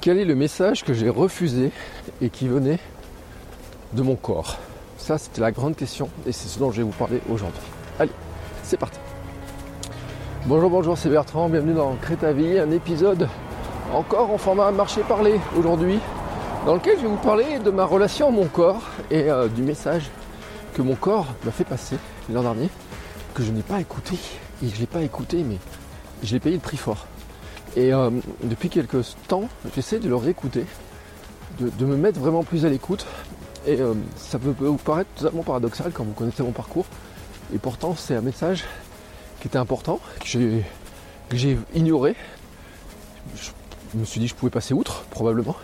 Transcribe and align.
Quel 0.00 0.16
est 0.16 0.24
le 0.24 0.34
message 0.34 0.82
que 0.82 0.94
j'ai 0.94 1.10
refusé 1.10 1.72
et 2.22 2.30
qui 2.30 2.48
venait 2.48 2.78
de 3.92 4.00
mon 4.00 4.16
corps? 4.16 4.56
Ça, 4.96 5.18
c'était 5.18 5.42
la 5.42 5.52
grande 5.52 5.76
question 5.76 6.08
et 6.26 6.32
c'est 6.32 6.48
ce 6.48 6.58
dont 6.58 6.70
je 6.70 6.78
vais 6.78 6.84
vous 6.84 6.90
parler 6.90 7.20
aujourd'hui. 7.30 7.60
Allez, 7.98 8.12
c'est 8.62 8.78
parti. 8.78 8.98
Bonjour, 10.46 10.70
bonjour, 10.70 10.96
c'est 10.96 11.10
Bertrand, 11.10 11.50
bienvenue 11.50 11.74
dans 11.74 11.94
Créta 11.96 12.32
Vie, 12.32 12.58
un 12.58 12.70
épisode 12.70 13.28
encore 13.92 14.30
en 14.30 14.38
format 14.38 14.70
marché-parler 14.70 15.38
aujourd'hui, 15.58 15.98
dans 16.64 16.76
lequel 16.76 16.96
je 16.96 17.02
vais 17.02 17.08
vous 17.08 17.16
parler 17.16 17.58
de 17.58 17.70
ma 17.70 17.84
relation 17.84 18.28
à 18.28 18.30
mon 18.30 18.46
corps 18.46 18.80
et 19.10 19.30
euh, 19.30 19.48
du 19.48 19.62
message 19.62 20.08
que 20.72 20.80
mon 20.80 20.94
corps 20.94 21.26
m'a 21.44 21.50
fait 21.50 21.64
passer 21.64 21.96
l'an 22.32 22.40
dernier, 22.40 22.70
que 23.34 23.42
je 23.42 23.50
n'ai 23.50 23.60
pas 23.60 23.82
écouté, 23.82 24.14
et 24.62 24.68
je 24.68 24.76
ne 24.76 24.80
l'ai 24.80 24.86
pas 24.86 25.02
écouté, 25.02 25.44
mais 25.46 25.58
je 26.22 26.32
l'ai 26.32 26.40
payé 26.40 26.54
le 26.54 26.62
prix 26.62 26.78
fort. 26.78 27.06
Et 27.76 27.92
euh, 27.92 28.10
depuis 28.42 28.68
quelques 28.68 29.14
temps, 29.28 29.48
j'essaie 29.74 30.00
de 30.00 30.08
le 30.08 30.16
réécouter, 30.16 30.64
de, 31.60 31.86
me 31.86 31.96
mettre 31.96 32.18
vraiment 32.18 32.42
plus 32.42 32.64
à 32.64 32.68
l'écoute. 32.68 33.06
Et 33.66 33.80
euh, 33.80 33.94
ça 34.16 34.38
peut, 34.38 34.54
vous 34.58 34.76
paraître 34.76 35.10
totalement 35.14 35.42
paradoxal 35.42 35.92
quand 35.92 36.04
vous 36.04 36.12
connaissez 36.12 36.42
mon 36.42 36.52
parcours. 36.52 36.86
Et 37.54 37.58
pourtant, 37.58 37.94
c'est 37.96 38.14
un 38.14 38.22
message 38.22 38.64
qui 39.40 39.48
était 39.48 39.58
important, 39.58 40.00
que 40.20 40.26
j'ai 41.36 41.58
ignoré. 41.74 42.16
Je 43.36 43.98
me 43.98 44.04
suis 44.04 44.20
dit 44.20 44.26
que 44.26 44.30
je 44.30 44.36
pouvais 44.36 44.50
passer 44.50 44.74
outre, 44.74 45.04
probablement. 45.10 45.56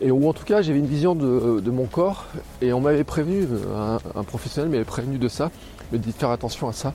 Et 0.00 0.10
ou 0.10 0.28
en 0.28 0.32
tout 0.32 0.44
cas, 0.44 0.62
j'avais 0.62 0.78
une 0.78 0.86
vision 0.86 1.14
de, 1.14 1.70
mon 1.70 1.86
corps. 1.86 2.26
Et 2.60 2.72
on 2.72 2.80
m'avait 2.80 3.04
prévenu, 3.04 3.46
un, 3.76 3.98
un 4.14 4.24
professionnel 4.24 4.70
m'avait 4.70 4.84
prévenu 4.84 5.18
de 5.18 5.28
ça, 5.28 5.50
me 5.92 5.98
dit 5.98 6.10
de 6.10 6.16
faire 6.16 6.30
attention 6.30 6.68
à 6.68 6.72
ça. 6.72 6.94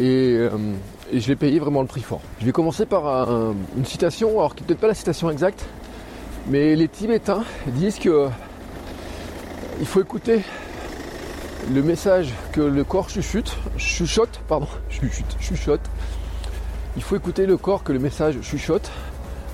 Euh, 0.00 0.50
et, 1.12 1.20
je 1.20 1.28
l'ai 1.28 1.36
payé 1.36 1.58
vraiment 1.58 1.82
le 1.82 1.86
prix 1.86 2.02
fort. 2.02 2.22
Je 2.40 2.46
vais 2.46 2.52
commencer 2.52 2.86
par 2.86 3.30
une 3.76 3.84
citation, 3.84 4.30
alors 4.38 4.54
qui 4.54 4.62
n'est 4.62 4.68
peut-être 4.68 4.80
pas 4.80 4.86
la 4.88 4.94
citation 4.94 5.30
exacte, 5.30 5.66
mais 6.48 6.74
les 6.74 6.88
Tibétains 6.88 7.44
disent 7.66 7.98
que 7.98 8.28
il 9.80 9.86
faut 9.86 10.00
écouter 10.00 10.42
le 11.72 11.82
message 11.82 12.32
que 12.52 12.60
le 12.60 12.84
corps 12.84 13.08
chuchote, 13.08 13.56
chuchote, 13.76 14.40
pardon, 14.48 14.66
chuchote, 14.90 15.36
chuchote. 15.40 15.80
Il 16.96 17.02
faut 17.02 17.16
écouter 17.16 17.46
le 17.46 17.56
corps 17.56 17.82
que 17.82 17.92
le 17.92 17.98
message 17.98 18.40
chuchote 18.42 18.90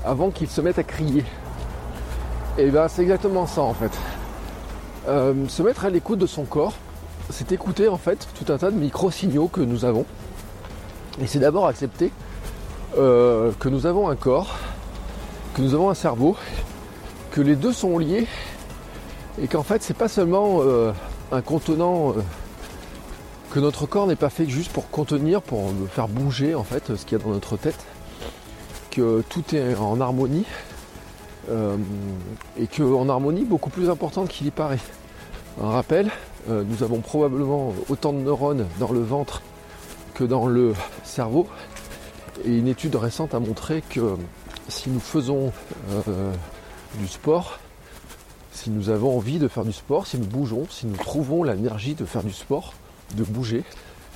avant 0.04 0.30
qu'il 0.30 0.48
se 0.48 0.60
mette 0.60 0.78
à 0.78 0.82
crier. 0.82 1.24
Et 2.56 2.70
bien 2.70 2.88
c'est 2.88 3.02
exactement 3.02 3.46
ça 3.46 3.62
en 3.62 3.74
fait. 3.74 3.92
Euh, 5.08 5.34
se 5.48 5.62
mettre 5.62 5.84
à 5.84 5.90
l'écoute 5.90 6.18
de 6.18 6.26
son 6.26 6.44
corps, 6.44 6.74
c'est 7.30 7.52
écouter 7.52 7.88
en 7.88 7.98
fait 7.98 8.26
tout 8.34 8.52
un 8.52 8.58
tas 8.58 8.70
de 8.70 8.76
micro-signaux 8.76 9.48
que 9.48 9.60
nous 9.60 9.84
avons 9.84 10.06
et 11.20 11.26
c'est 11.26 11.38
d'abord 11.38 11.66
accepter 11.66 12.12
euh, 12.96 13.52
que 13.58 13.68
nous 13.68 13.86
avons 13.86 14.08
un 14.08 14.16
corps, 14.16 14.56
que 15.54 15.62
nous 15.62 15.74
avons 15.74 15.90
un 15.90 15.94
cerveau, 15.94 16.36
que 17.30 17.40
les 17.40 17.56
deux 17.56 17.72
sont 17.72 17.98
liés 17.98 18.26
et 19.40 19.46
qu'en 19.48 19.62
fait 19.62 19.82
c'est 19.82 19.96
pas 19.96 20.08
seulement 20.08 20.58
euh, 20.60 20.92
un 21.32 21.40
contenant 21.40 22.10
euh, 22.10 22.14
que 23.50 23.60
notre 23.60 23.86
corps 23.86 24.06
n'est 24.06 24.16
pas 24.16 24.30
fait 24.30 24.48
juste 24.48 24.72
pour 24.72 24.90
contenir, 24.90 25.42
pour 25.42 25.70
faire 25.90 26.08
bouger 26.08 26.54
en 26.54 26.64
fait 26.64 26.94
ce 26.96 27.04
qu'il 27.04 27.18
y 27.18 27.20
a 27.20 27.24
dans 27.24 27.30
notre 27.30 27.56
tête, 27.56 27.84
que 28.90 29.22
tout 29.28 29.54
est 29.54 29.74
en 29.76 30.00
harmonie 30.00 30.44
et 32.58 32.66
qu'en 32.66 33.08
harmonie 33.08 33.44
beaucoup 33.44 33.70
plus 33.70 33.88
importante 33.88 34.28
qu'il 34.28 34.46
y 34.46 34.50
paraît. 34.50 34.80
Un 35.62 35.70
rappel, 35.70 36.10
nous 36.46 36.82
avons 36.82 37.00
probablement 37.00 37.72
autant 37.88 38.12
de 38.12 38.18
neurones 38.18 38.66
dans 38.78 38.92
le 38.92 39.00
ventre 39.00 39.40
dans 40.24 40.46
le 40.46 40.74
cerveau. 41.04 41.46
Et 42.44 42.56
une 42.56 42.68
étude 42.68 42.94
récente 42.96 43.34
a 43.34 43.40
montré 43.40 43.82
que 43.88 44.16
si 44.68 44.90
nous 44.90 45.00
faisons 45.00 45.52
euh, 45.90 46.32
du 46.98 47.08
sport, 47.08 47.58
si 48.52 48.70
nous 48.70 48.90
avons 48.90 49.16
envie 49.16 49.38
de 49.38 49.48
faire 49.48 49.64
du 49.64 49.72
sport, 49.72 50.06
si 50.06 50.18
nous 50.18 50.26
bougeons, 50.26 50.66
si 50.70 50.86
nous 50.86 50.96
trouvons 50.96 51.42
l'énergie 51.42 51.94
de 51.94 52.04
faire 52.04 52.22
du 52.22 52.32
sport, 52.32 52.74
de 53.16 53.24
bouger, 53.24 53.64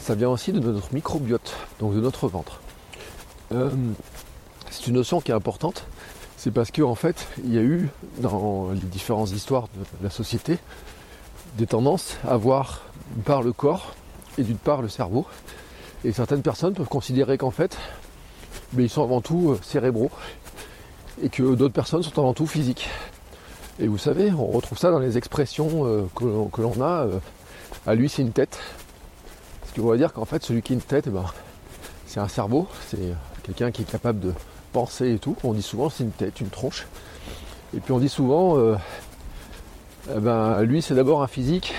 ça 0.00 0.14
vient 0.14 0.28
aussi 0.28 0.52
de 0.52 0.60
notre 0.60 0.92
microbiote, 0.94 1.54
donc 1.78 1.94
de 1.94 2.00
notre 2.00 2.28
ventre. 2.28 2.60
Euh, 3.52 3.70
c'est 4.70 4.86
une 4.86 4.94
notion 4.94 5.20
qui 5.20 5.30
est 5.30 5.34
importante, 5.34 5.84
c'est 6.36 6.50
parce 6.50 6.70
qu'en 6.70 6.90
en 6.90 6.94
fait, 6.94 7.28
il 7.44 7.54
y 7.54 7.58
a 7.58 7.62
eu 7.62 7.88
dans 8.18 8.70
les 8.72 8.80
différentes 8.80 9.30
histoires 9.30 9.68
de 9.74 10.04
la 10.04 10.10
société 10.10 10.58
des 11.56 11.66
tendances 11.66 12.16
à 12.26 12.36
voir 12.36 12.82
d'une 13.14 13.22
part 13.22 13.42
le 13.42 13.52
corps 13.52 13.94
et 14.38 14.42
d'une 14.42 14.56
part 14.56 14.82
le 14.82 14.88
cerveau, 14.88 15.26
et 16.04 16.12
certaines 16.12 16.42
personnes 16.42 16.74
peuvent 16.74 16.88
considérer 16.88 17.38
qu'en 17.38 17.50
fait, 17.50 17.76
mais 18.72 18.84
ils 18.84 18.90
sont 18.90 19.02
avant 19.02 19.20
tout 19.20 19.52
euh, 19.52 19.58
cérébraux 19.62 20.10
et 21.22 21.28
que 21.28 21.54
d'autres 21.54 21.74
personnes 21.74 22.02
sont 22.02 22.18
avant 22.18 22.34
tout 22.34 22.46
physiques. 22.46 22.88
Et 23.78 23.86
vous 23.86 23.98
savez, 23.98 24.30
on 24.32 24.46
retrouve 24.46 24.78
ça 24.78 24.90
dans 24.90 24.98
les 24.98 25.16
expressions 25.16 25.86
euh, 25.86 26.04
que, 26.14 26.24
l'on 26.60 26.80
a. 26.80 27.06
Euh, 27.06 27.18
à 27.86 27.94
lui, 27.94 28.08
c'est 28.08 28.22
une 28.22 28.32
tête. 28.32 28.58
Ce 29.66 29.72
qui 29.72 29.80
va 29.80 29.96
dire 29.96 30.12
qu'en 30.12 30.24
fait, 30.24 30.42
celui 30.42 30.62
qui 30.62 30.72
a 30.72 30.74
une 30.74 30.82
tête, 30.82 31.04
eh 31.06 31.10
ben, 31.10 31.24
c'est 32.06 32.20
un 32.20 32.28
cerveau, 32.28 32.68
c'est 32.88 33.14
quelqu'un 33.42 33.70
qui 33.70 33.82
est 33.82 33.90
capable 33.90 34.20
de 34.20 34.32
penser 34.72 35.12
et 35.14 35.18
tout. 35.18 35.36
On 35.44 35.52
dit 35.52 35.62
souvent 35.62 35.88
c'est 35.88 36.04
une 36.04 36.10
tête, 36.10 36.40
une 36.40 36.50
tronche. 36.50 36.86
Et 37.74 37.80
puis 37.80 37.92
on 37.92 37.98
dit 37.98 38.10
souvent, 38.10 38.58
eh 40.14 40.20
ben, 40.20 40.60
lui, 40.60 40.82
c'est 40.82 40.94
d'abord 40.94 41.22
un 41.22 41.26
physique. 41.26 41.72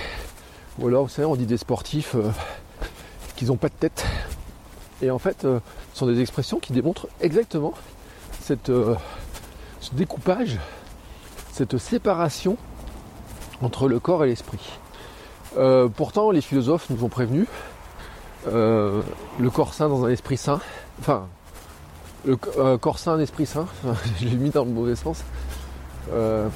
Ou 0.80 0.88
alors, 0.88 1.04
vous 1.04 1.10
savez, 1.10 1.28
on 1.28 1.36
dit 1.36 1.46
des 1.46 1.58
sportifs 1.58 2.16
qu'ils 3.36 3.50
n'ont 3.50 3.58
pas 3.58 3.70
de 3.70 3.74
tête. 3.74 4.06
Et 5.02 5.12
en 5.12 5.20
fait, 5.20 5.46
euh, 5.46 5.60
ce 5.94 6.00
sont 6.00 6.08
des 6.08 6.22
expressions 6.22 6.60
qui 6.60 6.74
démontrent 6.74 7.08
exactement 7.20 7.74
cette, 8.40 8.70
euh, 8.70 8.96
ce 9.82 9.94
découpage, 9.96 10.60
cette 11.52 11.78
séparation 11.78 12.58
entre 13.62 13.88
le 13.88 14.00
corps 14.00 14.24
et 14.24 14.28
l'esprit. 14.28 14.80
Euh, 15.58 15.88
pourtant, 15.90 16.32
les 16.32 16.42
philosophes 16.42 16.90
nous 16.90 17.04
ont 17.04 17.10
prévenus, 17.10 17.48
le 18.46 19.04
corps 19.54 19.74
sain 19.74 19.88
dans 19.88 20.04
un 20.06 20.10
esprit 20.10 20.38
sain, 20.38 20.60
enfin, 21.00 21.28
le 22.26 22.36
corps 22.36 23.00
sain, 23.00 23.14
un 23.14 23.20
esprit 23.20 23.46
sain, 23.46 23.68
je 24.20 24.26
l'ai 24.26 24.36
mis 24.36 24.50
dans 24.50 24.66
le 24.66 24.72
mauvais 24.72 24.96
sens. 24.96 25.24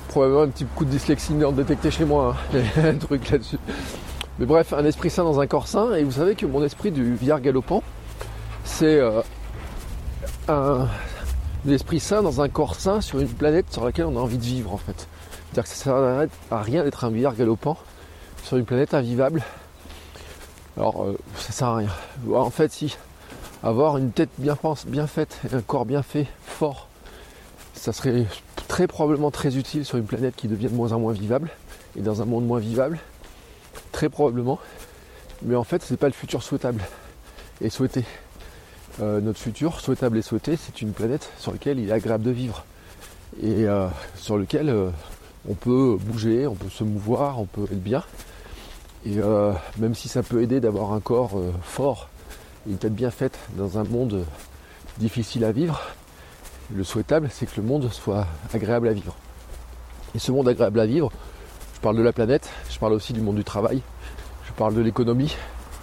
probablement 0.10 0.42
un 0.42 0.50
petit 0.50 0.66
coup 0.66 0.84
de 0.84 0.90
dyslexie 0.90 1.34
non 1.34 1.52
détecté 1.52 1.92
chez 1.92 2.06
moi, 2.06 2.36
hein. 2.54 2.60
un 2.84 2.96
truc 2.96 3.30
là-dessus. 3.30 3.60
Mais 4.40 4.46
bref, 4.46 4.74
un 4.74 4.86
esprit 4.86 5.10
sain 5.10 5.24
dans 5.24 5.40
un 5.40 5.48
corps 5.48 5.68
sain. 5.68 5.94
Et 5.96 6.04
vous 6.04 6.12
savez 6.12 6.36
que 6.36 6.46
mon 6.46 6.64
esprit 6.64 6.92
du 6.92 7.16
vieillard 7.16 7.42
galopant, 7.42 7.82
c'est 8.64 9.00
euh, 9.00 9.22
un, 10.48 10.88
esprit 11.68 12.00
sain 12.00 12.22
dans 12.22 12.42
un 12.42 12.50
corps 12.50 12.76
sain 12.76 13.02
sur 13.02 13.20
une 13.20 13.28
planète 13.28 13.66
sur 13.72 13.84
laquelle 13.84 14.06
on 14.06 14.16
a 14.16 14.20
envie 14.20 14.38
de 14.38 14.44
vivre 14.44 14.74
en 14.74 14.78
fait. 14.78 15.08
C'est-à-dire 15.52 15.64
que 15.64 15.70
ça 15.70 15.76
sert 15.76 16.28
à 16.52 16.62
rien 16.62 16.84
d'être 16.84 17.04
un 17.04 17.10
vieillard 17.10 17.36
galopant 17.36 17.78
sur 18.44 18.58
une 18.58 18.66
planète 18.66 18.94
invivable. 18.94 19.44
Alors 20.78 21.04
euh, 21.04 21.18
ça 21.38 21.52
sert 21.52 21.68
à 21.70 21.76
rien. 21.78 21.90
En 22.32 22.50
fait 22.52 22.72
si 22.72 22.96
avoir 23.64 23.98
une 23.98 24.12
tête 24.12 24.30
bien 24.38 25.08
faite 25.08 25.40
et 25.50 25.56
un 25.56 25.62
corps 25.62 25.86
bien 25.86 26.04
fait, 26.04 26.28
fort, 26.46 26.88
ça 27.74 27.92
serait 27.92 28.26
très 28.68 28.86
probablement 28.86 29.32
très 29.32 29.58
utile 29.58 29.84
sur 29.84 29.98
une 29.98 30.06
planète 30.06 30.36
qui 30.36 30.48
devient 30.48 30.68
de 30.68 30.76
moins 30.76 30.92
en 30.92 31.00
moins 31.00 31.14
vivable 31.14 31.50
et 31.98 32.02
dans 32.02 32.22
un 32.22 32.26
monde 32.26 32.46
moins 32.46 32.60
vivable 32.60 33.00
très 33.98 34.10
probablement. 34.10 34.60
Mais 35.42 35.56
en 35.56 35.64
fait, 35.64 35.82
c'est 35.82 35.98
pas 35.98 36.06
le 36.06 36.14
futur 36.14 36.44
souhaitable 36.44 36.84
et 37.62 37.72
souhaité. 37.72 38.06
Euh, 39.02 39.22
notre 39.22 39.40
futur 39.40 39.80
souhaitable 39.80 40.20
et 40.20 40.22
souhaité, 40.22 40.56
c'est 40.56 40.84
une 40.84 40.92
planète 40.92 41.32
sur 41.40 41.52
laquelle 41.52 41.80
il 41.80 41.90
est 41.90 41.92
agréable 41.92 42.24
de 42.24 42.30
vivre 42.30 42.64
et 43.42 43.66
euh, 43.66 43.88
sur 44.16 44.38
lequel 44.38 44.70
euh, 44.70 44.92
on 45.50 45.56
peut 45.56 45.98
bouger, 46.00 46.46
on 46.46 46.54
peut 46.54 46.70
se 46.70 46.84
mouvoir, 46.84 47.40
on 47.40 47.46
peut 47.46 47.64
être 47.64 47.82
bien. 47.82 48.04
Et 49.06 49.20
même 49.78 49.96
si 49.96 50.10
ça 50.10 50.22
peut 50.22 50.42
aider 50.42 50.60
d'avoir 50.60 50.92
un 50.92 51.00
corps 51.00 51.40
fort 51.62 52.10
une 52.68 52.78
tête 52.78 52.94
bien 52.94 53.10
faite 53.10 53.40
dans 53.56 53.78
un 53.78 53.86
monde 53.86 54.26
difficile 54.98 55.46
à 55.46 55.54
vivre, 55.54 55.82
le 56.76 56.84
souhaitable, 56.84 57.30
c'est 57.32 57.46
que 57.46 57.62
le 57.62 57.66
monde 57.66 57.90
soit 57.94 58.28
agréable 58.54 58.90
à 58.90 58.94
vivre. 58.94 59.16
Et 60.14 60.20
ce 60.20 60.34
monde 60.34 60.50
agréable 60.50 60.82
à 60.82 60.86
vivre, 60.86 61.10
je 61.78 61.82
parle 61.84 61.98
de 61.98 62.02
la 62.02 62.12
planète, 62.12 62.50
je 62.72 62.80
parle 62.80 62.94
aussi 62.94 63.14
du 63.14 63.22
monde 63.22 63.36
du 63.36 63.44
travail, 63.44 63.84
je 64.48 64.52
parle 64.54 64.74
de 64.74 64.82
l'économie, 64.82 65.36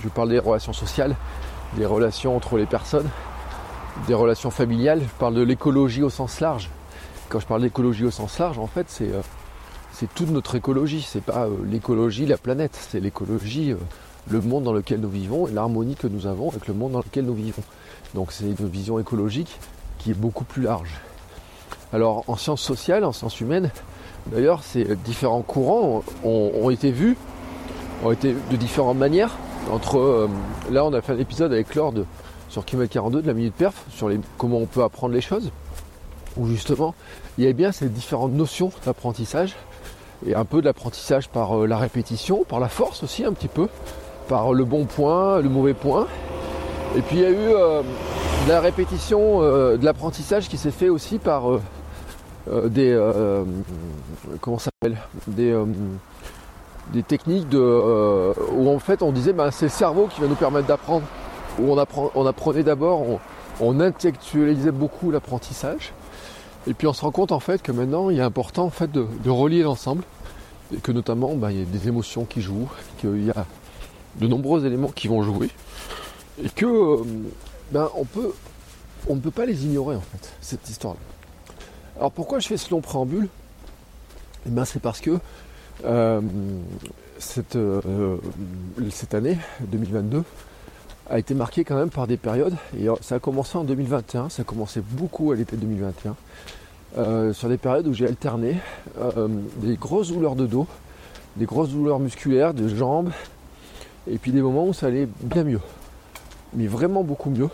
je 0.02 0.08
parle 0.08 0.29
des 0.29 0.41
relations 0.41 0.73
sociales, 0.73 1.14
des 1.76 1.87
relations 1.87 2.37
entre 2.37 2.58
les 2.58 2.67
personnes, 2.67 3.08
des 4.08 4.14
relations 4.14 4.50
familiales, 4.50 5.02
je 5.02 5.19
parle 5.20 5.35
de 5.35 5.43
l'écologie 5.43 6.02
au 6.02 6.11
sens 6.11 6.41
large. 6.41 6.69
Quand 7.29 7.38
je 7.38 7.46
parle 7.46 7.62
d'écologie 7.62 8.05
au 8.05 8.11
sens 8.11 8.37
large, 8.41 8.58
en 8.58 8.67
fait, 8.67 8.87
c'est 8.88 9.08
c'est 9.93 10.12
toute 10.12 10.31
notre 10.31 10.56
écologie. 10.56 11.06
C'est 11.08 11.23
pas 11.23 11.46
l'écologie, 11.64 12.26
la 12.26 12.38
planète, 12.38 12.76
c'est 12.90 12.99
l'écologie, 12.99 13.76
le 14.29 14.40
monde 14.40 14.64
dans 14.64 14.73
lequel 14.73 14.99
nous 14.99 15.08
vivons 15.08 15.47
et 15.47 15.52
l'harmonie 15.52 15.94
que 15.94 16.08
nous 16.08 16.26
avons 16.26 16.49
avec 16.49 16.67
le 16.67 16.75
monde 16.75 16.90
dans 16.90 17.02
lequel 17.02 17.25
nous 17.25 17.35
vivons. 17.35 17.62
Donc 18.14 18.32
c'est 18.32 18.47
une 18.47 18.69
vision 18.69 18.99
écologique 18.99 19.61
qui 19.99 20.11
est 20.11 20.14
beaucoup 20.14 20.43
plus 20.43 20.62
large. 20.62 20.90
Alors 21.93 22.25
en 22.26 22.35
sciences 22.35 22.62
sociales, 22.62 23.05
en 23.05 23.12
sciences 23.12 23.40
humaines, 23.40 23.70
d'ailleurs, 24.26 24.62
ces 24.62 24.97
différents 24.97 25.43
courants 25.43 26.03
ont, 26.25 26.71
été 26.71 26.91
vus, 26.91 27.17
ont 28.05 28.11
été 28.11 28.35
de 28.50 28.56
différentes 28.56 28.99
manières. 28.99 29.37
Entre 29.71 29.99
euh, 29.99 30.29
là, 30.71 30.85
on 30.85 30.93
a 30.93 31.00
fait 31.00 31.12
un 31.12 31.19
épisode 31.19 31.53
avec 31.53 31.75
Lord 31.75 31.94
sur 32.49 32.65
Kilomètre 32.65 32.93
42 32.93 33.23
de 33.23 33.26
la 33.26 33.35
minute 33.35 33.55
perf 33.55 33.85
sur 33.91 34.11
comment 34.38 34.59
on 34.59 34.67
peut 34.67 34.82
apprendre 34.82 35.15
les 35.15 35.21
choses, 35.21 35.50
où 36.37 36.47
justement 36.47 36.94
il 37.37 37.44
y 37.44 37.47
avait 37.47 37.55
bien 37.55 37.73
ces 37.73 37.88
différentes 37.88 38.32
notions 38.32 38.71
d'apprentissage 38.85 39.56
et 40.26 40.35
un 40.35 40.44
peu 40.44 40.61
de 40.61 40.67
l'apprentissage 40.67 41.29
par 41.29 41.59
euh, 41.59 41.67
la 41.67 41.79
répétition, 41.79 42.44
par 42.44 42.61
la 42.61 42.69
force 42.69 43.03
aussi 43.03 43.25
un 43.25 43.32
petit 43.32 43.49
peu, 43.49 43.69
par 44.29 44.53
le 44.53 44.65
bon 44.65 44.85
point, 44.85 45.41
le 45.41 45.49
mauvais 45.49 45.75
point. 45.75 46.06
Et 46.97 47.00
puis 47.00 47.17
il 47.17 47.23
y 47.23 47.26
a 47.26 47.31
eu 47.31 47.37
euh, 47.37 47.82
de 48.44 48.49
la 48.49 48.61
répétition, 48.61 49.41
de 49.41 49.85
l'apprentissage 49.85 50.49
qui 50.49 50.59
s'est 50.59 50.71
fait 50.71 50.91
aussi 50.91 51.19
par 51.19 51.59
des 52.46 52.99
comment 54.41 54.58
s'appelle 54.58 54.99
des, 55.26 55.56
des 56.93 57.02
techniques 57.02 57.49
de 57.49 58.32
où 58.52 58.69
en 58.69 58.79
fait 58.79 59.02
on 59.02 59.12
disait 59.12 59.32
ben, 59.32 59.50
c'est 59.50 59.67
le 59.67 59.70
cerveau 59.70 60.06
qui 60.06 60.20
va 60.20 60.26
nous 60.26 60.35
permettre 60.35 60.67
d'apprendre. 60.67 61.06
Où 61.61 61.73
on, 61.73 61.79
apprend, 61.79 62.11
on 62.17 62.26
apprenait 62.26 62.64
d'abord, 62.64 63.20
on, 63.61 63.81
intellectualisait 63.81 64.73
beaucoup 64.73 65.12
l'apprentissage. 65.12 65.93
Et 66.67 66.75
puis 66.75 66.88
on 66.88 66.93
se 66.93 67.02
rend 67.02 67.12
compte 67.12 67.31
en 67.31 67.38
fait 67.38 67.62
que 67.62 67.70
maintenant 67.70 68.11
il 68.11 68.19
est 68.19 68.23
important 68.23 68.64
en 68.64 68.70
fait 68.70 68.90
de, 68.90 69.31
relier 69.31 69.62
l'ensemble. 69.62 70.02
Et 70.75 70.79
que 70.79 70.93
notamment 70.93 71.35
ben, 71.35 71.50
il 71.50 71.58
y 71.61 71.62
a 71.62 71.64
des 71.64 71.88
émotions 71.88 72.25
qui 72.25 72.40
jouent, 72.43 72.69
qu'il 72.99 73.25
y 73.25 73.31
a 73.31 73.47
de 74.17 74.26
nombreux 74.26 74.67
éléments 74.67 74.88
qui 74.88 75.08
vont 75.08 75.23
jouer 75.23 75.50
et 76.43 76.49
que 76.49 76.67
euh, 76.67 77.05
ben, 77.73 77.88
on 77.97 78.05
peut 78.05 78.32
on 79.08 79.17
ne 79.17 79.20
peut 79.20 79.31
pas 79.31 79.44
les 79.44 79.64
ignorer 79.64 79.97
en 79.97 80.00
fait 80.00 80.32
cette 80.40 80.69
histoire 80.69 80.94
là 80.94 81.00
alors 81.96 82.12
pourquoi 82.12 82.38
je 82.38 82.49
fais 82.49 82.56
ce 82.56 82.70
long 82.70 82.81
préambule 82.81 83.29
eh 84.46 84.50
ben, 84.50 84.64
c'est 84.64 84.81
parce 84.81 85.00
que 85.00 85.19
euh, 85.85 86.20
cette, 87.19 87.56
euh, 87.56 88.19
cette 88.91 89.14
année 89.14 89.38
2022 89.69 90.23
a 91.11 91.19
été 91.19 91.35
marquée 91.35 91.64
quand 91.64 91.76
même 91.76 91.91
par 91.91 92.06
des 92.06 92.17
périodes 92.17 92.56
et 92.79 92.87
ça 93.00 93.17
a 93.17 93.19
commencé 93.19 93.56
en 93.58 93.64
2021 93.64 94.29
ça 94.29 94.43
a 94.43 94.44
commencé 94.44 94.81
beaucoup 94.81 95.32
à 95.32 95.37
l'été 95.37 95.56
2021 95.56 96.14
sur 97.32 97.49
des 97.49 97.58
périodes 97.58 97.88
où 97.88 97.93
j'ai 97.93 98.06
alterné 98.06 98.56
des 99.56 99.76
grosses 99.76 100.08
douleurs 100.08 100.37
de 100.37 100.47
dos 100.47 100.67
des 101.37 101.47
grosses 101.47 101.70
douleurs 101.70 101.99
musculaires 101.99 102.55
de 102.55 102.69
jambes 102.69 103.11
et 104.06 104.19
puis 104.19 104.32
des 104.32 104.43
moments 104.43 104.67
où 104.67 104.73
ça 104.73 104.87
allait 104.87 105.08
bien 105.23 105.44
mieux. 105.44 105.61
Mais 106.55 106.67
vraiment 106.67 107.02
beaucoup 107.02 107.31
mieux. 107.31 107.49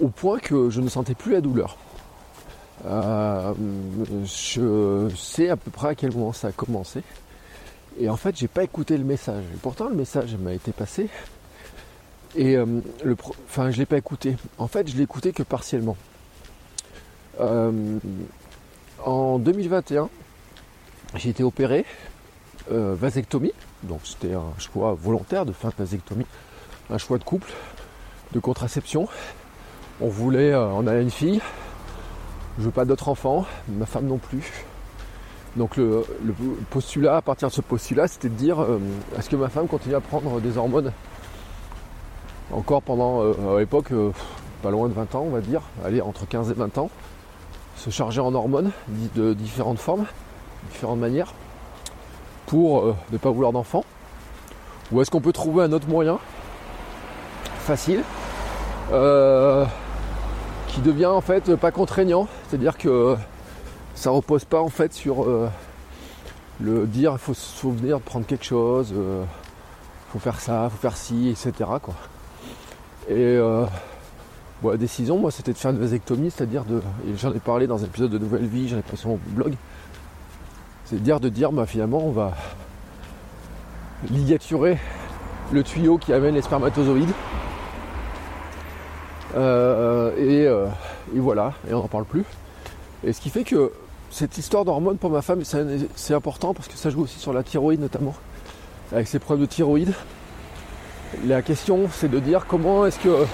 Au 0.00 0.08
point 0.08 0.38
que 0.38 0.70
je 0.70 0.80
ne 0.80 0.88
sentais 0.88 1.14
plus 1.14 1.32
la 1.32 1.40
douleur. 1.40 1.76
Euh, 2.86 3.54
je 4.24 5.10
sais 5.16 5.48
à 5.48 5.56
peu 5.56 5.70
près 5.70 5.88
à 5.88 5.94
quel 5.94 6.12
moment 6.12 6.32
ça 6.32 6.48
a 6.48 6.52
commencé. 6.52 7.02
Et 7.98 8.08
en 8.08 8.16
fait, 8.16 8.36
j'ai 8.36 8.48
pas 8.48 8.64
écouté 8.64 8.98
le 8.98 9.04
message. 9.04 9.44
Et 9.54 9.58
pourtant, 9.62 9.88
le 9.88 9.94
message 9.94 10.34
m'a 10.36 10.52
été 10.52 10.72
passé. 10.72 11.08
Et 12.36 12.56
euh, 12.56 12.66
enfin, 13.46 13.70
je 13.70 13.78
l'ai 13.78 13.86
pas 13.86 13.96
écouté. 13.96 14.36
En 14.58 14.66
fait, 14.66 14.88
je 14.88 14.96
l'ai 14.96 15.04
écouté 15.04 15.32
que 15.32 15.42
partiellement. 15.42 15.96
Euh, 17.40 17.98
en 19.04 19.38
2021, 19.38 20.08
j'ai 21.16 21.30
été 21.30 21.42
opéré 21.42 21.84
vasectomie 22.68 23.52
donc 23.84 24.00
c'était 24.04 24.34
un 24.34 24.58
choix 24.58 24.94
volontaire 24.94 25.44
de 25.44 25.52
faire 25.52 25.70
une 25.70 25.84
vasectomie, 25.84 26.26
un 26.90 26.98
choix 26.98 27.18
de 27.18 27.24
couple, 27.24 27.52
de 28.32 28.38
contraception. 28.38 29.08
On 30.00 30.08
voulait, 30.08 30.52
euh, 30.52 30.66
on 30.68 30.86
a 30.86 30.96
une 30.96 31.10
fille, 31.10 31.40
je 32.58 32.64
veux 32.64 32.70
pas 32.70 32.84
d'autres 32.84 33.08
enfants, 33.08 33.46
ma 33.68 33.86
femme 33.86 34.06
non 34.06 34.18
plus. 34.18 34.64
Donc 35.56 35.76
le, 35.76 36.04
postulat, 36.70 37.16
à 37.16 37.22
partir 37.22 37.48
de 37.48 37.52
ce 37.52 37.60
postulat, 37.60 38.08
c'était 38.08 38.28
de 38.28 38.34
dire 38.34 38.60
euh, 38.60 38.80
est-ce 39.18 39.30
que 39.30 39.36
ma 39.36 39.48
femme 39.48 39.68
continue 39.68 39.94
à 39.94 40.00
prendre 40.00 40.40
des 40.40 40.58
hormones? 40.58 40.92
Encore 42.52 42.82
pendant, 42.82 43.22
euh, 43.22 43.56
à 43.56 43.60
l'époque, 43.60 43.92
pas 44.62 44.70
loin 44.70 44.88
de 44.88 44.94
20 44.94 45.14
ans, 45.14 45.24
on 45.26 45.30
va 45.30 45.40
dire, 45.40 45.62
allez, 45.84 46.00
entre 46.00 46.26
15 46.26 46.50
et 46.50 46.54
20 46.54 46.78
ans, 46.78 46.90
se 47.76 47.90
charger 47.90 48.20
en 48.20 48.34
hormones 48.34 48.70
de 49.14 49.34
différentes 49.34 49.78
formes, 49.78 50.06
différentes 50.70 51.00
manières 51.00 51.34
pour 52.46 52.80
euh, 52.80 52.96
ne 53.12 53.18
pas 53.18 53.30
vouloir 53.30 53.52
d'enfant 53.52 53.84
Ou 54.92 55.00
est-ce 55.00 55.10
qu'on 55.10 55.20
peut 55.20 55.32
trouver 55.32 55.64
un 55.64 55.72
autre 55.72 55.88
moyen? 55.88 56.18
Facile. 57.60 58.02
Euh, 58.92 59.64
qui 60.74 60.80
devient 60.80 61.06
en 61.06 61.20
fait 61.20 61.54
pas 61.56 61.70
contraignant, 61.70 62.26
c'est-à-dire 62.48 62.76
que 62.76 63.16
ça 63.94 64.10
repose 64.10 64.44
pas 64.44 64.60
en 64.60 64.68
fait 64.68 64.92
sur 64.92 65.22
euh, 65.22 65.48
le 66.60 66.86
dire 66.86 67.12
il 67.12 67.18
faut 67.18 67.34
se 67.34 67.58
souvenir 67.58 67.98
de 67.98 68.02
prendre 68.02 68.26
quelque 68.26 68.44
chose, 68.44 68.92
il 68.92 70.12
faut 70.12 70.18
faire 70.18 70.40
ça, 70.40 70.68
faut 70.70 70.78
faire 70.78 70.96
ci, 70.96 71.28
etc. 71.30 71.70
Quoi. 71.80 71.94
Et 73.08 73.38
la 74.70 74.76
décision, 74.76 75.18
moi, 75.18 75.30
c'était 75.30 75.52
de 75.52 75.58
faire 75.58 75.70
une 75.70 75.78
vasectomie, 75.78 76.30
c'est-à-dire 76.30 76.64
de. 76.64 76.80
J'en 77.16 77.32
ai 77.32 77.38
parlé 77.38 77.66
dans 77.66 77.82
un 77.82 77.86
épisode 77.86 78.10
de 78.10 78.18
Nouvelle 78.18 78.46
Vie, 78.46 78.68
j'en 78.68 78.78
ai 78.78 78.82
pris 78.82 78.96
sur 78.96 79.10
mon 79.10 79.18
blog. 79.28 79.54
C'est 80.86 81.02
dire 81.02 81.20
de 81.20 81.28
dire 81.28 81.50
bah, 81.52 81.66
finalement 81.66 82.04
on 82.04 82.10
va 82.10 82.34
ligaturer 84.10 84.78
le 85.52 85.62
tuyau 85.62 85.98
qui 85.98 86.12
amène 86.12 86.34
les 86.34 86.42
spermatozoïdes. 86.42 87.12
Euh, 89.34 90.10
euh, 90.18 90.68
et, 91.14 91.18
voilà, 91.18 91.52
et 91.68 91.74
on 91.74 91.80
n'en 91.80 91.88
parle 91.88 92.04
plus. 92.04 92.24
Et 93.04 93.12
ce 93.12 93.20
qui 93.20 93.30
fait 93.30 93.44
que 93.44 93.72
cette 94.10 94.38
histoire 94.38 94.64
d'hormones 94.64 94.96
pour 94.96 95.10
ma 95.10 95.22
femme, 95.22 95.42
c'est 95.44 96.14
important 96.14 96.54
parce 96.54 96.68
que 96.68 96.76
ça 96.76 96.90
joue 96.90 97.02
aussi 97.02 97.18
sur 97.18 97.32
la 97.32 97.42
thyroïde 97.42 97.80
notamment, 97.80 98.14
avec 98.92 99.08
ses 99.08 99.18
problèmes 99.18 99.46
de 99.46 99.50
thyroïde. 99.50 99.92
La 101.26 101.42
question 101.42 101.88
c'est 101.92 102.10
de 102.10 102.18
dire 102.18 102.46
comment 102.46 102.86
est-ce 102.86 102.98
que 102.98 103.24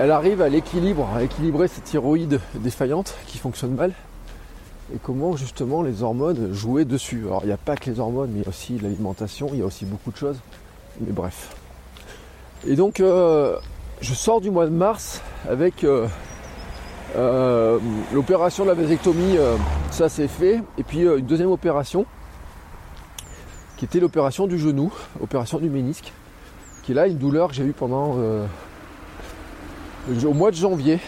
elle 0.00 0.10
arrive 0.10 0.42
à 0.42 0.48
l'équilibre, 0.48 1.08
à 1.14 1.22
équilibrer 1.22 1.68
cette 1.68 1.84
thyroïde 1.84 2.40
défaillante 2.54 3.14
qui 3.26 3.38
fonctionne 3.38 3.74
mal 3.74 3.92
et 4.94 4.98
comment 5.02 5.36
justement 5.36 5.82
les 5.82 6.02
hormones 6.02 6.52
jouaient 6.52 6.84
dessus. 6.84 7.24
Alors 7.26 7.42
il 7.44 7.46
n'y 7.46 7.52
a 7.52 7.58
pas 7.58 7.76
que 7.76 7.88
les 7.90 8.00
hormones, 8.00 8.30
mais 8.32 8.40
il 8.40 8.42
y 8.42 8.46
a 8.46 8.48
aussi 8.48 8.78
l'alimentation, 8.78 9.50
il 9.52 9.60
y 9.60 9.62
a 9.62 9.66
aussi 9.66 9.84
beaucoup 9.84 10.10
de 10.10 10.16
choses. 10.16 10.38
Mais 11.00 11.12
bref. 11.12 11.54
Et 12.66 12.76
donc 12.76 13.00
euh, 13.00 13.56
je 14.02 14.12
sors 14.14 14.42
du 14.42 14.50
mois 14.50 14.66
de 14.66 14.70
mars 14.70 15.22
avec 15.48 15.84
euh, 15.84 16.06
euh, 17.16 17.78
l'opération 18.12 18.64
de 18.64 18.68
la 18.68 18.74
vasectomie, 18.74 19.38
ça 19.90 20.10
c'est 20.10 20.28
fait. 20.28 20.62
Et 20.76 20.82
puis 20.82 21.00
une 21.00 21.24
deuxième 21.26 21.50
opération 21.50 22.04
qui 23.78 23.86
était 23.86 24.00
l'opération 24.00 24.46
du 24.46 24.58
genou, 24.58 24.92
opération 25.20 25.58
du 25.58 25.70
ménisque, 25.70 26.12
qui 26.82 26.92
est 26.92 26.94
là 26.94 27.06
une 27.06 27.18
douleur 27.18 27.48
que 27.48 27.54
j'ai 27.54 27.64
eue 27.64 27.72
pendant 27.72 28.18
au 30.24 30.34
mois 30.34 30.50
de 30.50 30.56
janvier. 30.56 31.00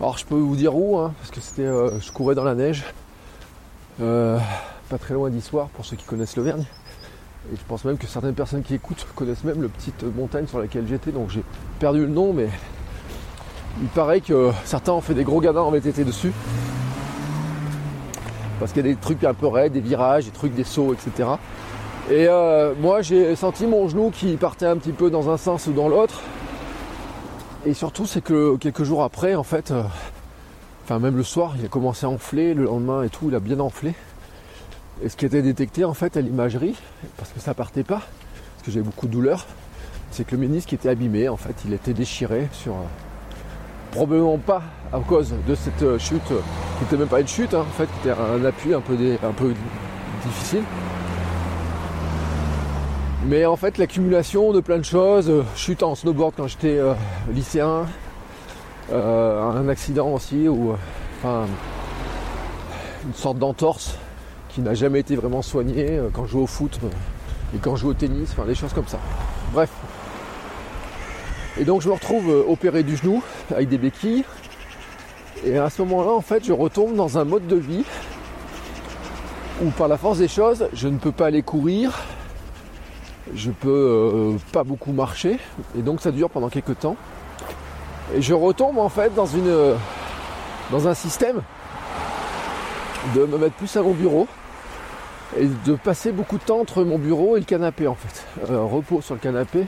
Alors 0.00 0.18
je 0.18 0.24
peux 0.24 0.34
vous 0.34 0.56
dire 0.56 0.74
où, 0.76 0.98
hein, 0.98 1.14
parce 1.18 1.30
que 1.30 1.40
c'était, 1.40 1.62
euh, 1.62 2.00
je 2.00 2.12
courais 2.12 2.34
dans 2.34 2.44
la 2.44 2.54
neige, 2.54 2.84
euh, 4.00 4.38
pas 4.88 4.98
très 4.98 5.14
loin 5.14 5.30
d'Issoire 5.30 5.68
pour 5.68 5.84
ceux 5.84 5.96
qui 5.96 6.04
connaissent 6.04 6.36
l'Auvergne. 6.36 6.64
Et 7.52 7.56
je 7.56 7.62
pense 7.68 7.84
même 7.84 7.98
que 7.98 8.06
certaines 8.06 8.34
personnes 8.34 8.62
qui 8.62 8.74
écoutent 8.74 9.06
connaissent 9.14 9.44
même 9.44 9.62
la 9.62 9.68
petite 9.68 10.02
montagne 10.16 10.46
sur 10.46 10.58
laquelle 10.58 10.86
j'étais, 10.88 11.12
donc 11.12 11.30
j'ai 11.30 11.42
perdu 11.78 12.00
le 12.00 12.08
nom, 12.08 12.32
mais 12.32 12.48
il 13.82 13.88
paraît 13.88 14.20
que 14.20 14.50
certains 14.64 14.92
ont 14.92 15.00
fait 15.00 15.14
des 15.14 15.24
gros 15.24 15.40
gadins 15.40 15.62
en 15.62 15.70
VTT 15.70 16.04
dessus. 16.04 16.32
Parce 18.60 18.72
qu'il 18.72 18.86
y 18.86 18.90
a 18.90 18.92
des 18.94 19.00
trucs 19.00 19.22
un 19.24 19.34
peu 19.34 19.48
raides, 19.48 19.72
des 19.72 19.80
virages, 19.80 20.24
des 20.24 20.30
trucs, 20.30 20.54
des 20.54 20.64
sauts, 20.64 20.94
etc. 20.94 21.28
Et 22.10 22.26
euh, 22.28 22.74
moi 22.80 23.02
j'ai 23.02 23.34
senti 23.34 23.66
mon 23.66 23.88
genou 23.88 24.10
qui 24.10 24.36
partait 24.36 24.66
un 24.66 24.76
petit 24.76 24.92
peu 24.92 25.10
dans 25.10 25.30
un 25.30 25.36
sens 25.36 25.66
ou 25.66 25.72
dans 25.72 25.88
l'autre. 25.88 26.20
Et 27.66 27.72
surtout, 27.72 28.04
c'est 28.04 28.20
que 28.20 28.56
quelques 28.56 28.84
jours 28.84 29.02
après, 29.02 29.34
en 29.34 29.42
fait, 29.42 29.70
euh, 29.70 29.82
enfin 30.84 30.98
même 30.98 31.16
le 31.16 31.22
soir, 31.22 31.54
il 31.58 31.64
a 31.64 31.68
commencé 31.68 32.04
à 32.04 32.10
enfler, 32.10 32.52
le 32.52 32.64
lendemain 32.64 33.02
et 33.02 33.08
tout, 33.08 33.28
il 33.28 33.34
a 33.34 33.40
bien 33.40 33.58
enflé. 33.58 33.94
Et 35.02 35.08
ce 35.08 35.16
qui 35.16 35.26
était 35.26 35.42
détecté 35.42 35.84
en 35.84 35.94
fait 35.94 36.16
à 36.16 36.20
l'imagerie, 36.20 36.76
parce 37.16 37.30
que 37.30 37.40
ça 37.40 37.54
partait 37.54 37.82
pas, 37.82 38.00
parce 38.00 38.64
que 38.64 38.70
j'avais 38.70 38.84
beaucoup 38.84 39.06
de 39.06 39.12
douleur, 39.12 39.46
c'est 40.10 40.24
que 40.24 40.32
le 40.32 40.38
ménisque 40.38 40.72
était 40.72 40.88
abîmé, 40.88 41.28
en 41.28 41.36
fait, 41.36 41.54
il 41.66 41.72
était 41.72 41.92
déchiré 41.92 42.48
sur. 42.52 42.72
Euh, 42.72 42.84
probablement 43.90 44.38
pas 44.38 44.62
à 44.92 44.98
cause 44.98 45.34
de 45.46 45.54
cette 45.54 45.82
euh, 45.82 45.98
chute, 45.98 46.22
qui 46.26 46.84
n'était 46.84 46.96
même 46.96 47.08
pas 47.08 47.20
une 47.20 47.28
chute, 47.28 47.54
hein, 47.54 47.64
en 47.68 47.72
fait, 47.76 47.86
qui 47.86 48.08
était 48.08 48.18
un 48.18 48.44
appui 48.44 48.74
un 48.74 48.80
peu, 48.80 48.96
difficile. 50.24 50.62
Mais 53.26 53.46
en 53.46 53.56
fait, 53.56 53.78
l'accumulation 53.78 54.52
de 54.52 54.60
plein 54.60 54.78
de 54.78 54.84
choses, 54.84 55.28
euh, 55.30 55.42
chute 55.56 55.82
en 55.82 55.94
snowboard 55.94 56.34
quand 56.36 56.46
j'étais 56.46 56.80
lycéen, 57.32 57.86
un 58.92 59.68
accident 59.68 60.10
aussi 60.12 60.46
ou 60.46 60.74
enfin 61.18 61.46
une 63.06 63.14
sorte 63.14 63.38
d'entorse 63.38 63.98
qui 64.54 64.60
n'a 64.60 64.74
jamais 64.74 65.00
été 65.00 65.16
vraiment 65.16 65.42
soignée 65.42 66.00
quand 66.12 66.26
je 66.26 66.32
joue 66.32 66.42
au 66.42 66.46
foot 66.46 66.78
et 67.54 67.58
quand 67.58 67.74
je 67.74 67.82
joue 67.82 67.88
au 67.88 67.94
tennis, 67.94 68.30
enfin 68.32 68.44
des 68.44 68.54
choses 68.54 68.72
comme 68.72 68.86
ça. 68.86 69.00
Bref. 69.52 69.70
Et 71.58 71.64
donc 71.64 71.82
je 71.82 71.88
me 71.88 71.94
retrouve 71.94 72.28
opéré 72.48 72.84
du 72.84 72.96
genou 72.96 73.22
avec 73.50 73.68
des 73.68 73.78
béquilles. 73.78 74.24
Et 75.44 75.58
à 75.58 75.68
ce 75.70 75.82
moment-là, 75.82 76.12
en 76.12 76.20
fait, 76.20 76.44
je 76.44 76.52
retombe 76.52 76.94
dans 76.94 77.18
un 77.18 77.24
mode 77.24 77.46
de 77.46 77.56
vie 77.56 77.84
où 79.62 79.70
par 79.70 79.88
la 79.88 79.98
force 79.98 80.18
des 80.18 80.28
choses, 80.28 80.68
je 80.72 80.88
ne 80.88 80.98
peux 80.98 81.12
pas 81.12 81.26
aller 81.26 81.42
courir, 81.42 82.02
je 83.34 83.50
peux 83.50 83.68
euh, 83.68 84.36
pas 84.52 84.64
beaucoup 84.64 84.92
marcher, 84.92 85.38
et 85.78 85.82
donc 85.82 86.00
ça 86.00 86.10
dure 86.12 86.30
pendant 86.30 86.48
quelques 86.48 86.78
temps. 86.78 86.96
Et 88.14 88.22
je 88.22 88.34
retombe 88.34 88.78
en 88.78 88.88
fait 88.88 89.14
dans 89.14 89.26
une 89.26 89.74
dans 90.70 90.88
un 90.88 90.94
système 90.94 91.42
de 93.14 93.26
me 93.26 93.36
mettre 93.36 93.54
plus 93.54 93.76
à 93.76 93.82
mon 93.82 93.92
bureau 93.92 94.26
et 95.38 95.48
de 95.66 95.74
passer 95.74 96.12
beaucoup 96.12 96.38
de 96.38 96.44
temps 96.44 96.60
entre 96.60 96.84
mon 96.84 96.98
bureau 96.98 97.36
et 97.36 97.40
le 97.40 97.46
canapé 97.46 97.86
en 97.86 97.94
fait. 97.94 98.24
Euh, 98.50 98.62
repos 98.62 99.00
sur 99.00 99.14
le 99.14 99.20
canapé 99.20 99.66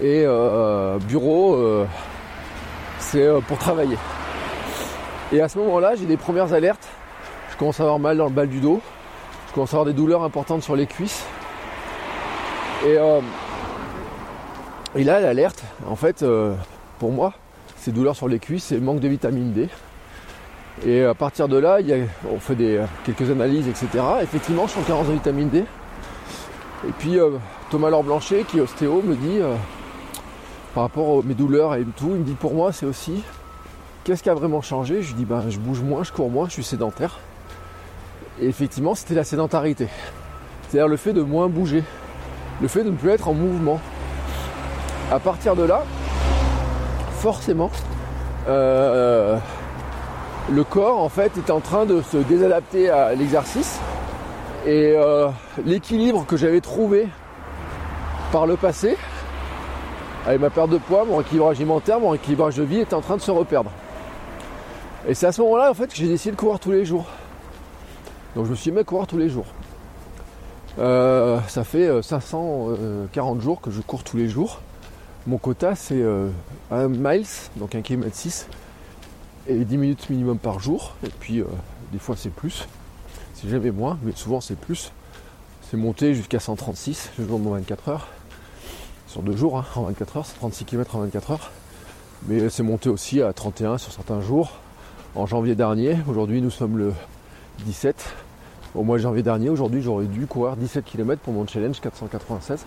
et 0.00 0.24
euh, 0.26 0.98
bureau 0.98 1.86
c'est 2.98 3.26
pour 3.46 3.58
travailler. 3.58 3.96
Et 5.30 5.42
à 5.42 5.48
ce 5.48 5.58
moment-là, 5.58 5.94
j'ai 5.94 6.06
des 6.06 6.16
premières 6.16 6.54
alertes. 6.54 6.88
Je 7.50 7.56
commence 7.58 7.80
à 7.80 7.82
avoir 7.82 7.98
mal 7.98 8.16
dans 8.16 8.26
le 8.26 8.32
bas 8.32 8.46
du 8.46 8.60
dos. 8.60 8.80
Je 9.48 9.52
commence 9.52 9.74
à 9.74 9.76
avoir 9.76 9.84
des 9.84 9.92
douleurs 9.92 10.22
importantes 10.22 10.62
sur 10.62 10.74
les 10.74 10.86
cuisses. 10.86 11.24
Et, 12.86 12.96
euh, 12.96 13.20
et 14.94 15.04
là, 15.04 15.20
l'alerte, 15.20 15.62
en 15.86 15.96
fait, 15.96 16.22
euh, 16.22 16.54
pour 16.98 17.12
moi, 17.12 17.34
ces 17.76 17.92
douleurs 17.92 18.16
sur 18.16 18.26
les 18.26 18.38
cuisses, 18.38 18.64
c'est 18.64 18.78
manque 18.78 19.00
de 19.00 19.08
vitamine 19.08 19.52
D. 19.52 19.68
Et 20.86 21.04
à 21.04 21.14
partir 21.14 21.48
de 21.48 21.56
là, 21.58 21.78
on 22.32 22.38
fait 22.38 22.54
des, 22.54 22.80
quelques 23.04 23.30
analyses, 23.30 23.68
etc. 23.68 23.88
Effectivement, 24.22 24.66
je 24.66 24.72
suis 24.72 24.80
en 24.80 24.84
carence 24.84 25.08
de 25.08 25.12
vitamine 25.12 25.48
D. 25.48 25.64
Et 26.86 26.92
puis 26.98 27.18
euh, 27.18 27.30
Thomas 27.70 27.90
Laure 27.90 28.04
Blanchet, 28.04 28.44
qui 28.44 28.58
est 28.58 28.60
ostéo, 28.60 29.02
me 29.02 29.16
dit, 29.16 29.40
par 30.74 30.84
rapport 30.84 31.18
à 31.18 31.22
mes 31.24 31.34
douleurs 31.34 31.74
et 31.74 31.84
tout, 31.96 32.10
il 32.10 32.20
me 32.20 32.24
dit 32.24 32.34
pour 32.34 32.54
moi 32.54 32.72
c'est 32.72 32.86
aussi 32.86 33.24
qu'est-ce 34.04 34.22
qui 34.22 34.30
a 34.30 34.34
vraiment 34.34 34.62
changé? 34.62 35.02
Je 35.02 35.08
lui 35.08 35.14
dis 35.14 35.24
ben 35.24 35.42
je 35.48 35.58
bouge 35.58 35.80
moins, 35.80 36.04
je 36.04 36.12
cours 36.12 36.30
moins, 36.30 36.46
je 36.46 36.52
suis 36.52 36.62
sédentaire. 36.62 37.18
Et 38.40 38.46
effectivement, 38.46 38.94
c'était 38.94 39.14
la 39.14 39.24
sédentarité. 39.24 39.88
C'est-à-dire 40.62 40.88
le 40.88 40.96
fait 40.96 41.12
de 41.12 41.22
moins 41.22 41.48
bouger, 41.48 41.82
le 42.62 42.68
fait 42.68 42.84
de 42.84 42.90
ne 42.90 42.96
plus 42.96 43.10
être 43.10 43.28
en 43.28 43.34
mouvement. 43.34 43.80
À 45.10 45.18
partir 45.18 45.56
de 45.56 45.64
là, 45.64 45.82
forcément, 47.18 47.70
euh, 48.46 49.36
le 50.50 50.64
corps 50.64 50.98
en 50.98 51.08
fait 51.08 51.32
est 51.36 51.50
en 51.50 51.60
train 51.60 51.84
de 51.84 52.00
se 52.02 52.16
désadapter 52.16 52.88
à 52.90 53.14
l'exercice 53.14 53.78
et 54.66 54.94
euh, 54.96 55.28
l'équilibre 55.64 56.24
que 56.26 56.36
j'avais 56.36 56.60
trouvé 56.60 57.08
par 58.32 58.46
le 58.46 58.56
passé 58.56 58.96
avec 60.26 60.40
ma 60.40 60.50
perte 60.50 60.70
de 60.70 60.78
poids, 60.78 61.04
mon 61.06 61.20
équilibrage 61.22 61.56
alimentaire, 61.56 62.00
mon 62.00 62.12
équilibrage 62.12 62.56
de 62.56 62.62
vie 62.62 62.80
est 62.80 62.92
en 62.92 63.00
train 63.00 63.16
de 63.16 63.22
se 63.22 63.30
reperdre. 63.30 63.70
Et 65.08 65.14
c'est 65.14 65.26
à 65.26 65.32
ce 65.32 65.40
moment-là 65.40 65.70
en 65.70 65.74
fait 65.74 65.86
que 65.86 65.96
j'ai 65.96 66.08
décidé 66.08 66.32
de 66.32 66.36
courir 66.36 66.58
tous 66.58 66.72
les 66.72 66.84
jours. 66.84 67.06
Donc 68.36 68.44
je 68.44 68.50
me 68.50 68.56
suis 68.56 68.70
mis 68.70 68.80
à 68.80 68.84
courir 68.84 69.06
tous 69.06 69.16
les 69.16 69.30
jours. 69.30 69.46
Euh, 70.78 71.40
ça 71.48 71.64
fait 71.64 72.02
540 72.02 72.78
euh, 72.78 73.40
jours 73.40 73.60
que 73.60 73.70
je 73.70 73.80
cours 73.80 74.04
tous 74.04 74.16
les 74.16 74.28
jours. 74.28 74.60
Mon 75.26 75.38
quota 75.38 75.74
c'est 75.74 76.02
1 76.02 76.06
euh, 76.72 76.88
miles, 76.88 77.26
donc 77.56 77.74
1 77.74 77.80
km 77.80 78.14
6, 78.14 78.48
et 79.48 79.64
10 79.64 79.78
minutes 79.78 80.10
minimum 80.10 80.38
par 80.38 80.60
jour. 80.60 80.94
Et 81.04 81.10
puis 81.20 81.42
des 81.92 81.98
fois 81.98 82.16
c'est 82.16 82.30
plus, 82.30 82.66
c'est 83.34 83.48
jamais 83.48 83.70
moins, 83.70 83.98
mais 84.02 84.12
souvent 84.14 84.40
c'est 84.40 84.58
plus. 84.58 84.92
C'est 85.70 85.76
monté 85.76 86.14
jusqu'à 86.14 86.40
136 86.40 87.10
le 87.18 87.26
jour 87.26 87.38
de 87.38 87.48
24 87.48 87.88
heures. 87.88 88.08
Sur 89.06 89.22
deux 89.22 89.36
jours, 89.36 89.58
hein, 89.58 89.64
en 89.74 89.82
24 89.82 90.16
heures, 90.18 90.26
c'est 90.26 90.36
36 90.36 90.64
km 90.64 90.96
en 90.96 91.00
24 91.00 91.30
heures. 91.32 91.50
Mais 92.26 92.48
c'est 92.48 92.62
monté 92.62 92.88
aussi 92.88 93.22
à 93.22 93.32
31 93.32 93.78
sur 93.78 93.92
certains 93.92 94.20
jours 94.20 94.52
en 95.14 95.26
janvier 95.26 95.54
dernier. 95.54 95.96
Aujourd'hui, 96.08 96.40
nous 96.40 96.50
sommes 96.50 96.78
le 96.78 96.92
17. 97.64 98.14
Au 98.74 98.82
mois 98.82 98.98
de 98.98 99.02
janvier 99.02 99.22
dernier, 99.22 99.48
aujourd'hui, 99.48 99.82
j'aurais 99.82 100.06
dû 100.06 100.26
courir 100.26 100.56
17 100.56 100.84
km 100.84 101.20
pour 101.22 101.32
mon 101.32 101.46
challenge 101.46 101.80
496. 101.80 102.66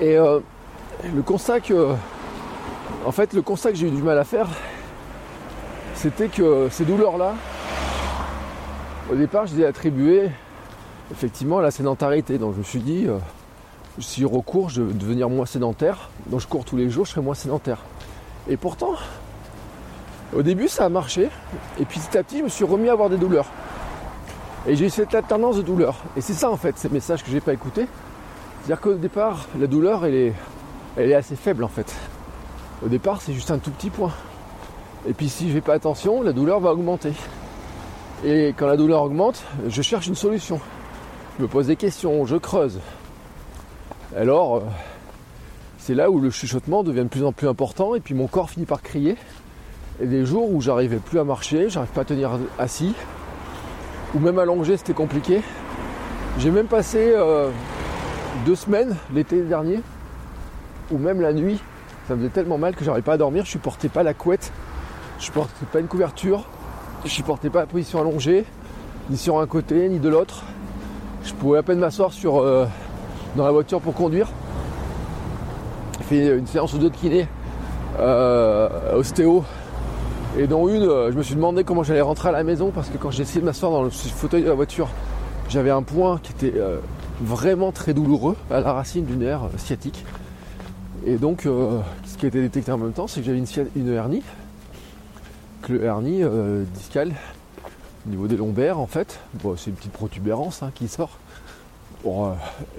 Et 0.00 0.16
euh, 0.16 0.40
le 1.14 1.22
constat 1.22 1.60
que, 1.60 1.94
en 3.04 3.12
fait, 3.12 3.32
le 3.32 3.42
constat 3.42 3.70
que 3.70 3.76
j'ai 3.76 3.88
eu 3.88 3.90
du 3.90 4.02
mal 4.02 4.18
à 4.18 4.24
faire, 4.24 4.48
c'était 6.00 6.28
que 6.28 6.68
ces 6.70 6.86
douleurs-là, 6.86 7.34
au 9.12 9.16
départ, 9.16 9.46
je 9.46 9.54
les 9.54 9.60
ai 9.60 9.66
attribuées 9.66 10.30
effectivement 11.12 11.58
à 11.58 11.62
la 11.62 11.70
sédentarité. 11.70 12.38
Donc 12.38 12.54
je 12.54 12.60
me 12.60 12.62
suis 12.62 12.80
dit, 12.80 13.04
euh, 13.06 13.18
si 13.98 14.22
je 14.22 14.26
recours, 14.26 14.70
je 14.70 14.80
vais 14.80 14.94
devenir 14.94 15.28
moins 15.28 15.44
sédentaire. 15.44 16.08
Donc 16.28 16.40
je 16.40 16.46
cours 16.46 16.64
tous 16.64 16.78
les 16.78 16.88
jours, 16.88 17.04
je 17.04 17.10
serai 17.10 17.20
moins 17.20 17.34
sédentaire. 17.34 17.80
Et 18.48 18.56
pourtant, 18.56 18.94
au 20.34 20.40
début, 20.40 20.68
ça 20.68 20.86
a 20.86 20.88
marché. 20.88 21.28
Et 21.78 21.84
puis 21.84 22.00
petit 22.00 22.16
à 22.16 22.22
petit, 22.22 22.38
je 22.38 22.44
me 22.44 22.48
suis 22.48 22.64
remis 22.64 22.88
à 22.88 22.92
avoir 22.92 23.10
des 23.10 23.18
douleurs. 23.18 23.48
Et 24.66 24.76
j'ai 24.76 24.86
eu 24.86 24.90
cette 24.90 25.14
alternance 25.14 25.58
de 25.58 25.62
douleurs. 25.62 25.98
Et 26.16 26.22
c'est 26.22 26.32
ça, 26.32 26.50
en 26.50 26.56
fait, 26.56 26.78
ces 26.78 26.88
messages 26.88 27.22
que 27.22 27.30
j'ai 27.30 27.42
pas 27.42 27.52
écoutés. 27.52 27.86
C'est-à-dire 28.62 28.80
qu'au 28.80 28.94
départ, 28.94 29.48
la 29.58 29.66
douleur, 29.66 30.06
elle 30.06 30.14
est, 30.14 30.32
elle 30.96 31.10
est 31.10 31.14
assez 31.14 31.36
faible, 31.36 31.62
en 31.62 31.68
fait. 31.68 31.94
Au 32.82 32.88
départ, 32.88 33.20
c'est 33.20 33.34
juste 33.34 33.50
un 33.50 33.58
tout 33.58 33.70
petit 33.70 33.90
point. 33.90 34.12
Et 35.08 35.12
puis 35.12 35.28
si 35.28 35.48
je 35.48 35.54
fais 35.54 35.60
pas 35.60 35.74
attention, 35.74 36.22
la 36.22 36.32
douleur 36.32 36.60
va 36.60 36.72
augmenter. 36.72 37.12
Et 38.24 38.54
quand 38.56 38.66
la 38.66 38.76
douleur 38.76 39.02
augmente, 39.02 39.42
je 39.66 39.82
cherche 39.82 40.06
une 40.06 40.14
solution. 40.14 40.60
Je 41.38 41.44
me 41.44 41.48
pose 41.48 41.68
des 41.68 41.76
questions, 41.76 42.26
je 42.26 42.36
creuse. 42.36 42.80
Alors, 44.14 44.56
euh, 44.56 44.60
c'est 45.78 45.94
là 45.94 46.10
où 46.10 46.20
le 46.20 46.30
chuchotement 46.30 46.82
devient 46.82 47.04
de 47.04 47.08
plus 47.08 47.24
en 47.24 47.32
plus 47.32 47.48
important 47.48 47.94
et 47.94 48.00
puis 48.00 48.14
mon 48.14 48.26
corps 48.26 48.50
finit 48.50 48.66
par 48.66 48.82
crier 48.82 49.16
et 50.02 50.06
des 50.06 50.24
jours 50.24 50.50
où 50.52 50.60
j'arrivais 50.60 50.96
plus 50.96 51.18
à 51.18 51.24
marcher, 51.24 51.68
j'arrive 51.68 51.90
pas 51.90 52.02
à 52.02 52.04
tenir 52.04 52.30
assis, 52.58 52.94
ou 54.14 54.18
même 54.18 54.38
allongé 54.38 54.76
c'était 54.76 54.94
compliqué. 54.94 55.42
J'ai 56.38 56.50
même 56.50 56.66
passé 56.66 57.12
euh, 57.14 57.50
deux 58.46 58.56
semaines 58.56 58.96
l'été 59.12 59.42
dernier, 59.42 59.80
ou 60.90 60.98
même 60.98 61.20
la 61.20 61.32
nuit, 61.32 61.60
ça 62.08 62.14
me 62.14 62.20
faisait 62.20 62.30
tellement 62.30 62.58
mal 62.58 62.74
que 62.74 62.84
j'arrivais 62.84 63.04
pas 63.04 63.14
à 63.14 63.18
dormir, 63.18 63.44
je 63.44 63.50
supportais 63.50 63.88
pas 63.88 64.02
la 64.02 64.14
couette, 64.14 64.52
je 65.20 65.26
supportais 65.26 65.66
pas 65.70 65.80
une 65.80 65.86
couverture, 65.86 66.44
je 67.04 67.10
supportais 67.10 67.50
pas 67.50 67.60
la 67.60 67.66
position 67.66 68.00
allongée, 68.00 68.46
ni 69.10 69.18
sur 69.18 69.38
un 69.38 69.46
côté, 69.46 69.88
ni 69.88 69.98
de 69.98 70.08
l'autre. 70.08 70.42
Je 71.24 71.34
pouvais 71.34 71.58
à 71.58 71.62
peine 71.62 71.78
m'asseoir 71.78 72.10
euh, 72.24 72.66
dans 73.36 73.44
la 73.44 73.52
voiture 73.52 73.80
pour 73.80 73.92
conduire. 73.92 74.28
J'ai 75.98 76.04
fait 76.04 76.38
une 76.38 76.46
séance 76.46 76.72
ou 76.72 76.78
deux 76.78 76.88
de 76.88 76.96
kiné, 76.96 77.28
euh, 77.98 78.96
ostéo, 78.96 79.44
et 80.38 80.46
dans 80.46 80.66
une, 80.68 80.84
euh, 80.84 81.12
je 81.12 81.18
me 81.18 81.22
suis 81.22 81.34
demandé 81.34 81.64
comment 81.64 81.82
j'allais 81.82 82.00
rentrer 82.00 82.30
à 82.30 82.32
la 82.32 82.42
maison 82.42 82.70
parce 82.70 82.88
que 82.88 82.96
quand 82.96 83.10
j'ai 83.10 83.22
essayé 83.22 83.42
de 83.42 83.46
m'asseoir 83.46 83.72
dans 83.72 83.82
le 83.82 83.90
fauteuil 83.90 84.42
de 84.42 84.48
la 84.48 84.54
voiture, 84.54 84.88
j'avais 85.50 85.70
un 85.70 85.82
point 85.82 86.18
qui 86.22 86.32
était 86.32 86.54
vraiment 87.20 87.72
très 87.72 87.92
douloureux 87.92 88.36
à 88.50 88.60
la 88.60 88.72
racine 88.72 89.04
du 89.04 89.16
nerf 89.16 89.42
sciatique. 89.58 90.04
Et 91.04 91.16
donc, 91.16 91.42
ce 91.42 92.16
qui 92.16 92.26
a 92.26 92.28
été 92.28 92.40
détecté 92.40 92.70
en 92.70 92.78
même 92.78 92.92
temps, 92.92 93.08
c'est 93.08 93.20
que 93.20 93.26
j'avais 93.26 93.42
une, 93.74 93.92
hernie, 93.92 94.22
le 95.68 95.84
hernie 95.84 96.22
discale 96.74 97.14
au 98.06 98.10
niveau 98.10 98.26
des 98.26 98.36
lombaires 98.36 98.78
en 98.78 98.86
fait. 98.86 99.20
C'est 99.56 99.70
une 99.70 99.76
petite 99.76 99.92
protubérance 99.92 100.62
hein, 100.62 100.70
qui 100.74 100.88
sort. 100.88 101.18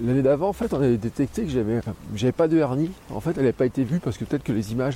L'année 0.01 0.23
d'avant, 0.23 0.49
en 0.49 0.53
fait, 0.53 0.73
on 0.73 0.77
avait 0.77 0.97
détecté 0.97 1.43
que 1.43 1.49
j'avais, 1.49 2.31
pas 2.31 2.47
de 2.47 2.57
hernie. 2.57 2.91
En 3.11 3.19
fait, 3.19 3.31
elle 3.31 3.43
n'avait 3.43 3.53
pas 3.53 3.65
été 3.65 3.83
vue 3.83 3.99
parce 3.99 4.17
que 4.17 4.25
peut-être 4.25 4.43
que 4.43 4.51
les 4.51 4.71
images 4.71 4.95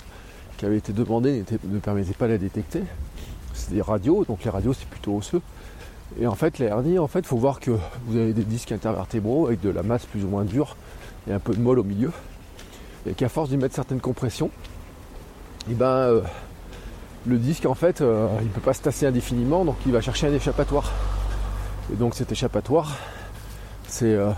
qui 0.58 0.66
avait 0.66 0.78
été 0.78 0.94
demandé 0.94 1.44
ne 1.66 1.80
permettait 1.80 2.14
pas 2.14 2.28
de 2.28 2.34
la 2.34 2.38
détecter. 2.38 2.82
C'est 3.54 3.74
des 3.74 3.82
radios, 3.82 4.26
donc 4.26 4.44
les 4.44 4.50
radios 4.50 4.74
c'est 4.74 4.88
plutôt 4.88 5.16
osseux. 5.18 5.42
Et 6.20 6.28
en 6.28 6.36
fait, 6.36 6.60
la 6.60 6.68
hernie, 6.68 6.98
en 7.00 7.08
fait, 7.08 7.20
il 7.20 7.26
faut 7.26 7.38
voir 7.38 7.60
que 7.60 7.72
vous 8.08 8.18
avez 8.18 8.34
des 8.34 8.44
disques 8.44 8.72
intervertébraux 8.72 9.48
avec 9.48 9.62
de 9.62 9.70
la 9.70 9.84
masse 9.84 10.06
plus 10.06 10.24
ou 10.24 10.28
moins 10.28 10.44
dure 10.44 10.76
et 11.28 11.34
un 11.34 11.40
peu 11.40 11.54
de 11.54 11.60
molle 11.60 11.80
au 11.80 11.84
milieu. 11.84 12.12
Et 13.08 13.14
qu'à 13.14 13.30
force 13.30 13.50
d'y 13.50 13.58
mettre 13.58 13.76
certaines 13.76 14.02
compressions, 14.02 14.50
et 15.68 15.72
eh 15.72 15.74
ben, 15.74 15.86
euh, 15.86 16.22
le 17.28 17.38
disque, 17.38 17.66
en 17.66 17.74
fait, 17.74 18.02
euh, 18.02 18.28
il 18.42 18.48
ne 18.48 18.52
peut 18.52 18.62
pas 18.62 18.74
se 18.74 18.82
tasser 18.82 19.06
indéfiniment, 19.06 19.66
donc 19.66 19.78
il 19.86 19.92
va 19.92 20.02
chercher 20.02 20.28
un 20.28 20.34
échappatoire. 20.34 20.92
Et 21.92 21.96
donc 21.96 22.16
cet 22.16 22.32
échappatoire, 22.32 22.98
c'est 23.88 24.14
euh, 24.14 24.32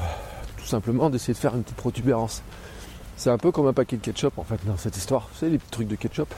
tout 0.57 0.65
simplement 0.65 1.09
d'essayer 1.09 1.33
de 1.33 1.39
faire 1.39 1.55
une 1.55 1.63
petite 1.63 1.77
protubérance. 1.77 2.41
C'est 3.15 3.29
un 3.29 3.37
peu 3.37 3.51
comme 3.51 3.67
un 3.67 3.73
paquet 3.73 3.97
de 3.97 4.01
ketchup 4.01 4.37
en 4.37 4.43
fait 4.43 4.59
dans 4.65 4.77
cette 4.77 4.95
histoire. 4.95 5.27
Vous 5.33 5.39
savez 5.39 5.53
les 5.53 5.57
petits 5.57 5.71
trucs 5.71 5.87
de 5.87 5.95
ketchup 5.95 6.33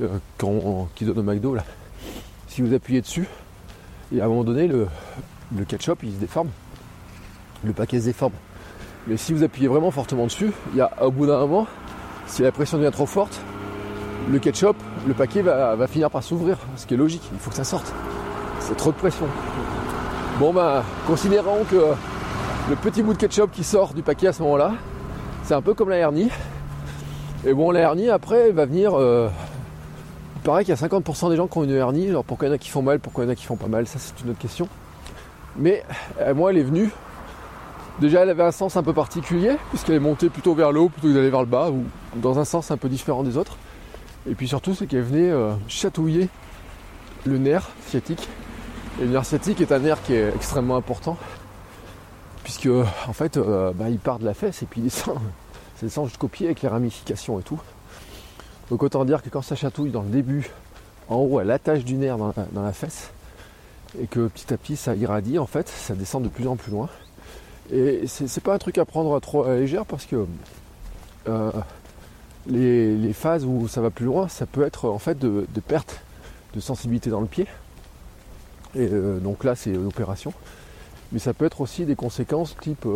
euh, 0.00 0.08
qui 0.94 1.04
donnent 1.04 1.18
au 1.18 1.22
McDo 1.22 1.54
là. 1.54 1.64
Si 2.48 2.60
vous 2.60 2.74
appuyez 2.74 3.00
dessus, 3.00 3.26
et 4.14 4.20
à 4.20 4.26
un 4.26 4.28
moment 4.28 4.44
donné 4.44 4.68
le, 4.68 4.88
ketchup 5.66 6.00
il 6.02 6.12
se 6.12 6.18
déforme. 6.18 6.50
Le 7.64 7.72
paquet 7.72 8.00
se 8.00 8.06
déforme. 8.06 8.34
Mais 9.06 9.16
si 9.16 9.32
vous 9.32 9.42
appuyez 9.42 9.68
vraiment 9.68 9.90
fortement 9.90 10.26
dessus, 10.26 10.52
il 10.72 10.78
y 10.78 10.80
a 10.80 11.02
au 11.02 11.10
bout 11.10 11.26
d'un 11.26 11.38
moment, 11.38 11.66
si 12.26 12.42
la 12.42 12.52
pression 12.52 12.78
devient 12.78 12.92
trop 12.92 13.06
forte, 13.06 13.40
le 14.30 14.38
ketchup, 14.38 14.76
le 15.06 15.14
paquet 15.14 15.42
va, 15.42 15.86
finir 15.86 16.10
par 16.10 16.22
s'ouvrir, 16.22 16.58
ce 16.76 16.86
qui 16.86 16.94
est 16.94 16.96
logique, 16.96 17.22
il 17.32 17.38
faut 17.38 17.50
que 17.50 17.56
ça 17.56 17.64
sorte. 17.64 17.92
C'est 18.60 18.76
trop 18.76 18.92
de 18.92 18.96
pression. 18.96 19.26
Bon 20.38 20.52
ben, 20.52 20.82
considérons 21.06 21.64
que 21.70 21.76
le 22.70 22.76
petit 22.76 23.02
bout 23.02 23.12
de 23.14 23.18
ketchup 23.18 23.50
qui 23.50 23.64
sort 23.64 23.92
du 23.94 24.02
paquet 24.02 24.28
à 24.28 24.32
ce 24.32 24.42
moment-là, 24.42 24.72
c'est 25.44 25.54
un 25.54 25.62
peu 25.62 25.74
comme 25.74 25.90
la 25.90 25.96
hernie. 25.96 26.30
Et 27.44 27.52
bon, 27.54 27.70
la 27.70 27.80
hernie 27.80 28.08
après 28.08 28.52
va 28.52 28.66
venir. 28.66 28.94
Euh, 28.94 29.28
il 30.36 30.42
paraît 30.42 30.64
qu'il 30.64 30.74
y 30.74 30.78
a 30.78 30.88
50% 30.88 31.30
des 31.30 31.36
gens 31.36 31.48
qui 31.48 31.58
ont 31.58 31.64
une 31.64 31.70
hernie. 31.70 32.08
Alors 32.08 32.24
pourquoi 32.24 32.46
il 32.46 32.50
y 32.50 32.52
en 32.52 32.54
a 32.54 32.58
qui 32.58 32.70
font 32.70 32.82
mal, 32.82 33.00
pourquoi 33.00 33.24
il 33.24 33.26
y 33.26 33.30
en 33.30 33.32
a 33.32 33.36
qui 33.36 33.44
font 33.44 33.56
pas 33.56 33.66
mal, 33.66 33.86
ça 33.86 33.98
c'est 33.98 34.20
une 34.22 34.30
autre 34.30 34.38
question. 34.38 34.68
Mais 35.56 35.84
euh, 36.20 36.34
moi, 36.34 36.50
elle 36.50 36.58
est 36.58 36.62
venue. 36.62 36.90
Déjà, 38.00 38.22
elle 38.22 38.30
avait 38.30 38.42
un 38.42 38.52
sens 38.52 38.76
un 38.76 38.82
peu 38.82 38.92
particulier, 38.92 39.56
puisqu'elle 39.68 39.96
est 39.96 40.00
montée 40.00 40.30
plutôt 40.30 40.54
vers 40.54 40.72
le 40.72 40.80
haut 40.80 40.88
plutôt 40.88 41.08
que 41.08 41.12
d'aller 41.12 41.30
vers 41.30 41.40
le 41.40 41.46
bas, 41.46 41.70
ou 41.70 41.84
dans 42.16 42.38
un 42.38 42.44
sens 42.44 42.70
un 42.70 42.76
peu 42.76 42.88
différent 42.88 43.22
des 43.22 43.36
autres. 43.36 43.56
Et 44.28 44.34
puis 44.34 44.46
surtout, 44.46 44.74
c'est 44.74 44.86
qu'elle 44.86 45.02
venait 45.02 45.30
euh, 45.30 45.54
chatouiller 45.68 46.28
le 47.24 47.38
nerf 47.38 47.70
sciatique. 47.88 48.28
Et 49.00 49.04
le 49.04 49.10
nerf 49.10 49.24
sciatique 49.24 49.60
est 49.60 49.72
un 49.72 49.80
nerf 49.80 50.02
qui 50.02 50.14
est 50.14 50.28
extrêmement 50.34 50.76
important, 50.76 51.16
puisque 52.44 52.68
en 52.68 53.12
fait, 53.12 53.36
euh, 53.36 53.72
bah, 53.74 53.88
il 53.88 53.98
part 53.98 54.18
de 54.18 54.24
la 54.24 54.34
fesse 54.34 54.62
et 54.62 54.66
puis 54.66 54.80
il 54.80 54.84
descend, 54.84 55.16
ça 55.76 55.86
descend 55.86 56.06
jusqu'au 56.06 56.28
pied 56.28 56.46
avec 56.46 56.62
les 56.62 56.68
ramifications 56.68 57.40
et 57.40 57.42
tout. 57.42 57.60
Donc 58.70 58.82
autant 58.82 59.04
dire 59.04 59.22
que 59.22 59.28
quand 59.28 59.42
ça 59.42 59.56
chatouille 59.56 59.90
dans 59.90 60.02
le 60.02 60.08
début, 60.08 60.50
en 61.08 61.16
haut 61.16 61.38
à 61.38 61.44
l'attache 61.44 61.84
du 61.84 61.94
nerf 61.94 62.16
dans 62.16 62.62
la, 62.62 62.72
fesse, 62.72 63.10
et 64.00 64.06
que 64.06 64.28
petit 64.28 64.52
à 64.52 64.56
petit 64.56 64.76
ça 64.76 64.94
irradie, 64.94 65.38
en 65.38 65.46
fait, 65.46 65.68
ça 65.68 65.94
descend 65.94 66.22
de 66.22 66.28
plus 66.28 66.46
en 66.46 66.56
plus 66.56 66.70
loin. 66.70 66.88
Et 67.72 68.06
c'est 68.06 68.42
pas 68.42 68.54
un 68.54 68.58
truc 68.58 68.78
à 68.78 68.84
prendre 68.84 69.18
trop 69.20 69.44
à 69.44 69.54
légère 69.54 69.86
parce 69.86 70.04
que 70.04 70.26
euh, 71.28 71.52
les, 72.46 73.12
phases 73.12 73.44
où 73.44 73.68
ça 73.68 73.80
va 73.80 73.90
plus 73.90 74.06
loin, 74.06 74.28
ça 74.28 74.46
peut 74.46 74.62
être 74.62 74.88
en 74.88 74.98
fait 74.98 75.18
de, 75.18 75.46
perte 75.66 76.00
de 76.54 76.60
sensibilité 76.60 77.10
dans 77.10 77.20
le 77.20 77.26
pied. 77.26 77.46
Et 78.74 78.88
euh, 78.90 79.18
donc 79.18 79.44
là, 79.44 79.54
c'est 79.54 79.70
une 79.70 79.86
opération. 79.86 80.32
Mais 81.12 81.18
ça 81.18 81.34
peut 81.34 81.44
être 81.44 81.60
aussi 81.60 81.84
des 81.84 81.94
conséquences 81.94 82.56
type 82.60 82.86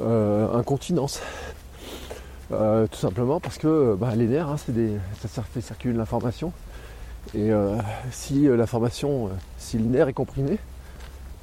euh, 0.00 0.52
incontinence. 0.54 1.20
Euh, 2.52 2.88
tout 2.88 2.98
simplement 2.98 3.38
parce 3.38 3.58
que 3.58 3.94
bah, 3.94 4.12
les 4.16 4.26
nerfs, 4.26 4.48
hein, 4.48 4.56
ça 5.28 5.42
fait 5.42 5.60
circuler 5.60 5.96
l'information. 5.96 6.52
Et 7.34 7.50
si 8.10 8.48
l'information, 8.48 9.28
si 9.58 9.78
le 9.78 9.84
nerf 9.84 10.08
est 10.08 10.14
comprimé, 10.14 10.58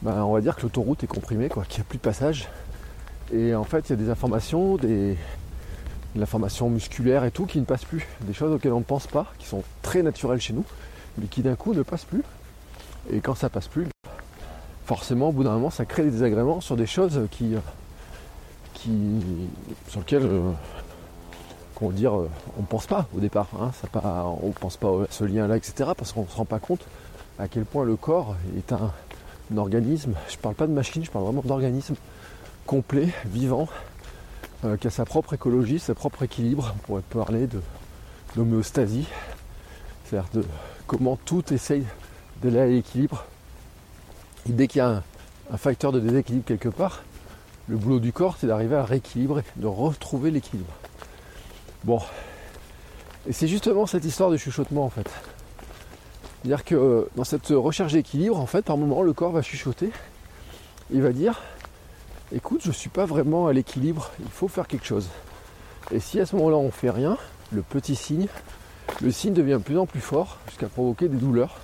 bah, 0.01 0.25
on 0.25 0.33
va 0.33 0.41
dire 0.41 0.55
que 0.55 0.63
l'autoroute 0.63 1.03
est 1.03 1.07
comprimée, 1.07 1.49
quoi, 1.49 1.63
qu'il 1.65 1.79
n'y 1.79 1.87
a 1.87 1.89
plus 1.89 1.97
de 1.97 2.03
passage. 2.03 2.49
Et 3.31 3.53
en 3.55 3.63
fait, 3.63 3.87
il 3.87 3.89
y 3.91 3.93
a 3.93 3.95
des 3.95 4.09
informations, 4.09 4.75
des, 4.75 5.17
de 6.17 6.21
l'information 6.21 6.69
musculaire 6.69 7.23
et 7.23 7.31
tout 7.31 7.45
qui 7.45 7.59
ne 7.59 7.65
passent 7.65 7.85
plus. 7.85 8.05
Des 8.21 8.33
choses 8.33 8.53
auxquelles 8.53 8.73
on 8.73 8.79
ne 8.79 8.83
pense 8.83 9.07
pas, 9.07 9.27
qui 9.39 9.47
sont 9.47 9.63
très 9.81 10.03
naturelles 10.03 10.41
chez 10.41 10.53
nous, 10.53 10.65
mais 11.17 11.27
qui 11.27 11.41
d'un 11.41 11.55
coup 11.55 11.73
ne 11.73 11.83
passent 11.83 12.05
plus. 12.05 12.23
Et 13.11 13.19
quand 13.21 13.35
ça 13.35 13.49
passe 13.49 13.67
plus, 13.67 13.87
forcément, 14.85 15.29
au 15.29 15.31
bout 15.31 15.43
d'un 15.43 15.53
moment, 15.53 15.69
ça 15.69 15.85
crée 15.85 16.03
des 16.03 16.11
désagréments 16.11 16.59
sur 16.59 16.75
des 16.75 16.87
choses 16.87 17.21
qui, 17.31 17.55
qui 18.73 18.91
sur 19.87 20.01
lesquelles 20.01 20.29
qu'on 21.77 21.91
dire, 21.91 22.17
euh, 22.17 22.29
on 22.57 22.61
ne 22.61 22.65
pense 22.65 22.87
pas 22.87 23.07
au 23.15 23.19
départ. 23.19 23.47
Hein, 23.61 23.71
on 24.41 24.47
ne 24.47 24.53
pense 24.53 24.77
pas 24.77 24.87
à 24.87 25.07
ce 25.11 25.23
lien-là, 25.23 25.57
etc. 25.57 25.91
Parce 25.95 26.11
qu'on 26.11 26.23
ne 26.23 26.27
se 26.27 26.35
rend 26.35 26.45
pas 26.45 26.59
compte 26.59 26.85
à 27.37 27.47
quel 27.47 27.65
point 27.65 27.85
le 27.85 27.95
corps 27.95 28.35
est 28.57 28.73
un, 28.73 28.91
organisme. 29.55 30.13
Je 30.27 30.35
ne 30.35 30.41
parle 30.41 30.55
pas 30.55 30.67
de 30.67 30.73
machine, 30.73 31.05
je 31.05 31.11
parle 31.11 31.25
vraiment 31.25 31.41
d'organisme 31.45 31.95
complet, 32.65 33.07
vivant, 33.25 33.69
euh, 34.65 34.77
qui 34.77 34.87
a 34.87 34.89
sa 34.89 35.05
propre 35.05 35.33
écologie, 35.33 35.79
sa 35.79 35.93
propre 35.93 36.23
équilibre. 36.23 36.73
On 36.75 36.79
pourrait 36.79 37.01
parler 37.01 37.47
de 37.47 37.61
d'homéostasie, 38.35 39.07
c'est-à-dire 40.05 40.29
de 40.33 40.43
comment 40.85 41.17
tout 41.25 41.53
essaye 41.53 41.85
d'aller 42.41 42.59
à 42.59 42.65
l'équilibre. 42.67 43.25
Et 44.47 44.51
dès 44.51 44.67
qu'il 44.67 44.79
y 44.79 44.81
a 44.81 45.01
un 45.51 45.57
facteur 45.57 45.91
de 45.91 45.99
déséquilibre 45.99 46.45
quelque 46.45 46.69
part, 46.69 47.03
le 47.67 47.77
boulot 47.77 47.99
du 47.99 48.13
corps, 48.13 48.37
c'est 48.39 48.47
d'arriver 48.47 48.75
à 48.75 48.85
rééquilibrer, 48.85 49.43
de 49.55 49.67
retrouver 49.67 50.31
l'équilibre. 50.31 50.73
Bon. 51.83 52.01
Et 53.27 53.33
c'est 53.33 53.47
justement 53.47 53.85
cette 53.85 54.05
histoire 54.05 54.29
de 54.29 54.37
chuchotement 54.37 54.85
en 54.85 54.89
fait. 54.89 55.09
C'est-à-dire 56.41 56.63
que 56.63 56.75
euh, 56.75 57.09
dans 57.15 57.23
cette 57.23 57.47
recherche 57.47 57.93
d'équilibre, 57.93 58.39
en 58.39 58.45
fait, 58.45 58.63
par 58.63 58.77
moment, 58.77 59.01
le 59.01 59.13
corps 59.13 59.31
va 59.31 59.41
chuchoter. 59.41 59.91
Il 60.91 61.01
va 61.01 61.11
dire 61.11 61.41
écoute, 62.33 62.61
je 62.63 62.69
ne 62.69 62.73
suis 62.73 62.89
pas 62.89 63.05
vraiment 63.05 63.47
à 63.47 63.53
l'équilibre, 63.53 64.11
il 64.19 64.29
faut 64.29 64.47
faire 64.47 64.67
quelque 64.67 64.85
chose. 64.85 65.09
Et 65.91 65.99
si 65.99 66.19
à 66.19 66.25
ce 66.25 66.35
moment-là 66.35 66.57
on 66.57 66.65
ne 66.65 66.71
fait 66.71 66.89
rien, 66.89 67.17
le 67.51 67.61
petit 67.61 67.95
signe, 67.95 68.27
le 69.01 69.11
signe 69.11 69.33
devient 69.33 69.53
de 69.53 69.63
plus 69.63 69.77
en 69.77 69.85
plus 69.85 70.01
fort 70.01 70.37
jusqu'à 70.47 70.67
provoquer 70.67 71.07
des 71.07 71.17
douleurs. 71.17 71.57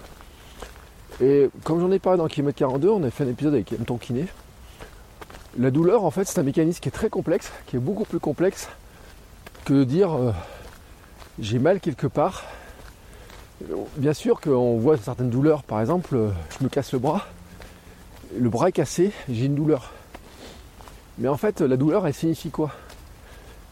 Et 1.22 1.50
comme 1.64 1.80
j'en 1.80 1.92
ai 1.92 2.00
parlé 2.00 2.18
dans 2.18 2.28
Kilomètre 2.28 2.58
42, 2.58 2.90
on 2.90 3.04
a 3.04 3.12
fait 3.12 3.24
un 3.24 3.30
épisode 3.30 3.54
avec 3.54 3.72
M. 3.74 3.84
Kiné. 4.00 4.26
La 5.60 5.70
douleur, 5.70 6.04
en 6.04 6.12
fait, 6.12 6.28
c'est 6.28 6.40
un 6.40 6.44
mécanisme 6.44 6.80
qui 6.80 6.90
est 6.90 6.94
très 6.94 7.10
complexe, 7.10 7.52
qui 7.68 7.76
est 7.76 7.80
beaucoup 7.80 8.06
plus 8.06 8.20
complexe 8.20 8.70
que 9.66 9.74
de 9.74 9.84
dire 9.84 10.14
euh, 10.14 10.32
j'ai 11.40 11.60
mal 11.60 11.80
quelque 11.80 12.08
part. 12.08 12.44
Bien 13.98 14.14
sûr 14.14 14.42
qu'on 14.42 14.78
voit 14.78 14.98
certaines 14.98 15.30
douleurs, 15.30 15.64
par 15.64 15.80
exemple, 15.80 16.16
euh, 16.16 16.30
je 16.58 16.64
me 16.64 16.70
casse 16.70 16.92
le 16.92 17.00
bras, 17.00 17.28
le 18.38 18.50
bras 18.50 18.70
est 18.70 18.74
cassé, 18.74 19.12
j'ai 19.30 19.46
une 19.46 19.56
douleur. 19.56 19.92
Mais 21.18 21.28
en 21.28 21.38
fait, 21.38 21.62
la 21.62 21.78
douleur, 21.78 22.08
elle 22.08 22.14
signifie 22.14 22.50
quoi? 22.50 22.72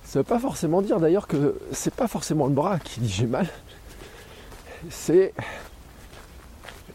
Ça 0.03 0.19
ne 0.19 0.23
veut 0.23 0.27
pas 0.27 0.39
forcément 0.39 0.81
dire 0.81 0.99
d'ailleurs 0.99 1.27
que 1.27 1.57
c'est 1.71 1.93
pas 1.93 2.07
forcément 2.07 2.47
le 2.47 2.53
bras 2.53 2.79
qui 2.79 2.99
dit 2.99 3.07
j'ai 3.09 3.27
mal, 3.27 3.47
c'est 4.89 5.33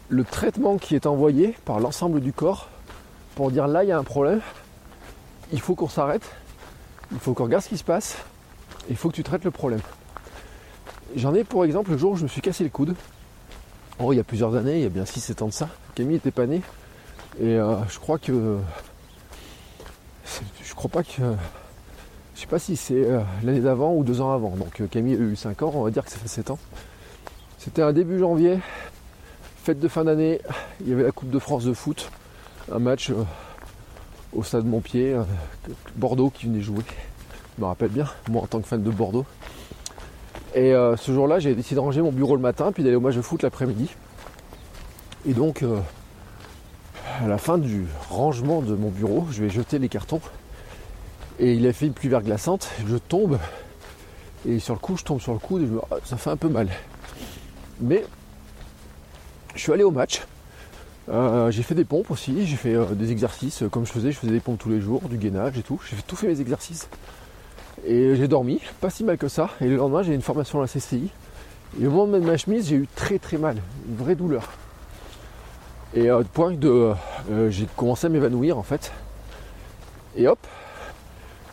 le 0.09 0.23
traitement 0.23 0.77
qui 0.77 0.95
est 0.95 1.07
envoyé 1.07 1.55
par 1.65 1.79
l'ensemble 1.79 2.21
du 2.21 2.31
corps 2.31 2.69
pour 3.35 3.49
dire 3.49 3.67
là 3.67 3.83
il 3.83 3.87
y 3.87 3.91
a 3.91 3.97
un 3.97 4.03
problème, 4.03 4.41
il 5.51 5.59
faut 5.59 5.73
qu'on 5.73 5.89
s'arrête, 5.89 6.29
il 7.11 7.19
faut 7.19 7.33
qu'on 7.33 7.45
regarde 7.45 7.63
ce 7.63 7.69
qui 7.69 7.77
se 7.77 7.83
passe, 7.83 8.17
il 8.89 8.95
faut 8.95 9.09
que 9.09 9.15
tu 9.15 9.23
traites 9.23 9.43
le 9.43 9.51
problème. 9.51 9.81
J'en 11.15 11.33
ai 11.33 11.43
pour 11.43 11.65
exemple 11.65 11.91
le 11.91 11.97
jour 11.97 12.11
où 12.11 12.15
je 12.17 12.23
me 12.23 12.27
suis 12.27 12.41
cassé 12.41 12.63
le 12.63 12.69
coude. 12.69 12.95
Oh, 13.99 14.13
il 14.13 14.17
y 14.17 14.19
a 14.19 14.23
plusieurs 14.23 14.55
années, 14.55 14.75
il 14.75 14.83
y 14.83 14.85
a 14.85 14.89
bien 14.89 15.05
6-7 15.05 15.43
ans 15.43 15.47
de 15.47 15.53
ça. 15.53 15.69
Camille 15.95 16.17
était 16.17 16.31
pas 16.31 16.45
née. 16.45 16.61
Et 17.39 17.55
euh, 17.55 17.77
je 17.89 17.97
crois 17.97 18.19
que. 18.19 18.57
Je 20.63 20.73
crois 20.75 20.89
pas 20.89 21.03
que. 21.03 21.21
Je 22.35 22.41
sais 22.41 22.47
pas 22.47 22.59
si 22.59 22.75
c'est 22.75 22.93
euh, 22.93 23.21
l'année 23.43 23.61
d'avant 23.61 23.93
ou 23.95 24.03
deux 24.03 24.21
ans 24.21 24.31
avant. 24.31 24.51
Donc 24.51 24.79
euh, 24.81 24.87
Camille 24.87 25.15
a 25.15 25.19
eu 25.19 25.35
5 25.35 25.63
ans, 25.63 25.71
on 25.73 25.83
va 25.83 25.91
dire 25.91 26.05
que 26.05 26.11
ça 26.11 26.17
fait 26.17 26.27
7 26.27 26.51
ans. 26.51 26.59
C'était 27.57 27.81
un 27.81 27.93
début 27.93 28.19
janvier, 28.19 28.59
fête 29.63 29.79
de 29.79 29.87
fin 29.87 30.03
d'année. 30.03 30.39
Il 30.81 30.89
y 30.89 30.93
avait 30.93 31.03
la 31.03 31.11
Coupe 31.11 31.31
de 31.31 31.39
France 31.39 31.63
de 31.63 31.73
foot. 31.73 32.11
Un 32.71 32.79
match 32.79 33.11
au 34.33 34.43
stade 34.43 34.65
Montpied, 34.65 35.15
Bordeaux 35.95 36.29
qui 36.29 36.45
venait 36.45 36.61
jouer. 36.61 36.83
Je 37.57 37.61
me 37.63 37.67
rappelle 37.67 37.89
bien, 37.89 38.07
moi 38.29 38.43
en 38.43 38.47
tant 38.47 38.59
que 38.59 38.67
fan 38.67 38.83
de 38.83 38.91
Bordeaux. 38.91 39.25
Et 40.53 40.73
euh, 40.73 40.95
ce 40.95 41.11
jour-là, 41.11 41.39
j'ai 41.39 41.55
décidé 41.55 41.75
de 41.75 41.79
ranger 41.81 42.01
mon 42.01 42.11
bureau 42.11 42.35
le 42.35 42.41
matin, 42.41 42.71
puis 42.71 42.83
d'aller 42.83 42.95
au 42.95 42.99
match 43.01 43.15
de 43.15 43.21
foot 43.21 43.43
l'après-midi. 43.43 43.89
Et 45.27 45.33
donc, 45.33 45.63
euh, 45.63 45.79
à 47.23 47.27
la 47.27 47.37
fin 47.37 47.57
du 47.57 47.85
rangement 48.09 48.61
de 48.61 48.75
mon 48.75 48.89
bureau, 48.89 49.27
je 49.31 49.43
vais 49.43 49.49
jeter 49.49 49.79
les 49.79 49.89
cartons. 49.89 50.21
Et 51.39 51.53
il 51.53 51.65
a 51.67 51.73
fait 51.73 51.87
une 51.87 51.93
pluie 51.93 52.09
verglaçante, 52.09 52.69
je 52.87 52.97
tombe. 52.97 53.39
Et 54.47 54.59
sur 54.59 54.73
le 54.73 54.79
coup, 54.79 54.97
je 54.97 55.03
tombe 55.03 55.19
sur 55.19 55.33
le 55.33 55.39
coude 55.39 55.63
et 55.63 55.67
je 55.67 55.71
me 55.71 55.81
ah, 55.91 55.97
ça 56.03 56.17
fait 56.17 56.29
un 56.29 56.37
peu 56.37 56.49
mal. 56.49 56.69
Mais 57.81 58.05
je 59.55 59.61
suis 59.61 59.71
allé 59.71 59.83
au 59.83 59.91
match. 59.91 60.21
Euh, 61.09 61.51
j'ai 61.51 61.63
fait 61.63 61.75
des 61.75 61.85
pompes 61.85 62.11
aussi, 62.11 62.45
j'ai 62.45 62.57
fait 62.57 62.75
des 62.95 63.11
exercices 63.11 63.63
comme 63.71 63.85
je 63.85 63.91
faisais, 63.91 64.11
je 64.11 64.17
faisais 64.17 64.33
des 64.33 64.41
pompes 64.41 64.59
tous 64.59 64.69
les 64.69 64.81
jours, 64.81 65.01
du 65.09 65.17
gainage 65.17 65.57
et 65.57 65.63
tout. 65.63 65.81
J'ai 65.89 65.95
tout 66.05 66.15
fait 66.15 66.27
mes 66.27 66.41
exercices. 66.41 66.89
Et 67.85 68.15
j'ai 68.15 68.27
dormi, 68.27 68.59
pas 68.81 68.89
si 68.89 69.03
mal 69.03 69.17
que 69.17 69.27
ça. 69.27 69.49
Et 69.61 69.67
le 69.67 69.77
lendemain, 69.77 70.03
j'ai 70.03 70.13
une 70.13 70.21
formation 70.21 70.59
à 70.59 70.63
la 70.63 70.67
CCI. 70.67 71.09
Et 71.79 71.87
au 71.87 71.91
moment 71.91 72.07
de 72.07 72.11
mettre 72.13 72.25
ma 72.25 72.37
chemise, 72.37 72.67
j'ai 72.67 72.75
eu 72.75 72.87
très 72.95 73.19
très 73.19 73.37
mal, 73.37 73.57
une 73.87 73.95
vraie 73.95 74.15
douleur. 74.15 74.49
Et 75.93 76.11
au 76.11 76.23
point 76.23 76.51
de. 76.51 76.93
Euh, 77.31 77.49
j'ai 77.49 77.67
commencé 77.75 78.07
à 78.07 78.09
m'évanouir 78.09 78.57
en 78.57 78.63
fait. 78.63 78.91
Et 80.15 80.27
hop, 80.27 80.39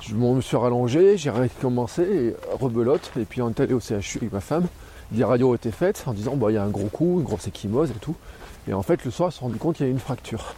je 0.00 0.14
me 0.14 0.40
suis 0.40 0.56
rallongé, 0.56 1.16
j'ai 1.16 1.30
recommencé, 1.30 2.34
rebelote. 2.60 3.10
Et 3.18 3.24
puis 3.24 3.42
on 3.42 3.50
est 3.50 3.60
allé 3.60 3.74
au 3.74 3.80
CHU 3.80 4.18
avec 4.18 4.32
ma 4.32 4.40
femme. 4.40 4.66
Des 5.10 5.24
radios 5.24 5.50
ont 5.50 5.54
été 5.54 5.70
faites 5.70 6.04
en 6.06 6.12
disant 6.12 6.36
bah, 6.36 6.50
il 6.50 6.54
y 6.54 6.58
a 6.58 6.64
un 6.64 6.70
gros 6.70 6.88
coup, 6.88 7.18
une 7.18 7.24
grosse 7.24 7.46
échymose 7.46 7.90
et 7.90 8.00
tout. 8.00 8.16
Et 8.66 8.72
en 8.72 8.82
fait, 8.82 9.04
le 9.04 9.10
soir, 9.10 9.28
on 9.28 9.30
s'est 9.30 9.40
rendu 9.40 9.58
compte 9.58 9.76
qu'il 9.76 9.86
y 9.86 9.88
a 9.88 9.92
une 9.92 9.98
fracture. 9.98 10.54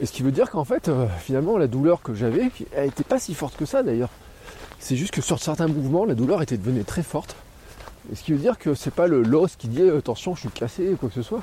Et 0.00 0.06
ce 0.06 0.12
qui 0.12 0.22
veut 0.22 0.32
dire 0.32 0.50
qu'en 0.50 0.64
fait, 0.64 0.88
euh, 0.88 1.06
finalement, 1.18 1.56
la 1.56 1.66
douleur 1.66 2.02
que 2.02 2.14
j'avais, 2.14 2.50
elle 2.72 2.86
n'était 2.86 3.04
pas 3.04 3.18
si 3.18 3.34
forte 3.34 3.56
que 3.56 3.66
ça 3.66 3.82
d'ailleurs. 3.82 4.10
C'est 4.78 4.96
juste 4.96 5.12
que 5.12 5.20
sur 5.20 5.38
certains 5.38 5.68
mouvements, 5.68 6.04
la 6.04 6.14
douleur 6.14 6.42
était 6.42 6.56
devenue 6.56 6.84
très 6.84 7.02
forte. 7.02 7.36
Et 8.10 8.16
ce 8.16 8.24
qui 8.24 8.32
veut 8.32 8.38
dire 8.38 8.58
que 8.58 8.74
c'est 8.74 8.92
pas 8.92 9.06
le 9.06 9.22
l'os 9.22 9.56
qui 9.56 9.68
dit 9.68 9.82
attention, 9.82 10.34
je 10.34 10.40
suis 10.40 10.48
cassé 10.48 10.90
ou 10.90 10.96
quoi 10.96 11.10
que 11.10 11.14
ce 11.14 11.22
soit. 11.22 11.42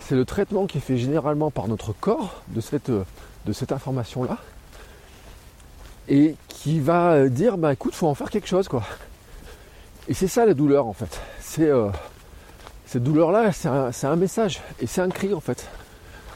C'est 0.00 0.14
le 0.16 0.24
traitement 0.24 0.66
qui 0.66 0.78
est 0.78 0.80
fait 0.80 0.98
généralement 0.98 1.50
par 1.50 1.68
notre 1.68 1.92
corps 1.92 2.42
de 2.48 2.60
cette, 2.60 2.90
de 2.90 3.52
cette 3.52 3.72
information-là. 3.72 4.38
Et 6.08 6.34
qui 6.48 6.80
va 6.80 7.28
dire 7.28 7.56
bah 7.56 7.72
écoute, 7.72 7.94
faut 7.94 8.08
en 8.08 8.14
faire 8.14 8.30
quelque 8.30 8.48
chose 8.48 8.68
quoi. 8.68 8.82
Et 10.08 10.14
c'est 10.14 10.28
ça 10.28 10.44
la 10.44 10.54
douleur 10.54 10.86
en 10.86 10.92
fait. 10.92 11.20
C'est 11.40 11.68
euh, 11.68 11.88
cette 12.84 13.04
douleur-là, 13.04 13.52
c'est 13.52 13.68
un, 13.68 13.90
un, 14.02 14.16
message 14.16 14.60
et 14.80 14.86
c'est 14.88 15.00
un 15.00 15.08
cri 15.08 15.32
en 15.32 15.40
fait. 15.40 15.68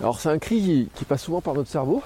Alors 0.00 0.20
c'est 0.20 0.28
un 0.28 0.38
cri 0.38 0.88
qui, 0.94 1.04
passe 1.04 1.22
souvent 1.22 1.40
par 1.40 1.54
notre 1.54 1.70
cerveau, 1.70 2.02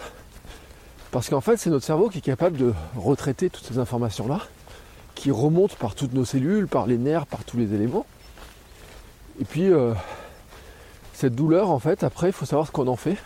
parce 1.11 1.29
qu'en 1.29 1.42
fait 1.42 1.59
c'est 1.59 1.68
notre 1.68 1.85
cerveau 1.85 2.09
qui 2.09 2.18
est 2.18 2.23
capable 2.23 2.57
de 2.57 2.73
retraiter 2.97 3.51
toutes 3.51 3.66
ces 3.66 3.79
informations-là, 3.79 4.40
qui 5.14 5.31
remontent 5.31 5.77
par 5.79 5.94
toutes 5.94 6.14
nos 6.14 6.25
cellules, 6.25 6.66
par 6.68 6.87
les 6.87 6.97
nerfs, 6.97 7.27
par 7.27 7.44
tous 7.44 7.59
les 7.59 7.75
éléments. 7.75 8.07
Et 9.40 9.44
puis 9.44 9.71
euh, 9.71 9.92
cette 11.18 11.35
douleur, 11.35 11.70
en 11.70 11.81
fait, 11.81 12.04
après, 12.04 12.28
il 12.28 12.33
faut 12.33 12.46
savoir 12.46 12.68
ce 12.68 12.70
qu'on 12.70 12.87
en 12.87 12.94
fait, 12.94 13.16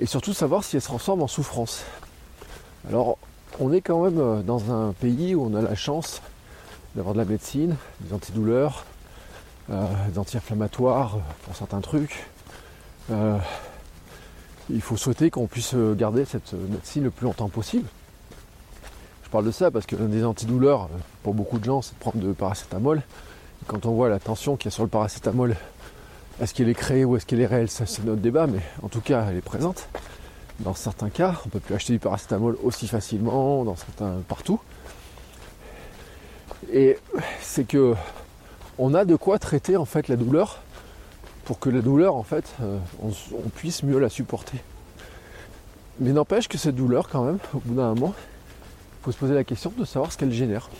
et 0.00 0.06
surtout 0.06 0.32
savoir 0.32 0.64
si 0.64 0.74
elle 0.74 0.82
se 0.82 0.88
transforme 0.88 1.22
en 1.22 1.28
souffrance. 1.28 1.84
Alors, 2.88 3.18
on 3.60 3.72
est 3.72 3.80
quand 3.80 4.02
même 4.02 4.18
euh, 4.18 4.42
dans 4.42 4.72
un 4.72 4.92
pays 4.92 5.36
où 5.36 5.44
on 5.44 5.54
a 5.54 5.62
la 5.62 5.76
chance 5.76 6.20
d'avoir 6.96 7.14
de 7.14 7.20
la 7.20 7.24
médecine, 7.24 7.76
des 8.00 8.12
antidouleurs, 8.12 8.84
euh, 9.70 9.86
des 10.08 10.18
anti-inflammatoires 10.18 11.18
pour 11.44 11.54
certains 11.54 11.80
trucs. 11.80 12.26
Euh, 13.12 13.38
il 14.68 14.80
faut 14.80 14.96
souhaiter 14.96 15.30
qu'on 15.30 15.46
puisse 15.46 15.76
garder 15.76 16.24
cette 16.24 16.52
médecine 16.52 17.04
le 17.04 17.10
plus 17.10 17.26
longtemps 17.26 17.48
possible. 17.48 17.86
Je 19.22 19.30
parle 19.30 19.44
de 19.44 19.52
ça 19.52 19.70
parce 19.70 19.86
que 19.86 19.94
des 19.94 20.24
antidouleurs, 20.24 20.88
pour 21.22 21.34
beaucoup 21.34 21.60
de 21.60 21.64
gens, 21.64 21.80
c'est 21.80 21.94
de 21.94 22.00
prendre 22.00 22.18
de 22.18 22.32
paracétamol. 22.32 23.02
Quand 23.68 23.86
on 23.86 23.92
voit 23.92 24.08
la 24.08 24.18
tension 24.18 24.56
qu'il 24.56 24.64
y 24.64 24.68
a 24.68 24.74
sur 24.74 24.82
le 24.82 24.88
paracétamol, 24.88 25.54
est-ce 26.40 26.54
qu'elle 26.54 26.68
est 26.68 26.74
créée 26.74 27.04
ou 27.04 27.16
est-ce 27.16 27.26
qu'elle 27.26 27.40
est 27.40 27.46
réelle? 27.46 27.68
C'est 27.68 28.04
notre 28.04 28.20
débat, 28.20 28.46
mais 28.46 28.60
en 28.82 28.88
tout 28.88 29.00
cas, 29.00 29.26
elle 29.28 29.36
est 29.36 29.42
présente. 29.42 29.88
Dans 30.60 30.74
certains 30.74 31.10
cas, 31.10 31.40
on 31.46 31.48
peut 31.48 31.60
plus 31.60 31.74
acheter 31.74 31.92
du 31.92 31.98
paracétamol 31.98 32.56
aussi 32.62 32.88
facilement, 32.88 33.64
dans 33.64 33.76
certains 33.76 34.22
partout. 34.28 34.60
Et 36.72 36.98
c'est 37.40 37.66
que 37.66 37.94
on 38.78 38.94
a 38.94 39.04
de 39.04 39.16
quoi 39.16 39.38
traiter 39.38 39.76
en 39.76 39.84
fait 39.84 40.08
la 40.08 40.16
douleur 40.16 40.62
pour 41.44 41.58
que 41.58 41.68
la 41.68 41.82
douleur 41.82 42.14
en 42.14 42.22
fait 42.22 42.44
euh, 42.62 42.78
on, 43.02 43.48
puisse 43.50 43.82
mieux 43.82 43.98
la 43.98 44.08
supporter. 44.08 44.58
Mais 46.00 46.12
n'empêche 46.12 46.48
que 46.48 46.56
cette 46.56 46.76
douleur 46.76 47.08
quand 47.08 47.24
même, 47.24 47.38
au 47.52 47.58
bout 47.58 47.74
d'un 47.74 47.94
moment, 47.94 48.14
il 48.16 49.04
faut 49.04 49.12
se 49.12 49.18
poser 49.18 49.34
la 49.34 49.44
question 49.44 49.72
de 49.76 49.84
savoir 49.84 50.12
ce 50.12 50.18
qu'elle 50.18 50.32
génère. 50.32 50.70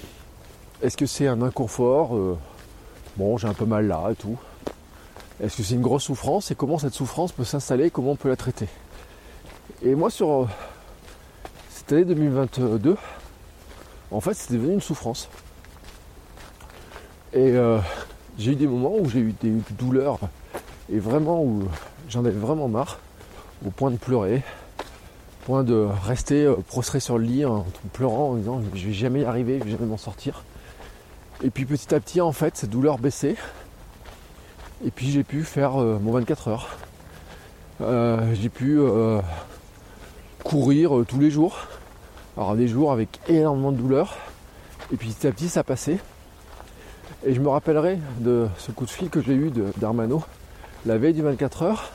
Est-ce 0.83 0.97
que 0.97 1.07
c'est 1.07 1.27
un 1.27 1.43
inconfort? 1.43 2.17
Euh, 2.17 2.39
Bon, 3.17 3.37
j'ai 3.37 3.47
un 3.47 3.53
peu 3.53 3.67
mal 3.67 3.87
là 3.87 4.09
et 4.11 4.15
tout. 4.15 4.39
Est-ce 5.43 5.57
que 5.57 5.65
c'est 5.65 5.75
une 5.75 5.83
grosse 5.83 6.05
souffrance 6.05 6.53
et 6.53 6.55
comment 6.55 6.79
cette 6.79 6.95
souffrance 6.95 7.33
peut 7.33 7.43
s'installer, 7.43 7.91
comment 7.91 8.13
on 8.13 8.17
peut 8.17 8.29
la 8.29 8.37
traiter? 8.37 8.69
Et 9.83 9.97
moi 9.97 10.09
sur 10.09 10.31
euh, 10.31 10.47
cette 11.69 11.91
année 11.91 12.05
2022, 12.05 12.97
en 14.13 14.21
fait 14.21 14.35
c'était 14.35 14.55
devenu 14.55 14.75
une 14.75 14.81
souffrance. 14.81 15.29
Et 17.33 17.57
euh, 17.57 17.81
j'ai 18.39 18.53
eu 18.53 18.55
des 18.55 18.69
moments 18.69 18.95
où 18.97 19.11
j'ai 19.11 19.19
eu 19.19 19.35
des 19.43 19.51
douleurs 19.73 20.21
et 20.89 21.01
vraiment 21.01 21.43
où 21.43 21.65
j'en 22.09 22.25
avais 22.25 22.39
vraiment 22.39 22.69
marre, 22.69 23.01
au 23.67 23.71
point 23.71 23.91
de 23.91 23.97
pleurer, 23.97 24.45
au 25.43 25.47
point 25.47 25.65
de 25.65 25.89
rester 26.05 26.45
euh, 26.45 26.55
prostré 26.55 27.01
sur 27.01 27.19
le 27.19 27.25
lit 27.25 27.45
en 27.45 27.67
pleurant 27.93 28.31
en 28.31 28.35
disant 28.37 28.63
je 28.75 28.87
vais 28.87 28.93
jamais 28.93 29.23
y 29.23 29.25
arriver, 29.25 29.59
je 29.59 29.65
vais 29.65 29.71
jamais 29.73 29.87
m'en 29.87 29.97
sortir. 29.97 30.45
Et 31.43 31.51
puis 31.51 31.65
petit 31.65 31.93
à 31.93 31.99
petit 31.99 32.21
en 32.21 32.31
fait 32.31 32.57
cette 32.57 32.71
douleur 32.71 32.99
baissait. 32.99 33.35
Et 34.85 34.91
puis 34.91 35.11
j'ai 35.11 35.25
pu 35.25 35.43
faire 35.45 35.81
euh, 35.81 35.99
mon 36.01 36.13
24 36.13 36.49
heures. 36.49 36.69
j'ai 38.35 38.49
pu 38.49 38.81
courir 40.45 41.05
tous 41.07 41.19
les 41.19 41.31
jours. 41.31 41.67
Alors 42.37 42.57
des 42.57 42.69
jours 42.69 42.93
avec 42.93 43.21
énormément 43.29 43.73
de 43.73 43.77
douleur. 43.77 44.17
Et 44.93 44.97
puis 44.97 45.11
petit 45.11 45.27
à 45.27 45.33
petit 45.33 45.49
ça 45.49 45.65
passait. 45.65 45.99
Et 47.25 47.35
je 47.35 47.41
me 47.41 47.49
rappellerai 47.49 47.99
de 48.21 48.49
ce 48.59 48.73
coup 48.73 48.85
de 48.85 48.91
fil 48.91 49.09
que 49.09 49.21
j'ai 49.21 49.35
eu 49.35 49.53
d'Armano 49.77 50.23
la 50.87 50.99
veille 50.99 51.15
du 51.15 51.23
24 51.23 51.63
heures. 51.63 51.91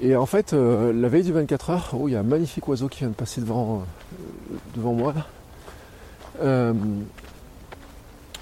Et 0.00 0.14
en 0.16 0.26
fait, 0.26 0.52
euh, 0.52 0.92
la 0.92 1.08
veille 1.08 1.22
du 1.22 1.32
24 1.32 1.70
heures, 1.70 1.90
oh, 1.94 2.08
il 2.08 2.12
y 2.12 2.16
a 2.16 2.20
un 2.20 2.24
magnifique 2.24 2.68
oiseau 2.68 2.88
qui 2.88 3.00
vient 3.00 3.08
de 3.08 3.14
passer 3.14 3.40
devant, 3.40 3.76
euh, 3.76 4.56
devant 4.76 4.92
moi. 4.92 5.14
Euh, 6.42 6.74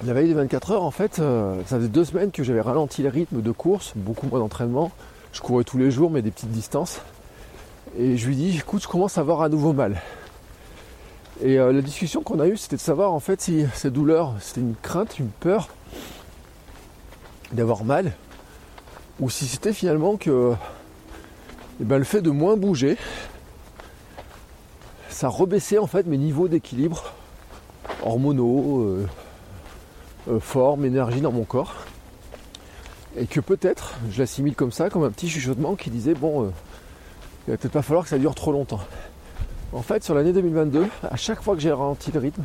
la 0.03 0.13
veille 0.13 0.29
du 0.29 0.35
24 0.35 0.73
heures, 0.73 0.83
en 0.83 0.91
fait, 0.91 1.17
ça 1.17 1.77
faisait 1.77 1.89
deux 1.89 2.05
semaines 2.05 2.31
que 2.31 2.43
j'avais 2.43 2.61
ralenti 2.61 3.03
le 3.03 3.09
rythme 3.09 3.43
de 3.43 3.53
course, 3.53 3.93
beaucoup 3.95 4.27
moins 4.27 4.41
d'entraînement. 4.41 4.91
Je 5.33 5.41
courais 5.41 5.65
tous 5.65 5.79
les 5.79 5.91
jours, 5.91 6.11
mais 6.11 6.23
des 6.23 6.31
petites 6.31 6.51
distances. 6.51 7.01
Et 7.97 8.17
je 8.17 8.27
lui 8.27 8.35
dis, 8.35 8.59
écoute, 8.59 8.83
je 8.83 8.89
commence 8.89 9.19
à 9.19 9.21
avoir 9.21 9.43
à 9.43 9.49
nouveau 9.49 9.73
mal. 9.73 10.01
Et 11.43 11.59
euh, 11.59 11.73
la 11.73 11.83
discussion 11.83 12.23
qu'on 12.23 12.39
a 12.41 12.47
eue, 12.47 12.57
c'était 12.57 12.77
de 12.77 12.81
savoir 12.81 13.13
en 13.13 13.21
fait 13.21 13.41
si 13.41 13.67
cette 13.75 13.93
douleur, 13.93 14.35
c'était 14.41 14.61
une 14.61 14.77
crainte, 14.81 15.19
une 15.19 15.29
peur 15.29 15.69
d'avoir 17.53 17.85
mal, 17.85 18.13
ou 19.21 19.31
si 19.31 19.47
c'était 19.47 19.73
finalement 19.73 20.17
que 20.17 20.55
eh 21.81 21.85
ben, 21.85 21.99
le 21.99 22.05
fait 22.05 22.23
de 22.23 22.31
moins 22.31 22.57
bouger, 22.57 22.97
ça 25.09 25.29
rebaissait 25.29 25.79
en 25.79 25.87
fait 25.87 26.07
mes 26.07 26.19
niveaux 26.19 26.49
d'équilibre 26.49 27.13
hormonaux, 28.03 28.83
euh, 28.83 29.03
euh, 29.03 29.07
forme, 30.41 30.85
énergie 30.85 31.21
dans 31.21 31.33
mon 31.33 31.45
corps. 31.45 31.75
Et 33.17 33.27
que 33.27 33.41
peut-être, 33.41 33.95
je 34.11 34.19
l'assimile 34.19 34.57
comme 34.57 34.73
ça, 34.73 34.91
comme 34.91 35.05
un 35.05 35.11
petit 35.11 35.29
chuchotement 35.29 35.77
qui 35.77 35.91
disait 35.91 36.15
bon, 36.15 36.53
il 37.47 37.51
va 37.51 37.57
peut-être 37.57 37.73
pas 37.73 37.83
falloir 37.83 38.05
que 38.05 38.11
ça 38.11 38.19
dure 38.19 38.35
trop 38.35 38.53
longtemps. 38.53 38.81
En 39.73 39.83
fait, 39.83 40.05
sur 40.05 40.15
l'année 40.15 40.33
2022, 40.33 40.87
à 41.03 41.17
chaque 41.17 41.43
fois 41.43 41.55
que 41.55 41.61
j'ai 41.61 41.73
ralenti 41.73 42.13
le 42.13 42.21
rythme, 42.21 42.45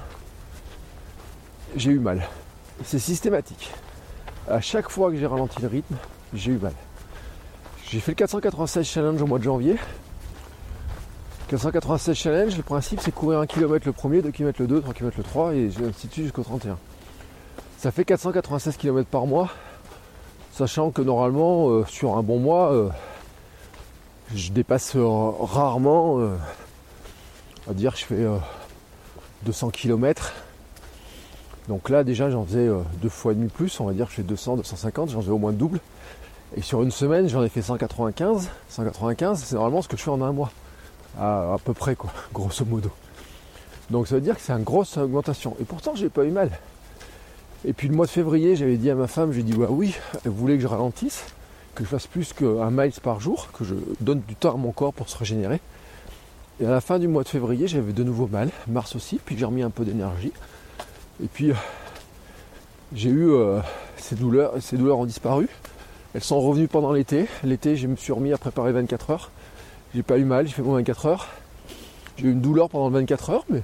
j'ai 1.75 1.91
eu 1.91 1.99
mal. 1.99 2.27
C'est 2.83 2.99
systématique. 2.99 3.71
À 4.49 4.61
chaque 4.61 4.89
fois 4.89 5.11
que 5.11 5.17
j'ai 5.17 5.27
ralenti 5.27 5.61
le 5.61 5.67
rythme, 5.67 5.95
j'ai 6.33 6.51
eu 6.51 6.57
mal. 6.57 6.73
J'ai 7.89 7.99
fait 7.99 8.11
le 8.11 8.15
496 8.15 8.85
challenge 8.85 9.21
au 9.21 9.27
mois 9.27 9.39
de 9.39 9.43
janvier. 9.43 9.75
496 11.49 12.15
challenge, 12.15 12.57
le 12.57 12.63
principe 12.63 12.99
c'est 13.01 13.11
courir 13.11 13.39
1 13.39 13.47
km 13.47 13.85
le 13.85 13.93
premier, 13.93 14.21
2 14.21 14.31
km 14.31 14.61
le 14.61 14.67
2, 14.67 14.81
3 14.81 14.93
km 14.93 15.17
le 15.17 15.23
3 15.23 15.55
et 15.55 15.67
ainsi 15.67 16.07
de 16.07 16.13
suite 16.13 16.25
jusqu'au 16.25 16.43
31. 16.43 16.77
Ça 17.79 17.91
fait 17.91 18.03
496 18.03 18.75
km 18.75 19.07
par 19.07 19.25
mois, 19.25 19.51
sachant 20.51 20.91
que 20.91 21.01
normalement 21.01 21.69
euh, 21.69 21.85
sur 21.85 22.17
un 22.17 22.23
bon 22.23 22.37
mois, 22.37 22.73
euh, 22.73 22.89
je 24.35 24.51
dépasse 24.51 24.97
euh, 24.97 25.07
rarement 25.07 26.17
va 27.65 27.73
dire 27.73 27.95
je 27.95 28.03
fais 28.03 28.25
200 29.43 29.67
euh, 29.67 29.71
km. 29.71 30.33
Donc 31.69 31.89
là 31.89 32.03
déjà 32.03 32.29
j'en 32.29 32.43
faisais 32.43 32.69
deux 33.01 33.07
fois 33.07 33.31
et 33.31 33.35
demi 33.35 33.47
plus, 33.47 33.79
on 33.79 33.85
va 33.85 33.93
dire 33.93 34.07
que 34.07 34.11
je 34.11 34.17
fais 34.17 34.23
200, 34.23 34.57
250, 34.57 35.11
j'en 35.11 35.21
faisais 35.21 35.31
au 35.31 35.37
moins 35.37 35.53
double. 35.53 35.79
Et 36.57 36.61
sur 36.61 36.83
une 36.83 36.91
semaine 36.91 37.29
j'en 37.29 37.43
ai 37.43 37.49
fait 37.49 37.61
195. 37.61 38.49
195 38.67 39.41
c'est 39.41 39.55
normalement 39.55 39.81
ce 39.81 39.87
que 39.87 39.95
je 39.95 40.03
fais 40.03 40.11
en 40.11 40.21
un 40.21 40.33
mois. 40.33 40.51
À, 41.17 41.55
peu 41.63 41.73
près 41.73 41.95
quoi, 41.95 42.11
grosso 42.33 42.65
modo. 42.65 42.91
Donc 43.89 44.09
ça 44.09 44.15
veut 44.15 44.21
dire 44.21 44.35
que 44.35 44.41
c'est 44.41 44.51
une 44.51 44.63
grosse 44.63 44.97
augmentation. 44.97 45.55
Et 45.61 45.63
pourtant 45.63 45.95
j'ai 45.95 46.09
pas 46.09 46.25
eu 46.25 46.31
mal. 46.31 46.51
Et 47.65 47.73
puis 47.73 47.87
le 47.87 47.95
mois 47.95 48.05
de 48.05 48.11
février 48.11 48.55
j'avais 48.55 48.77
dit 48.77 48.89
à 48.89 48.95
ma 48.95 49.07
femme, 49.07 49.33
j'ai 49.33 49.43
dit 49.43 49.53
bah 49.53 49.67
oui, 49.69 49.95
elle 50.25 50.31
voulait 50.31 50.55
que 50.55 50.61
je 50.61 50.67
ralentisse, 50.67 51.25
que 51.75 51.83
je 51.83 51.89
fasse 51.89 52.07
plus 52.07 52.33
qu'un 52.33 52.71
miles 52.71 52.93
par 53.03 53.19
jour, 53.19 53.49
que 53.51 53.63
je 53.63 53.75
donne 53.99 54.21
du 54.27 54.35
temps 54.35 54.53
à 54.53 54.57
mon 54.57 54.71
corps 54.71 54.93
pour 54.93 55.09
se 55.09 55.17
régénérer. 55.17 55.59
Et 56.61 56.65
à 56.65 56.71
la 56.71 56.81
fin 56.81 56.99
du 56.99 57.07
mois 57.07 57.23
de 57.23 57.29
février, 57.29 57.67
j'avais 57.67 57.93
de 57.93 58.03
nouveau 58.03 58.27
mal, 58.27 58.49
mars 58.67 58.95
aussi, 58.95 59.19
puis 59.23 59.37
j'ai 59.37 59.45
remis 59.45 59.61
un 59.61 59.69
peu 59.69 59.85
d'énergie. 59.85 60.31
Et 61.23 61.27
puis 61.27 61.51
j'ai 62.93 63.09
eu 63.09 63.31
euh, 63.31 63.59
ces 63.97 64.15
douleurs, 64.15 64.53
ces 64.61 64.77
douleurs 64.77 64.99
ont 64.99 65.05
disparu. 65.05 65.47
Elles 66.15 66.23
sont 66.23 66.41
revenues 66.41 66.67
pendant 66.67 66.91
l'été. 66.91 67.27
L'été, 67.43 67.75
je 67.75 67.87
me 67.87 67.95
suis 67.95 68.11
remis 68.11 68.33
à 68.33 68.37
préparer 68.37 68.71
24 68.71 69.11
heures. 69.11 69.31
J'ai 69.93 70.01
pas 70.01 70.17
eu 70.17 70.23
mal, 70.23 70.47
j'ai 70.47 70.53
fait 70.53 70.61
mon 70.61 70.73
24 70.73 71.05
heures. 71.05 71.27
J'ai 72.17 72.27
eu 72.27 72.31
une 72.31 72.41
douleur 72.41 72.69
pendant 72.69 72.89
24 72.89 73.29
heures, 73.29 73.45
mais 73.49 73.61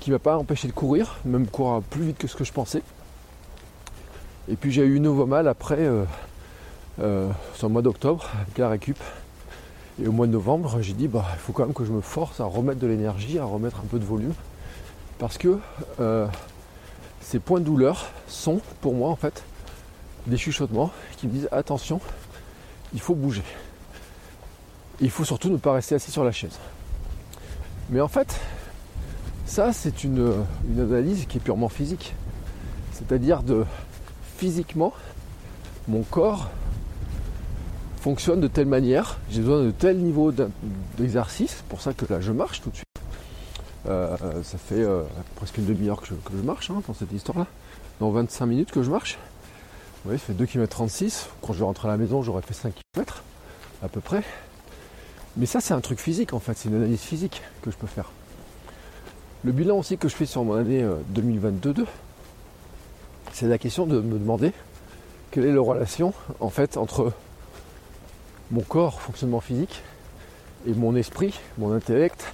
qui 0.00 0.10
m'a 0.10 0.18
pas 0.18 0.36
empêché 0.36 0.68
de 0.68 0.72
courir, 0.72 1.16
même 1.24 1.46
courir 1.46 1.82
plus 1.82 2.04
vite 2.04 2.18
que 2.18 2.28
ce 2.28 2.36
que 2.36 2.44
je 2.44 2.52
pensais. 2.52 2.82
Et 4.50 4.56
puis 4.56 4.72
j'ai 4.72 4.82
eu 4.82 4.96
un 4.96 5.00
nouveau 5.00 5.26
mal 5.26 5.46
après, 5.46 5.80
euh, 5.80 6.04
euh, 7.00 7.30
sur 7.54 7.68
le 7.68 7.72
mois 7.72 7.82
d'octobre, 7.82 8.30
avec 8.40 8.56
la 8.56 8.70
récup. 8.70 8.98
Et 10.02 10.06
au 10.08 10.12
mois 10.12 10.26
de 10.26 10.32
novembre, 10.32 10.78
j'ai 10.80 10.94
dit, 10.94 11.06
bah, 11.06 11.26
il 11.34 11.38
faut 11.38 11.52
quand 11.52 11.64
même 11.64 11.74
que 11.74 11.84
je 11.84 11.92
me 11.92 12.00
force 12.00 12.40
à 12.40 12.44
remettre 12.44 12.78
de 12.78 12.86
l'énergie, 12.86 13.38
à 13.38 13.44
remettre 13.44 13.80
un 13.80 13.86
peu 13.90 13.98
de 13.98 14.04
volume. 14.04 14.32
Parce 15.18 15.36
que 15.36 15.58
euh, 16.00 16.26
ces 17.20 17.40
points 17.40 17.60
de 17.60 17.64
douleur 17.64 18.06
sont, 18.26 18.60
pour 18.80 18.94
moi, 18.94 19.10
en 19.10 19.16
fait, 19.16 19.42
des 20.26 20.38
chuchotements 20.38 20.92
qui 21.18 21.26
me 21.26 21.32
disent, 21.32 21.48
attention, 21.52 22.00
il 22.94 23.00
faut 23.00 23.14
bouger. 23.14 23.42
il 25.00 25.10
faut 25.10 25.24
surtout 25.24 25.50
ne 25.50 25.58
pas 25.58 25.72
rester 25.72 25.94
assis 25.96 26.10
sur 26.10 26.24
la 26.24 26.32
chaise. 26.32 26.58
Mais 27.90 28.00
en 28.00 28.08
fait, 28.08 28.40
ça, 29.44 29.72
c'est 29.72 30.04
une, 30.04 30.32
une 30.70 30.80
analyse 30.80 31.26
qui 31.26 31.36
est 31.36 31.40
purement 31.40 31.68
physique. 31.68 32.14
C'est-à-dire 32.92 33.42
de 33.42 33.64
physiquement, 34.38 34.92
mon 35.88 36.02
corps 36.02 36.48
fonctionne 38.00 38.40
de 38.40 38.46
telle 38.46 38.68
manière, 38.68 39.18
j'ai 39.30 39.40
besoin 39.40 39.64
de 39.64 39.72
tel 39.72 39.98
niveau 39.98 40.32
d'exercice, 40.96 41.64
pour 41.68 41.80
ça 41.80 41.92
que 41.92 42.06
là 42.10 42.20
je 42.20 42.30
marche 42.30 42.62
tout 42.62 42.70
de 42.70 42.76
suite. 42.76 42.86
Euh, 43.86 44.16
ça 44.44 44.58
fait 44.58 44.82
euh, 44.82 45.02
presque 45.34 45.58
une 45.58 45.66
demi-heure 45.66 46.00
que, 46.00 46.06
je 46.08 46.42
marche 46.42 46.70
hein, 46.70 46.82
dans 46.86 46.94
cette 46.94 47.12
histoire-là. 47.12 47.46
Dans 48.00 48.10
25 48.10 48.46
minutes 48.46 48.70
que 48.70 48.82
je 48.82 48.90
marche. 48.90 49.18
Oui, 50.06 50.18
ça 50.18 50.26
fait 50.26 50.32
2 50.34 50.46
km 50.46 50.70
36. 50.70 51.28
Quand 51.42 51.52
je 51.52 51.58
vais 51.58 51.64
rentrer 51.64 51.88
à 51.88 51.90
la 51.90 51.96
maison, 51.96 52.22
j'aurais 52.22 52.42
fait 52.42 52.54
5 52.54 52.72
km 52.94 53.24
à 53.82 53.88
peu 53.88 54.00
près. 54.00 54.22
Mais 55.36 55.46
ça, 55.46 55.60
c'est 55.60 55.74
un 55.74 55.80
truc 55.80 55.98
physique 55.98 56.32
en 56.32 56.38
fait, 56.38 56.56
c'est 56.56 56.68
une 56.68 56.76
analyse 56.76 57.00
physique 57.00 57.42
que 57.62 57.72
je 57.72 57.76
peux 57.76 57.86
faire. 57.88 58.10
Le 59.42 59.52
bilan 59.52 59.78
aussi 59.78 59.98
que 59.98 60.08
je 60.08 60.14
fais 60.14 60.26
sur 60.26 60.44
mon 60.44 60.54
année 60.54 60.86
2022, 61.08 61.86
c'est 63.38 63.46
la 63.46 63.58
question 63.58 63.86
de 63.86 64.00
me 64.00 64.18
demander 64.18 64.50
quelle 65.30 65.46
est 65.46 65.52
la 65.52 65.60
relation 65.60 66.12
en 66.40 66.50
fait 66.50 66.76
entre 66.76 67.12
mon 68.50 68.62
corps, 68.62 69.00
fonctionnement 69.00 69.38
physique, 69.38 69.80
et 70.66 70.72
mon 70.72 70.96
esprit, 70.96 71.38
mon 71.56 71.70
intellect, 71.72 72.32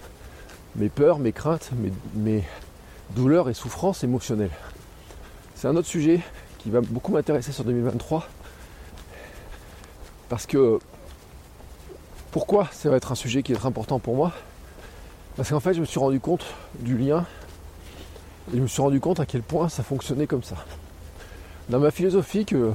mes 0.76 0.88
peurs, 0.88 1.18
mes 1.18 1.32
craintes, 1.32 1.72
mes, 2.14 2.42
douleurs 3.10 3.50
et 3.50 3.54
souffrances 3.54 4.02
émotionnelles. 4.02 4.56
C'est 5.54 5.68
un 5.68 5.76
autre 5.76 5.88
sujet 5.88 6.20
qui 6.56 6.70
va 6.70 6.80
beaucoup 6.80 7.12
m'intéresser 7.12 7.52
sur 7.52 7.64
2023 7.64 8.26
parce 10.30 10.46
que 10.46 10.78
pourquoi 12.30 12.66
ça 12.72 12.88
va 12.88 12.96
être 12.96 13.12
un 13.12 13.14
sujet 13.14 13.42
qui 13.42 13.52
est 13.52 13.56
très 13.56 13.68
important 13.68 13.98
pour 13.98 14.16
moi? 14.16 14.32
Parce 15.36 15.50
qu'en 15.50 15.60
fait 15.60 15.74
je 15.74 15.80
me 15.82 15.84
suis 15.84 16.00
rendu 16.00 16.18
compte 16.18 16.46
du 16.78 16.96
lien 16.96 17.26
et 18.54 18.56
je 18.56 18.62
me 18.62 18.66
suis 18.66 18.80
rendu 18.80 19.00
compte 19.00 19.20
à 19.20 19.26
quel 19.26 19.42
point 19.42 19.68
ça 19.68 19.82
fonctionnait 19.82 20.26
comme 20.26 20.42
ça. 20.42 20.56
Dans 21.68 21.78
ma 21.78 21.90
philosophie 21.90 22.44
que 22.44 22.72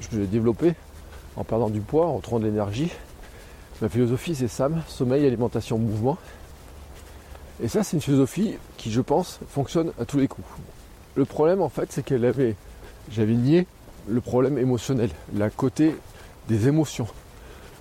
je 0.00 0.18
l'ai 0.18 0.26
développée 0.26 0.74
en 1.36 1.44
perdant 1.44 1.70
du 1.70 1.80
poids, 1.80 2.06
en 2.06 2.20
trouvant 2.20 2.40
de 2.40 2.46
l'énergie, 2.46 2.90
Ma 3.82 3.88
philosophie, 3.88 4.34
c'est 4.34 4.48
SAM, 4.48 4.82
sommeil, 4.88 5.26
alimentation, 5.26 5.78
mouvement. 5.78 6.18
Et 7.62 7.68
ça, 7.68 7.82
c'est 7.82 7.96
une 7.96 8.02
philosophie 8.02 8.58
qui, 8.76 8.90
je 8.90 9.00
pense, 9.00 9.40
fonctionne 9.48 9.92
à 9.98 10.04
tous 10.04 10.18
les 10.18 10.28
coups. 10.28 10.46
Le 11.14 11.24
problème, 11.24 11.62
en 11.62 11.70
fait, 11.70 11.90
c'est 11.90 12.02
qu'elle 12.02 12.26
avait, 12.26 12.56
j'avais 13.10 13.32
nié 13.32 13.66
le 14.06 14.20
problème 14.20 14.58
émotionnel, 14.58 15.08
la 15.34 15.48
côté 15.48 15.96
des 16.48 16.68
émotions. 16.68 17.06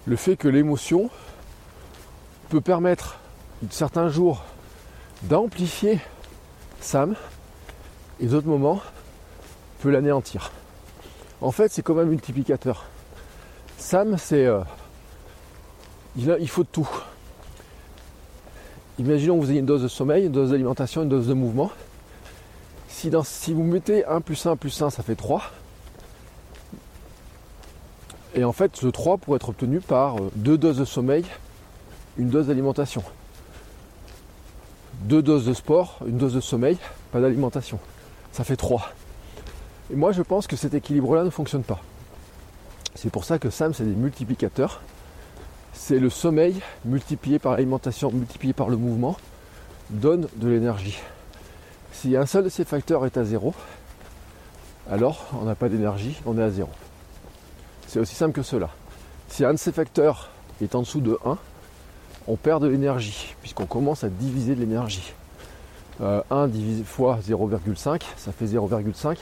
Le 0.05 0.15
fait 0.15 0.37
que 0.37 0.47
l'émotion 0.47 1.09
peut 2.47 2.61
permettre, 2.61 3.19
certains 3.69 4.07
jours, 4.07 4.43
d'amplifier 5.23 5.99
Sam 6.79 7.15
et 8.21 8.27
d'autres 8.27 8.47
moments 8.47 8.81
peut 9.79 9.89
l'anéantir. 9.89 10.51
En 11.41 11.51
fait, 11.51 11.71
c'est 11.71 11.81
comme 11.81 11.99
un 11.99 12.05
multiplicateur. 12.05 12.85
Sam, 13.77 14.17
c'est 14.17 14.45
euh, 14.45 14.61
il, 16.17 16.49
faut 16.49 16.65
tout. 16.65 16.89
Imaginons 18.97 19.39
que 19.39 19.45
vous 19.45 19.51
ayez 19.51 19.61
une 19.61 19.65
dose 19.65 19.83
de 19.83 19.87
sommeil, 19.87 20.25
une 20.25 20.31
dose 20.31 20.51
d'alimentation, 20.51 21.03
une 21.03 21.09
dose 21.09 21.27
de 21.27 21.33
mouvement. 21.33 21.71
Si, 22.89 23.09
si 23.23 23.53
vous 23.53 23.63
mettez 23.63 24.05
1 24.05 24.19
plus 24.21 24.45
1 24.45 24.57
plus 24.57 24.81
1, 24.81 24.89
ça 24.89 25.01
fait 25.01 25.15
3. 25.15 25.43
Et 28.35 28.43
en 28.43 28.51
fait, 28.51 28.75
ce 28.75 28.87
3 28.87 29.17
pourrait 29.17 29.37
être 29.37 29.49
obtenu 29.49 29.79
par 29.79 30.17
euh, 30.17 30.29
deux 30.35 30.57
doses 30.57 30.77
de 30.77 30.85
sommeil, 30.85 31.25
une 32.17 32.29
dose 32.29 32.47
d'alimentation. 32.47 33.03
Deux 35.03 35.21
doses 35.21 35.45
de 35.45 35.53
sport, 35.53 35.99
une 36.05 36.17
dose 36.17 36.33
de 36.33 36.41
sommeil, 36.41 36.77
pas 37.11 37.21
d'alimentation. 37.21 37.79
Ça 38.33 38.43
fait 38.43 38.57
3. 38.57 38.93
Et 39.91 39.95
moi, 39.95 40.11
je 40.11 40.21
pense 40.21 40.47
que 40.47 40.55
cet 40.55 40.73
équilibre-là 40.73 41.23
ne 41.23 41.29
fonctionne 41.29 41.63
pas. 41.63 41.81
C'est 42.95 43.09
pour 43.09 43.23
ça 43.23 43.39
que 43.39 43.49
SAM, 43.49 43.73
c'est 43.73 43.85
des 43.85 43.95
multiplicateurs 43.95 44.81
c'est 45.79 45.99
le 45.99 46.09
sommeil 46.09 46.61
multiplié 46.85 47.39
par 47.39 47.53
l'alimentation, 47.53 48.11
multiplié 48.11 48.53
par 48.53 48.69
le 48.69 48.77
mouvement, 48.77 49.17
donne 49.89 50.27
de 50.35 50.49
l'énergie. 50.49 50.99
Si 51.93 52.15
un 52.15 52.25
seul 52.25 52.43
de 52.43 52.49
ces 52.49 52.65
facteurs 52.65 53.05
est 53.05 53.17
à 53.17 53.23
zéro, 53.23 53.53
alors 54.91 55.25
on 55.39 55.45
n'a 55.45 55.55
pas 55.55 55.69
d'énergie, 55.69 56.19
on 56.25 56.37
est 56.37 56.43
à 56.43 56.49
zéro. 56.49 56.69
C'est 57.87 57.99
aussi 57.99 58.13
simple 58.13 58.33
que 58.33 58.43
cela. 58.43 58.69
Si 59.29 59.45
un 59.45 59.53
de 59.53 59.57
ces 59.57 59.71
facteurs 59.71 60.29
est 60.61 60.75
en 60.75 60.81
dessous 60.81 61.01
de 61.01 61.17
1, 61.25 61.37
on 62.27 62.35
perd 62.35 62.61
de 62.61 62.67
l'énergie, 62.67 63.35
puisqu'on 63.41 63.65
commence 63.65 64.03
à 64.03 64.09
diviser 64.09 64.55
de 64.55 64.59
l'énergie. 64.59 65.13
1 66.01 66.23
euh, 66.31 66.47
divisé 66.47 66.83
fois 66.83 67.19
0,5, 67.27 68.01
ça 68.17 68.31
fait 68.31 68.45
0,5. 68.45 69.17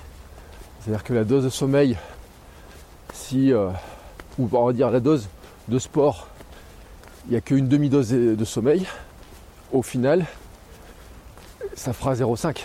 C'est-à-dire 0.87 1.03
que 1.03 1.13
la 1.13 1.25
dose 1.25 1.43
de 1.43 1.49
sommeil, 1.49 1.97
si, 3.11 3.51
euh, 3.51 3.67
ou 4.39 4.47
on 4.53 4.67
va 4.67 4.71
dire 4.71 4.89
la 4.89 5.01
dose 5.01 5.27
de 5.67 5.79
sport 5.79 6.29
il 7.25 7.31
n'y 7.31 7.35
a 7.35 7.41
qu'une 7.41 7.67
demi-dose 7.67 8.11
de 8.11 8.45
sommeil, 8.45 8.87
au 9.73 9.81
final, 9.81 10.25
ça 11.75 11.91
fera 11.91 12.13
0,5. 12.13 12.63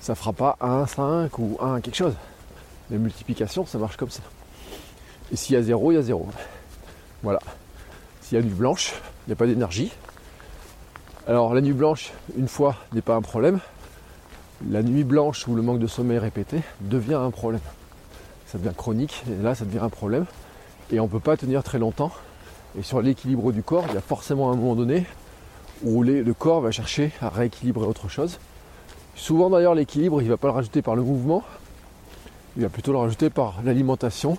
Ça 0.00 0.16
fera 0.16 0.32
pas 0.32 0.56
1,5 0.60 1.28
ou 1.38 1.56
1 1.60 1.80
quelque 1.82 1.94
chose. 1.94 2.16
Les 2.90 2.98
multiplications, 2.98 3.64
ça 3.64 3.78
marche 3.78 3.96
comme 3.96 4.10
ça. 4.10 4.22
Et 5.30 5.36
s'il 5.36 5.54
y 5.54 5.56
a 5.56 5.62
0, 5.62 5.92
il 5.92 5.94
y 5.94 5.98
a 5.98 6.02
0. 6.02 6.28
Voilà. 7.22 7.38
S'il 8.22 8.38
y 8.38 8.40
a 8.40 8.44
nuit 8.44 8.54
blanche, 8.54 8.92
il 8.92 9.28
n'y 9.28 9.34
a 9.34 9.36
pas 9.36 9.46
d'énergie. 9.46 9.92
Alors 11.28 11.54
la 11.54 11.60
nuit 11.60 11.74
blanche, 11.74 12.10
une 12.36 12.48
fois, 12.48 12.74
n'est 12.92 13.02
pas 13.02 13.14
un 13.14 13.22
problème. 13.22 13.60
La 14.70 14.82
nuit 14.82 15.04
blanche 15.04 15.46
ou 15.48 15.54
le 15.54 15.62
manque 15.62 15.80
de 15.80 15.86
sommeil 15.86 16.18
répété 16.18 16.62
devient 16.80 17.14
un 17.14 17.30
problème. 17.30 17.60
Ça 18.46 18.58
devient 18.58 18.74
chronique 18.76 19.24
et 19.28 19.42
là 19.42 19.54
ça 19.54 19.64
devient 19.64 19.80
un 19.80 19.88
problème. 19.88 20.26
Et 20.90 21.00
on 21.00 21.04
ne 21.04 21.08
peut 21.08 21.20
pas 21.20 21.36
tenir 21.36 21.62
très 21.62 21.78
longtemps. 21.78 22.12
Et 22.78 22.82
sur 22.82 23.02
l'équilibre 23.02 23.52
du 23.52 23.62
corps, 23.62 23.84
il 23.88 23.94
y 23.94 23.98
a 23.98 24.00
forcément 24.00 24.50
un 24.50 24.56
moment 24.56 24.74
donné 24.74 25.06
où 25.82 26.02
le 26.02 26.32
corps 26.32 26.60
va 26.60 26.70
chercher 26.70 27.12
à 27.20 27.28
rééquilibrer 27.28 27.86
autre 27.86 28.08
chose. 28.08 28.38
Souvent 29.16 29.50
d'ailleurs 29.50 29.74
l'équilibre, 29.74 30.22
il 30.22 30.24
ne 30.24 30.30
va 30.30 30.36
pas 30.36 30.48
le 30.48 30.54
rajouter 30.54 30.82
par 30.82 30.96
le 30.96 31.02
mouvement, 31.02 31.44
il 32.56 32.62
va 32.62 32.68
plutôt 32.68 32.92
le 32.92 32.98
rajouter 32.98 33.30
par 33.30 33.60
l'alimentation, 33.64 34.38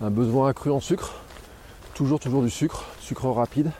un 0.00 0.10
besoin 0.10 0.48
accru 0.48 0.70
en 0.70 0.80
sucre, 0.80 1.14
toujours 1.94 2.20
toujours 2.20 2.42
du 2.42 2.50
sucre, 2.50 2.84
sucre 3.00 3.26
rapide, 3.26 3.70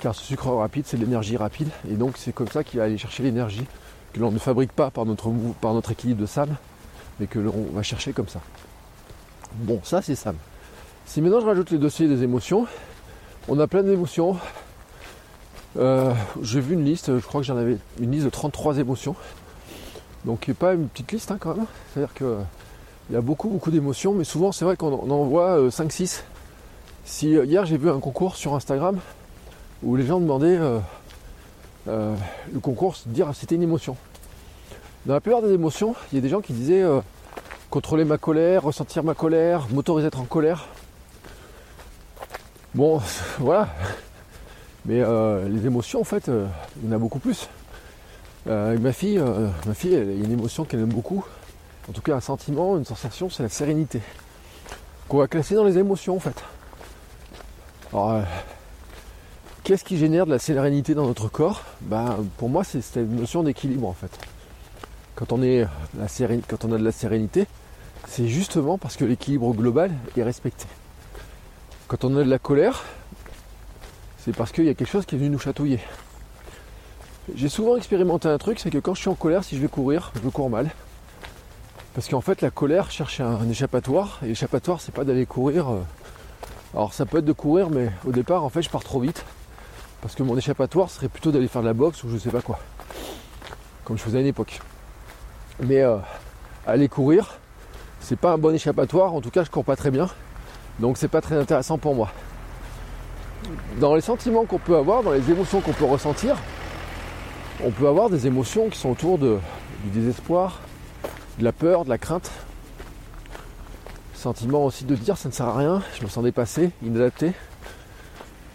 car 0.00 0.14
ce 0.14 0.24
sucre 0.24 0.48
rapide 0.48 0.84
c'est 0.86 0.96
l'énergie 0.96 1.36
rapide, 1.36 1.68
et 1.88 1.94
donc 1.94 2.16
c'est 2.16 2.32
comme 2.32 2.48
ça 2.48 2.64
qu'il 2.64 2.80
va 2.80 2.86
aller 2.86 2.98
chercher 2.98 3.22
l'énergie 3.22 3.66
que 4.16 4.20
l'on 4.22 4.30
ne 4.30 4.38
fabrique 4.38 4.72
pas 4.72 4.90
par 4.90 5.04
notre, 5.04 5.30
par 5.60 5.74
notre 5.74 5.92
équilibre 5.92 6.22
de 6.22 6.26
SAM, 6.26 6.56
mais 7.20 7.26
que 7.26 7.38
l'on 7.38 7.66
va 7.74 7.82
chercher 7.82 8.14
comme 8.14 8.28
ça. 8.28 8.40
Bon, 9.56 9.80
ça 9.84 10.00
c'est 10.00 10.14
SAM. 10.14 10.36
Si 11.04 11.20
maintenant 11.20 11.40
je 11.40 11.46
rajoute 11.46 11.70
les 11.70 11.76
dossiers 11.76 12.08
des 12.08 12.22
émotions, 12.22 12.66
on 13.46 13.60
a 13.60 13.66
plein 13.66 13.82
d'émotions. 13.82 14.38
Euh, 15.76 16.14
j'ai 16.40 16.60
vu 16.60 16.72
une 16.74 16.84
liste, 16.84 17.14
je 17.14 17.26
crois 17.26 17.42
que 17.42 17.46
j'en 17.46 17.58
avais 17.58 17.76
une 18.00 18.10
liste 18.10 18.24
de 18.24 18.30
33 18.30 18.78
émotions. 18.78 19.14
Donc 20.24 20.50
pas 20.52 20.72
une 20.72 20.88
petite 20.88 21.12
liste 21.12 21.30
hein, 21.30 21.36
quand 21.38 21.54
même. 21.54 21.66
C'est-à-dire 21.92 22.14
qu'il 22.14 23.12
y 23.12 23.16
a 23.16 23.20
beaucoup 23.20 23.50
beaucoup 23.50 23.70
d'émotions, 23.70 24.14
mais 24.14 24.24
souvent 24.24 24.50
c'est 24.50 24.64
vrai 24.64 24.78
qu'on 24.78 25.10
en 25.10 25.24
voit 25.24 25.68
5-6. 25.68 26.20
Euh, 26.20 26.22
si, 27.04 27.36
euh, 27.36 27.44
hier 27.44 27.66
j'ai 27.66 27.76
vu 27.76 27.90
un 27.90 28.00
concours 28.00 28.36
sur 28.36 28.54
Instagram 28.54 28.98
où 29.82 29.94
les 29.94 30.06
gens 30.06 30.20
demandaient 30.20 30.58
le 31.86 32.60
concours, 32.60 32.96
dire 33.06 33.30
c'était 33.34 33.54
une 33.54 33.62
émotion. 33.62 33.96
Dans 35.06 35.14
la 35.14 35.20
plupart 35.20 35.42
des 35.42 35.52
émotions, 35.52 35.94
il 36.10 36.16
y 36.16 36.18
a 36.18 36.20
des 36.20 36.28
gens 36.28 36.40
qui 36.40 36.52
disaient 36.52 36.84
contrôler 37.70 38.04
ma 38.04 38.18
colère, 38.18 38.62
ressentir 38.62 39.04
ma 39.04 39.14
colère, 39.14 39.66
m'autoriser 39.70 40.06
à 40.06 40.08
être 40.08 40.20
en 40.20 40.24
colère. 40.24 40.66
Bon, 42.74 43.00
voilà. 43.38 43.68
Mais 44.84 45.00
euh, 45.00 45.48
les 45.48 45.66
émotions, 45.66 46.00
en 46.00 46.04
fait, 46.04 46.28
euh, 46.28 46.46
il 46.80 46.88
y 46.88 46.92
en 46.92 46.94
a 46.94 46.98
beaucoup 46.98 47.18
plus. 47.18 47.48
Euh, 48.46 48.78
ma 48.78 48.92
fille, 48.92 49.20
ma 49.66 49.74
fille, 49.74 49.94
elle 49.94 50.08
a 50.08 50.12
une 50.12 50.30
émotion 50.30 50.64
qu'elle 50.64 50.80
aime 50.80 50.92
beaucoup. 50.92 51.24
En 51.88 51.92
tout 51.92 52.02
cas, 52.02 52.14
un 52.14 52.20
sentiment, 52.20 52.76
une 52.76 52.84
sensation, 52.84 53.28
c'est 53.28 53.42
la 53.42 53.48
sérénité. 53.48 54.00
Qu'on 55.08 55.18
va 55.18 55.26
classer 55.26 55.54
dans 55.54 55.64
les 55.64 55.78
émotions, 55.78 56.16
en 56.16 56.20
fait. 56.20 56.44
Qu'est-ce 59.66 59.82
qui 59.82 59.98
génère 59.98 60.26
de 60.26 60.30
la 60.30 60.38
sérénité 60.38 60.94
dans 60.94 61.08
notre 61.08 61.26
corps? 61.28 61.64
Ben, 61.80 62.24
Pour 62.36 62.48
moi, 62.48 62.62
c'est 62.62 62.80
cette 62.80 62.98
notion 62.98 63.42
d'équilibre, 63.42 63.88
en 63.88 63.94
fait. 63.94 64.16
Quand 65.16 65.32
on, 65.32 65.42
a 65.42 65.44
de 65.44 66.84
la 66.84 66.92
sérénité, 66.92 67.48
c'est 68.06 68.28
justement 68.28 68.78
parce 68.78 68.96
que 68.96 69.04
l'équilibre 69.04 69.52
global 69.54 69.90
est 70.16 70.22
respecté. 70.22 70.66
Quand 71.88 72.04
on 72.04 72.16
a 72.16 72.22
de 72.22 72.30
la 72.30 72.38
colère, 72.38 72.84
c'est 74.18 74.36
parce 74.36 74.52
qu'il 74.52 74.66
y 74.66 74.68
a 74.68 74.74
quelque 74.74 74.88
chose 74.88 75.04
qui 75.04 75.16
est 75.16 75.18
venu 75.18 75.30
nous 75.30 75.40
chatouiller. 75.40 75.80
J'ai 77.34 77.48
souvent 77.48 77.76
expérimenté 77.76 78.28
un 78.28 78.38
truc, 78.38 78.60
c'est 78.60 78.70
que 78.70 78.78
quand 78.78 78.94
je 78.94 79.00
suis 79.00 79.10
en 79.10 79.16
colère, 79.16 79.42
si 79.42 79.56
je 79.56 79.62
vais 79.62 79.68
courir, 79.68 80.12
je 80.22 80.28
cours 80.28 80.48
mal. 80.48 80.70
Parce 81.92 82.08
qu'en 82.08 82.20
fait, 82.20 82.40
la 82.40 82.52
colère 82.52 82.92
cherche 82.92 83.20
un, 83.20 83.50
échappatoire. 83.50 84.20
Et 84.22 84.28
l'échappatoire, 84.28 84.80
c'est 84.80 84.94
pas 84.94 85.02
d'aller 85.02 85.26
courir. 85.26 85.70
Euh, 85.70 85.80
alors, 86.72 86.94
ça 86.94 87.04
peut 87.04 87.18
être 87.18 87.24
de 87.24 87.32
courir, 87.32 87.68
mais 87.68 87.90
au 88.06 88.12
départ, 88.12 88.44
en 88.44 88.48
fait, 88.48 88.62
je 88.62 88.70
pars 88.70 88.84
trop 88.84 89.00
vite. 89.00 89.24
Parce 90.00 90.14
que 90.14 90.22
mon 90.22 90.36
échappatoire 90.36 90.90
serait 90.90 91.08
plutôt 91.08 91.32
d'aller 91.32 91.48
faire 91.48 91.62
de 91.62 91.66
la 91.66 91.74
boxe 91.74 92.04
ou 92.04 92.10
je 92.10 92.18
sais 92.18 92.30
pas 92.30 92.42
quoi. 92.42 92.58
Comme 93.84 93.96
je 93.98 94.02
faisais 94.02 94.18
à 94.18 94.20
une 94.20 94.26
époque. 94.26 94.60
Mais 95.60 95.82
euh, 95.82 95.96
aller 96.66 96.88
courir, 96.88 97.38
c'est 98.00 98.18
pas 98.18 98.32
un 98.32 98.38
bon 98.38 98.54
échappatoire. 98.54 99.14
En 99.14 99.20
tout 99.20 99.30
cas, 99.30 99.44
je 99.44 99.50
cours 99.50 99.64
pas 99.64 99.76
très 99.76 99.90
bien. 99.90 100.08
Donc 100.78 100.98
c'est 100.98 101.08
pas 101.08 101.20
très 101.20 101.36
intéressant 101.36 101.78
pour 101.78 101.94
moi. 101.94 102.10
Dans 103.80 103.94
les 103.94 104.00
sentiments 104.00 104.44
qu'on 104.44 104.58
peut 104.58 104.76
avoir, 104.76 105.02
dans 105.02 105.12
les 105.12 105.30
émotions 105.30 105.60
qu'on 105.60 105.72
peut 105.72 105.84
ressentir, 105.84 106.36
on 107.64 107.70
peut 107.70 107.88
avoir 107.88 108.10
des 108.10 108.26
émotions 108.26 108.68
qui 108.68 108.78
sont 108.78 108.90
autour 108.90 109.18
du 109.18 109.38
désespoir, 109.84 110.60
de 111.38 111.44
la 111.44 111.52
peur, 111.52 111.84
de 111.84 111.88
la 111.88 111.98
crainte. 111.98 112.30
Sentiment 114.14 114.64
aussi 114.64 114.84
de 114.84 114.94
dire 114.94 115.16
ça 115.16 115.28
ne 115.28 115.34
sert 115.34 115.46
à 115.46 115.56
rien, 115.56 115.82
je 115.98 116.02
me 116.02 116.08
sens 116.08 116.24
dépassé, 116.24 116.70
inadapté, 116.82 117.32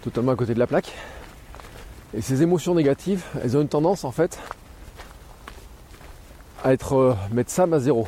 totalement 0.04 0.34
à 0.34 0.36
côté 0.36 0.54
de 0.54 0.60
la 0.60 0.67
plaque. 0.67 0.93
Et 2.13 2.21
ces 2.21 2.41
émotions 2.41 2.76
négatives, 2.76 3.24
elles 3.41 3.56
ont 3.56 3.62
une 3.62 3.69
tendance 3.69 4.04
en 4.04 4.12
fait 4.12 4.38
à 6.63 6.74
être 6.74 6.95
euh, 6.95 7.15
mettre 7.32 7.52
Sam 7.52 7.74
à 7.74 7.80
zéro. 7.80 8.08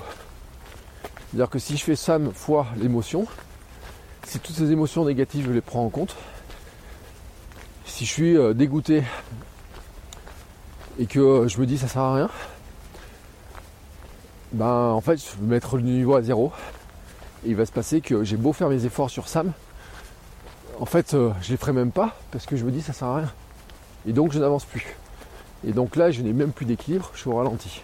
C'est-à-dire 1.30 1.50
que 1.50 1.58
si 1.58 1.78
je 1.78 1.84
fais 1.84 1.96
Sam 1.96 2.32
fois 2.34 2.68
l'émotion, 2.78 3.26
si 4.26 4.40
toutes 4.40 4.56
ces 4.56 4.72
émotions 4.72 5.06
négatives 5.06 5.46
je 5.46 5.52
les 5.52 5.62
prends 5.62 5.86
en 5.86 5.90
compte, 5.90 6.16
si 7.86 8.06
je 8.06 8.12
suis 8.12 8.38
euh, 8.38 8.54
dégoûté 8.54 9.04
et 11.00 11.06
que 11.06 11.48
je 11.48 11.60
me 11.60 11.66
dis 11.66 11.78
ça 11.78 11.88
sert 11.88 12.02
à 12.02 12.16
rien, 12.16 12.30
ben 14.52 14.90
en 14.90 15.02
fait 15.02 15.18
je 15.18 15.42
vais 15.42 15.48
mettre 15.48 15.78
le 15.78 15.84
niveau 15.84 16.16
à 16.16 16.22
zéro. 16.22 16.52
Et 17.46 17.50
il 17.50 17.56
va 17.56 17.66
se 17.66 17.72
passer 17.72 18.02
que 18.02 18.24
j'ai 18.24 18.38
beau 18.38 18.52
faire 18.54 18.70
mes 18.70 18.86
efforts 18.86 19.10
sur 19.10 19.28
Sam, 19.28 19.54
en 20.80 20.86
fait 20.86 21.14
euh, 21.14 21.32
je 21.42 21.52
les 21.52 21.58
ferai 21.58 21.72
même 21.72 21.92
pas 21.92 22.18
parce 22.32 22.46
que 22.46 22.58
je 22.58 22.66
me 22.66 22.72
dis 22.72 22.82
ça 22.82 22.92
sert 22.92 23.08
à 23.08 23.18
rien. 23.18 23.34
Et 24.08 24.14
donc 24.14 24.32
je 24.32 24.40
n'avance 24.40 24.66
plus. 24.66 24.96
Et 25.66 25.72
donc 25.72 25.96
là 25.96 26.12
je 26.12 26.22
n'ai 26.22 26.34
même 26.34 26.52
plus 26.52 26.66
d'équilibre, 26.66 27.10
je 27.14 27.20
suis 27.20 27.30
au 27.30 27.36
ralenti. 27.36 27.82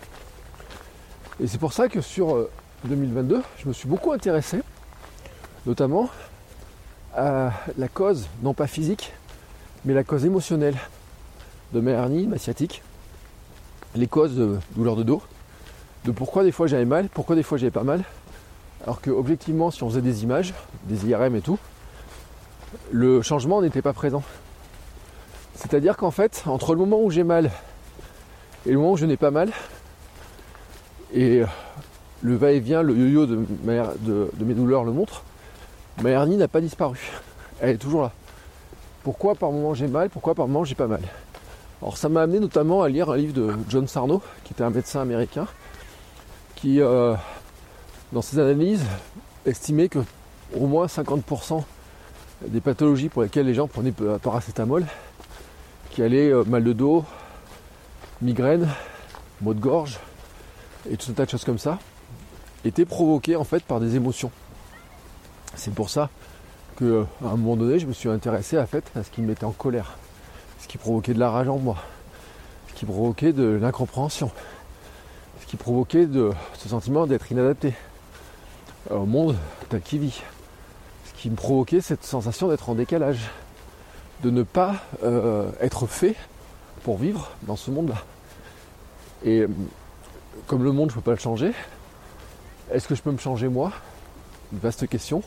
Et 1.41 1.47
c'est 1.47 1.57
pour 1.57 1.73
ça 1.73 1.87
que 1.87 2.01
sur 2.01 2.47
2022, 2.85 3.35
euh, 3.35 3.41
je 3.57 3.67
me 3.67 3.73
suis 3.73 3.87
beaucoup 3.87 4.11
intéressé, 4.11 4.61
notamment 5.65 6.09
à 7.15 7.51
la 7.77 7.87
cause, 7.87 8.27
non 8.43 8.53
pas 8.53 8.67
physique, 8.67 9.13
mais 9.85 9.93
la 9.93 10.03
cause 10.03 10.25
émotionnelle 10.25 10.75
de 11.73 11.79
ma 11.79 11.91
hernie, 11.91 12.27
ma 12.27 12.37
sciatique, 12.37 12.81
les 13.95 14.07
causes 14.07 14.35
de 14.35 14.57
douleur 14.75 14.95
de 14.95 15.03
dos, 15.03 15.21
de 16.05 16.11
pourquoi 16.11 16.43
des 16.43 16.51
fois 16.51 16.67
j'avais 16.67 16.85
mal, 16.85 17.09
pourquoi 17.09 17.35
des 17.35 17.43
fois 17.43 17.57
j'avais 17.57 17.71
pas 17.71 17.83
mal, 17.83 18.03
alors 18.83 19.01
que 19.01 19.09
objectivement, 19.09 19.71
si 19.71 19.83
on 19.83 19.89
faisait 19.89 20.01
des 20.01 20.23
images, 20.23 20.53
des 20.85 21.07
IRM 21.07 21.35
et 21.35 21.41
tout, 21.41 21.59
le 22.91 23.21
changement 23.21 23.61
n'était 23.61 23.81
pas 23.81 23.93
présent. 23.93 24.23
C'est-à-dire 25.59 25.97
qu'en 25.97 26.09
fait, 26.09 26.43
entre 26.45 26.73
le 26.73 26.79
moment 26.79 27.01
où 27.01 27.11
j'ai 27.11 27.25
mal 27.25 27.51
et 28.65 28.71
le 28.71 28.77
moment 28.77 28.93
où 28.93 28.97
je 28.97 29.05
n'ai 29.05 29.17
pas 29.17 29.29
mal, 29.29 29.51
et 31.13 31.43
le 32.21 32.35
va-et-vient, 32.37 32.81
le 32.81 32.95
yo-yo 32.95 33.25
de, 33.25 33.45
de, 33.65 34.45
mes 34.45 34.53
douleurs 34.53 34.85
le 34.85 34.93
montre, 34.93 35.23
ma 36.01 36.11
hernie 36.11 36.37
n'a 36.37 36.47
pas 36.47 36.61
disparu. 36.61 36.97
Elle 37.59 37.71
est 37.71 37.77
toujours 37.77 38.03
là. 38.03 38.13
Pourquoi 39.03 39.35
par 39.35 39.51
moment 39.51 39.73
j'ai 39.73 39.87
mal, 39.87 40.09
pourquoi 40.09 40.33
par 40.33 40.47
moment 40.47 40.63
j'ai 40.63 40.75
pas 40.75 40.87
mal? 40.87 41.01
Alors 41.81 41.97
ça 41.97 42.07
m'a 42.07 42.21
amené 42.21 42.39
notamment 42.39 42.81
à 42.81 42.87
lire 42.87 43.09
un 43.09 43.17
livre 43.17 43.33
de 43.33 43.53
John 43.67 43.85
Sarno, 43.85 44.21
qui 44.45 44.53
était 44.53 44.63
un 44.63 44.69
médecin 44.69 45.01
américain, 45.01 45.45
qui, 46.55 46.79
euh, 46.79 47.15
dans 48.13 48.21
ses 48.21 48.39
analyses, 48.39 48.85
estimait 49.45 49.89
que 49.89 49.99
au 50.57 50.67
moins 50.67 50.85
50% 50.85 51.63
des 52.47 52.61
pathologies 52.61 53.09
pour 53.09 53.23
lesquelles 53.23 53.45
les 53.45 53.53
gens 53.53 53.67
prenaient 53.67 53.93
paracétamol, 54.21 54.85
qui 55.99 56.05
allaient 56.05 56.31
euh, 56.31 56.45
mal 56.45 56.63
de 56.63 56.71
dos, 56.71 57.03
migraine, 58.21 58.69
maux 59.41 59.53
de 59.53 59.59
gorge, 59.59 59.99
et 60.89 60.95
tout 60.95 61.11
un 61.11 61.13
tas 61.13 61.25
de 61.25 61.29
choses 61.29 61.43
comme 61.43 61.57
ça, 61.57 61.77
étaient 62.63 62.85
provoquées 62.85 63.35
en 63.35 63.43
fait 63.43 63.61
par 63.65 63.81
des 63.81 63.97
émotions. 63.97 64.31
C'est 65.55 65.73
pour 65.73 65.89
ça 65.89 66.09
que 66.77 67.05
à 67.21 67.27
un 67.27 67.35
moment 67.35 67.57
donné, 67.57 67.79
je 67.79 67.85
me 67.85 67.91
suis 67.91 68.07
intéressé 68.07 68.55
à, 68.55 68.65
fait, 68.65 68.89
à 68.95 69.03
ce 69.03 69.11
qui 69.11 69.19
me 69.19 69.27
mettait 69.27 69.43
en 69.43 69.51
colère, 69.51 69.97
ce 70.61 70.69
qui 70.69 70.77
provoquait 70.77 71.13
de 71.13 71.19
la 71.19 71.31
rage 71.31 71.49
en 71.49 71.57
moi, 71.57 71.75
ce 72.69 72.75
qui 72.75 72.85
provoquait 72.85 73.33
de 73.33 73.59
l'incompréhension, 73.61 74.31
ce 75.41 75.47
qui 75.47 75.57
provoquait 75.57 76.07
ce 76.53 76.69
sentiment 76.69 77.07
d'être 77.07 77.29
inadapté 77.29 77.73
au 78.89 79.05
monde 79.05 79.35
tel 79.67 79.81
qu'il 79.81 79.99
vit, 79.99 80.21
ce 81.07 81.21
qui 81.21 81.29
me 81.29 81.35
provoquait 81.35 81.81
cette 81.81 82.05
sensation 82.05 82.47
d'être 82.47 82.69
en 82.69 82.75
décalage, 82.75 83.29
de 84.23 84.29
ne 84.29 84.43
pas 84.43 84.75
euh, 85.03 85.49
être 85.61 85.87
fait 85.87 86.15
pour 86.83 86.97
vivre 86.97 87.31
dans 87.43 87.55
ce 87.55 87.71
monde-là. 87.71 88.03
Et 89.25 89.45
comme 90.47 90.63
le 90.63 90.71
monde, 90.71 90.89
je 90.89 90.95
ne 90.95 91.01
peux 91.01 91.05
pas 91.05 91.15
le 91.15 91.19
changer, 91.19 91.51
est-ce 92.71 92.87
que 92.87 92.95
je 92.95 93.01
peux 93.01 93.11
me 93.11 93.17
changer 93.17 93.47
moi? 93.47 93.71
Une 94.53 94.59
vaste 94.59 94.87
question. 94.87 95.21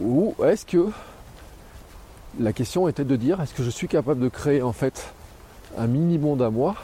Ou 0.00 0.34
est-ce 0.44 0.64
que 0.66 0.90
la 2.40 2.52
question 2.52 2.88
était 2.88 3.04
de 3.04 3.16
dire 3.16 3.40
est-ce 3.40 3.54
que 3.54 3.62
je 3.62 3.70
suis 3.70 3.88
capable 3.88 4.20
de 4.20 4.28
créer 4.28 4.62
en 4.62 4.72
fait 4.72 5.12
un 5.78 5.86
mini 5.86 6.18
monde 6.18 6.42
à 6.42 6.50
moi 6.50 6.74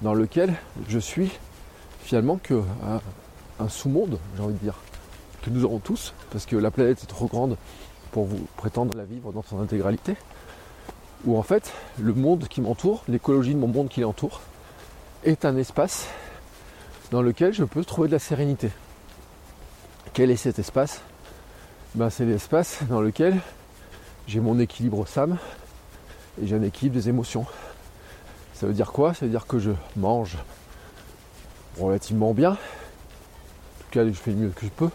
dans 0.00 0.14
lequel 0.14 0.54
je 0.88 0.98
suis 0.98 1.30
finalement 2.02 2.38
que 2.42 2.62
un, 3.58 3.68
sous-monde, 3.68 4.18
j'ai 4.36 4.42
envie 4.42 4.54
de 4.54 4.58
dire, 4.58 4.74
que 5.42 5.50
nous 5.50 5.64
aurons 5.64 5.78
tous, 5.78 6.14
parce 6.30 6.46
que 6.46 6.56
la 6.56 6.70
planète 6.70 7.02
est 7.02 7.06
trop 7.06 7.26
grande 7.26 7.56
pour 8.12 8.26
vous 8.26 8.46
prétendre 8.56 8.96
la 8.96 9.04
vivre 9.04 9.32
dans 9.32 9.42
son 9.42 9.60
intégralité, 9.60 10.16
où 11.24 11.36
en 11.36 11.42
fait 11.42 11.72
le 11.98 12.14
monde 12.14 12.46
qui 12.46 12.60
m'entoure, 12.60 13.02
l'écologie 13.08 13.54
de 13.54 13.58
mon 13.58 13.68
monde 13.68 13.88
qui 13.88 14.00
l'entoure, 14.00 14.40
est 15.24 15.44
un 15.44 15.56
espace 15.56 16.06
dans 17.10 17.22
lequel 17.22 17.52
je 17.52 17.64
peux 17.64 17.84
trouver 17.84 18.08
de 18.08 18.12
la 18.12 18.18
sérénité. 18.18 18.70
Quel 20.12 20.30
est 20.30 20.36
cet 20.36 20.58
espace? 20.58 21.00
Ben, 21.94 22.10
C'est 22.10 22.24
l'espace 22.24 22.80
dans 22.88 23.00
lequel 23.00 23.38
j'ai 24.26 24.40
mon 24.40 24.58
équilibre 24.58 25.06
SAM 25.06 25.38
et 26.40 26.46
j'ai 26.46 26.56
un 26.56 26.62
équilibre 26.62 26.96
des 26.96 27.08
émotions. 27.08 27.46
Ça 28.54 28.66
veut 28.66 28.74
dire 28.74 28.92
quoi? 28.92 29.14
Ça 29.14 29.24
veut 29.26 29.30
dire 29.30 29.46
que 29.46 29.58
je 29.58 29.72
mange 29.96 30.36
relativement 31.78 32.34
bien. 32.34 32.52
En 32.52 32.54
tout 32.54 33.90
cas, 33.90 34.06
je 34.06 34.12
fais 34.12 34.32
du 34.32 34.42
mieux 34.42 34.50
que 34.50 34.66
je 34.66 34.70
peux. 34.70 34.90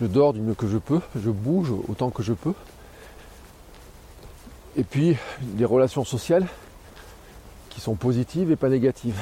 Je 0.00 0.06
dors 0.06 0.32
du 0.32 0.40
mieux 0.40 0.54
que 0.54 0.68
je 0.68 0.78
peux. 0.78 1.00
Je 1.20 1.30
bouge 1.30 1.72
autant 1.88 2.10
que 2.10 2.22
je 2.22 2.32
peux. 2.32 2.54
Et 4.76 4.84
puis, 4.84 5.16
des 5.40 5.64
relations 5.64 6.04
sociales 6.04 6.46
qui 7.68 7.80
sont 7.80 7.96
positives 7.96 8.50
et 8.52 8.56
pas 8.56 8.68
négatives. 8.68 9.20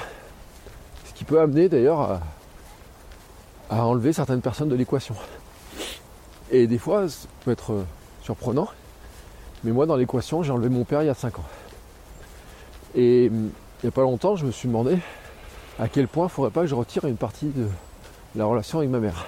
Ce 1.06 1.14
qui 1.14 1.24
peut 1.24 1.40
amener 1.40 1.70
d'ailleurs 1.70 2.20
à, 3.70 3.84
enlever 3.86 4.12
certaines 4.12 4.42
personnes 4.42 4.68
de 4.68 4.74
l'équation. 4.74 5.14
Et 6.50 6.66
des 6.66 6.78
fois, 6.78 7.08
ça 7.08 7.26
peut 7.44 7.50
être 7.50 7.72
euh, 7.72 7.84
surprenant, 8.22 8.68
mais 9.64 9.72
moi 9.72 9.86
dans 9.86 9.96
l'équation, 9.96 10.42
j'ai 10.42 10.52
enlevé 10.52 10.68
mon 10.68 10.84
père 10.84 11.02
il 11.02 11.06
y 11.06 11.10
a 11.10 11.14
5 11.14 11.38
ans. 11.38 11.44
Et 12.94 13.28
hum, 13.28 13.50
il 13.82 13.86
n'y 13.86 13.88
a 13.88 13.92
pas 13.92 14.02
longtemps, 14.02 14.36
je 14.36 14.46
me 14.46 14.52
suis 14.52 14.68
demandé 14.68 14.98
à 15.78 15.88
quel 15.88 16.06
point 16.06 16.24
il 16.24 16.28
ne 16.28 16.30
faudrait 16.30 16.52
pas 16.52 16.60
que 16.60 16.66
je 16.68 16.74
retire 16.74 17.06
une 17.06 17.16
partie 17.16 17.48
de 17.48 17.66
la 18.36 18.44
relation 18.44 18.78
avec 18.78 18.90
ma 18.90 19.00
mère. 19.00 19.26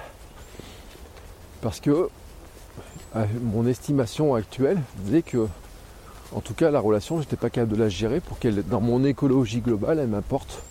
Parce 1.61 1.79
que 1.79 2.09
mon 3.41 3.67
estimation 3.67 4.35
actuelle 4.35 4.79
disait 5.03 5.21
que 5.21 5.47
en 6.31 6.41
tout 6.41 6.53
cas, 6.53 6.69
la 6.69 6.79
relation, 6.79 7.15
je 7.15 7.21
n'étais 7.21 7.35
pas 7.35 7.49
capable 7.49 7.75
de 7.75 7.81
la 7.81 7.89
gérer 7.89 8.19
pour 8.19 8.37
qu'elle, 8.37 8.63
dans 8.63 8.81
mon 8.81 9.03
écologie 9.03 9.61
globale, 9.61 9.97
elle 9.97 10.09
m'apporte 10.09 10.61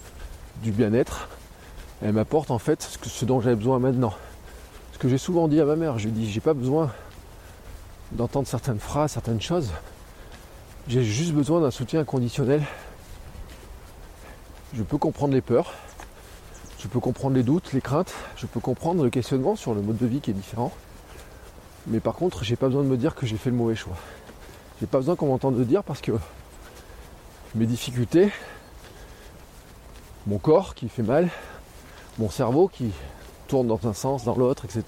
du 0.62 0.70
bien-être. 0.70 1.28
Elle 2.00 2.12
m'apporte 2.12 2.52
en 2.52 2.60
fait 2.60 2.80
ce, 3.02 3.24
dont 3.24 3.40
j'avais 3.40 3.56
besoin 3.56 3.80
maintenant. 3.80 4.14
Ce 4.92 4.98
que 4.98 5.08
j'ai 5.08 5.18
souvent 5.18 5.48
dit 5.48 5.60
à 5.60 5.64
ma 5.64 5.74
mère, 5.74 5.98
je 5.98 6.06
lui 6.06 6.12
dis, 6.12 6.30
j'ai 6.30 6.40
pas 6.40 6.54
besoin 6.54 6.92
d'entendre 8.12 8.46
certaines 8.46 8.78
phrases, 8.78 9.12
certaines 9.12 9.40
choses. 9.40 9.72
J'ai 10.86 11.02
juste 11.02 11.32
besoin 11.32 11.60
d'un 11.60 11.72
soutien 11.72 12.00
inconditionnel. 12.00 12.62
Je 14.74 14.82
peux 14.84 14.98
comprendre 14.98 15.34
les 15.34 15.40
peurs, 15.40 15.74
je 16.78 16.86
peux 16.86 17.00
comprendre 17.00 17.34
les 17.34 17.42
doutes, 17.42 17.72
les 17.72 17.80
craintes, 17.80 18.14
je 18.36 18.46
peux 18.46 18.60
comprendre 18.60 19.02
le 19.02 19.10
questionnement 19.10 19.56
sur 19.56 19.74
le 19.74 19.82
mode 19.82 19.98
de 19.98 20.06
vie 20.06 20.20
qui 20.20 20.30
est 20.30 20.34
différent. 20.34 20.72
Mais 21.86 22.00
par 22.00 22.14
contre, 22.14 22.44
j'ai 22.44 22.56
pas 22.56 22.66
besoin 22.66 22.82
de 22.82 22.88
me 22.88 22.96
dire 22.96 23.14
que 23.14 23.26
j'ai 23.26 23.36
fait 23.36 23.50
le 23.50 23.56
mauvais 23.56 23.74
choix. 23.74 23.96
J'ai 24.80 24.86
pas 24.86 24.98
besoin 24.98 25.16
qu'on 25.16 25.26
m'entende 25.26 25.58
dire 25.64 25.82
parce 25.82 26.00
que 26.00 26.12
mes 27.54 27.66
difficultés, 27.66 28.30
mon 30.26 30.38
corps 30.38 30.74
qui 30.74 30.88
fait 30.88 31.02
mal, 31.02 31.30
mon 32.18 32.30
cerveau 32.30 32.68
qui 32.68 32.92
tourne 33.48 33.66
dans 33.66 33.80
un 33.88 33.94
sens, 33.94 34.24
dans 34.24 34.36
l'autre, 34.36 34.64
etc. 34.64 34.84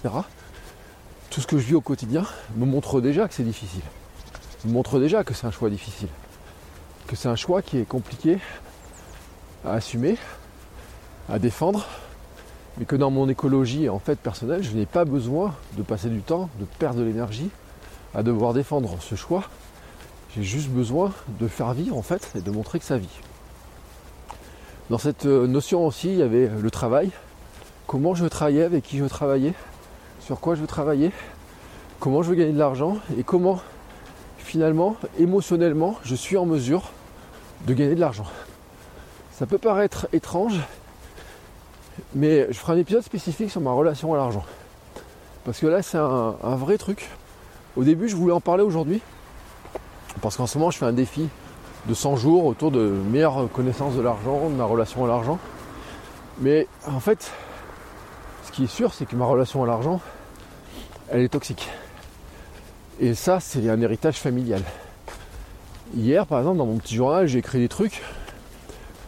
Tout 1.30 1.40
ce 1.40 1.46
que 1.46 1.58
je 1.58 1.66
vis 1.66 1.74
au 1.74 1.80
quotidien 1.80 2.24
me 2.56 2.66
montre 2.66 3.00
déjà 3.00 3.26
que 3.26 3.34
c'est 3.34 3.42
difficile. 3.42 3.82
Me 4.64 4.72
montre 4.72 5.00
déjà 5.00 5.24
que 5.24 5.34
c'est 5.34 5.46
un 5.46 5.50
choix 5.50 5.70
difficile. 5.70 6.08
Que 7.06 7.16
c'est 7.16 7.28
un 7.28 7.36
choix 7.36 7.62
qui 7.62 7.78
est 7.78 7.84
compliqué 7.84 8.38
à 9.64 9.72
assumer, 9.72 10.18
à 11.30 11.38
défendre, 11.38 11.86
mais 12.78 12.84
que 12.84 12.96
dans 12.96 13.10
mon 13.10 13.28
écologie 13.28 13.88
en 13.88 13.98
fait 13.98 14.18
personnelle, 14.18 14.62
je 14.62 14.72
n'ai 14.72 14.86
pas 14.86 15.04
besoin 15.04 15.54
de 15.76 15.82
passer 15.82 16.08
du 16.08 16.20
temps, 16.20 16.50
de 16.58 16.64
perdre 16.78 17.00
de 17.00 17.04
l'énergie 17.04 17.50
à 18.14 18.22
devoir 18.22 18.52
défendre 18.52 18.96
ce 19.00 19.14
choix 19.14 19.44
j'ai 20.36 20.42
juste 20.44 20.68
besoin 20.68 21.12
de 21.40 21.48
faire 21.48 21.72
vivre 21.72 21.96
en 21.96 22.02
fait 22.02 22.30
et 22.36 22.40
de 22.40 22.50
montrer 22.50 22.78
que 22.78 22.84
ça 22.84 22.98
vit. 22.98 23.20
Dans 24.88 24.98
cette 24.98 25.26
euh, 25.26 25.46
notion 25.46 25.86
aussi, 25.86 26.08
il 26.08 26.18
y 26.18 26.22
avait 26.22 26.48
le 26.48 26.70
travail. 26.70 27.10
Comment 27.86 28.14
je 28.14 28.22
veux 28.22 28.30
travailler, 28.30 28.62
avec 28.62 28.84
qui 28.84 28.98
je 28.98 29.02
veux 29.02 29.08
travailler, 29.08 29.54
sur 30.20 30.38
quoi 30.38 30.54
je 30.54 30.60
veux 30.60 30.68
travailler, 30.68 31.10
comment 31.98 32.22
je 32.22 32.30
veux 32.30 32.36
gagner 32.36 32.52
de 32.52 32.58
l'argent 32.58 32.98
et 33.18 33.24
comment 33.24 33.60
finalement, 34.38 34.96
émotionnellement, 35.18 35.96
je 36.04 36.14
suis 36.14 36.36
en 36.36 36.46
mesure 36.46 36.90
de 37.66 37.74
gagner 37.74 37.94
de 37.94 38.00
l'argent. 38.00 38.26
Ça 39.32 39.46
peut 39.46 39.58
paraître 39.58 40.08
étrange, 40.12 40.60
mais 42.14 42.46
je 42.50 42.58
ferai 42.58 42.74
un 42.74 42.78
épisode 42.78 43.02
spécifique 43.02 43.50
sur 43.50 43.60
ma 43.60 43.72
relation 43.72 44.12
à 44.14 44.16
l'argent. 44.16 44.44
Parce 45.44 45.58
que 45.58 45.66
là, 45.66 45.82
c'est 45.82 45.98
un, 45.98 46.34
vrai 46.56 46.78
truc. 46.78 47.08
Au 47.76 47.84
début, 47.84 48.08
je 48.08 48.16
voulais 48.16 48.32
en 48.32 48.40
parler 48.40 48.62
aujourd'hui. 48.62 49.00
Parce 50.20 50.36
qu'en 50.36 50.46
ce 50.46 50.58
moment, 50.58 50.70
je 50.70 50.78
fais 50.78 50.86
un 50.86 50.92
défi 50.92 51.28
de 51.86 51.94
100 51.94 52.16
jours 52.16 52.44
autour 52.44 52.70
de 52.70 52.80
meilleure 52.80 53.48
connaissance 53.52 53.94
de 53.94 54.02
l'argent, 54.02 54.50
de 54.50 54.54
ma 54.54 54.64
relation 54.64 55.04
à 55.04 55.08
l'argent. 55.08 55.38
Mais 56.40 56.66
en 56.86 57.00
fait, 57.00 57.32
ce 58.44 58.52
qui 58.52 58.64
est 58.64 58.70
sûr, 58.70 58.92
c'est 58.92 59.06
que 59.06 59.16
ma 59.16 59.24
relation 59.24 59.62
à 59.64 59.66
l'argent, 59.66 60.00
elle 61.08 61.22
est 61.22 61.28
toxique. 61.28 61.68
Et 62.98 63.14
ça, 63.14 63.40
c'est 63.40 63.68
un 63.70 63.80
héritage 63.80 64.16
familial. 64.16 64.62
Hier, 65.94 66.26
par 66.26 66.38
exemple, 66.38 66.58
dans 66.58 66.66
mon 66.66 66.76
petit 66.76 66.94
journal, 66.94 67.26
j'ai 67.26 67.38
écrit 67.38 67.58
des 67.58 67.68
trucs 67.68 68.02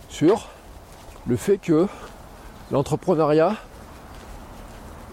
sur 0.09 0.49
le 1.27 1.37
fait 1.37 1.59
que 1.59 1.87
l'entrepreneuriat 2.73 3.55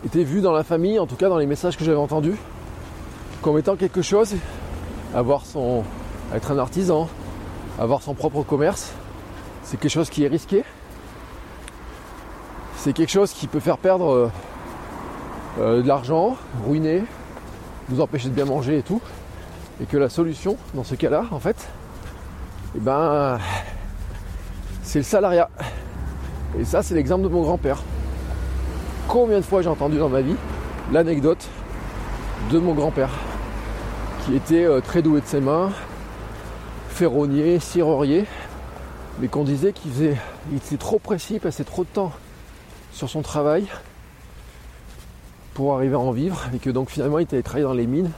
était 0.06 0.24
vu 0.24 0.42
dans 0.42 0.54
la 0.54 0.64
famille, 0.64 0.98
en 0.98 1.06
tout 1.06 1.16
cas 1.16 1.30
dans 1.30 1.38
les 1.38 1.46
messages 1.46 1.78
que 1.78 1.84
j'avais 1.84 1.98
entendus, 1.98 2.38
comme 3.42 3.60
étant 3.60 3.76
quelque 3.76 4.02
chose, 4.02 4.36
avoir 5.14 5.46
son, 5.46 5.84
être 6.34 6.52
un 6.52 6.58
artisan, 6.58 7.10
avoir 7.78 8.02
son 8.02 8.14
propre 8.14 8.44
commerce, 8.44 8.94
c'est 9.64 9.78
quelque 9.78 9.92
chose 9.92 10.10
qui 10.10 10.24
est 10.24 10.28
risqué. 10.28 10.64
C'est 12.78 12.94
quelque 12.94 13.12
chose 13.12 13.32
qui 13.34 13.48
peut 13.48 13.60
faire 13.60 13.78
perdre 13.78 14.10
euh, 14.10 14.32
euh, 15.60 15.82
de 15.82 15.88
l'argent, 15.88 16.38
ruiner, 16.66 17.04
nous 17.90 18.00
empêcher 18.00 18.30
de 18.30 18.34
bien 18.34 18.46
manger 18.46 18.78
et 18.78 18.84
tout. 18.84 19.02
Et 19.82 19.86
que 19.86 19.98
la 19.98 20.10
solution, 20.10 20.58
dans 20.74 20.84
ce 20.84 20.96
cas-là, 20.96 21.26
en 21.32 21.40
fait, 21.40 21.68
eh 22.76 22.80
ben, 22.80 23.38
c'est 24.82 25.00
le 25.00 25.04
salariat. 25.04 25.50
Et 26.58 26.66
ça, 26.66 26.82
c'est 26.82 26.96
l'exemple 26.96 27.24
de 27.24 27.28
mon 27.28 27.42
grand-père. 27.44 27.84
Combien 29.08 29.38
de 29.38 29.46
fois 29.46 29.62
j'ai 29.62 29.70
entendu 29.70 29.98
dans 29.98 30.10
ma 30.10 30.22
vie 30.22 30.36
l'anecdote 30.92 31.48
de 32.52 32.58
mon 32.58 32.74
grand-père, 32.74 33.12
qui 34.26 34.36
était 34.36 34.66
euh, 34.66 34.82
très 34.82 35.02
doué 35.02 35.22
de 35.22 35.26
ses 35.26 35.42
mains, 35.42 35.72
ferronnier, 36.90 37.60
cirerier, 37.60 38.26
mais 39.20 39.28
qu'on 39.28 39.44
disait 39.44 39.74
qu'il 39.74 39.92
faisait, 39.92 40.18
était 40.56 40.78
trop 40.78 40.98
précis, 40.98 41.36
il 41.36 41.40
passait 41.40 41.64
trop 41.64 41.84
de 41.84 41.90
temps 41.90 42.12
sur 42.92 43.10
son 43.10 43.22
travail 43.22 43.68
pour 45.54 45.76
arriver 45.76 45.96
à 45.96 46.00
en 46.00 46.12
vivre, 46.12 46.42
et 46.56 46.58
que 46.58 46.70
donc 46.70 46.90
finalement 46.90 47.20
il 47.20 47.24
était 47.24 47.42
travaillé 47.44 47.66
dans 47.66 47.74
les 47.74 47.88
mines, 47.88 48.12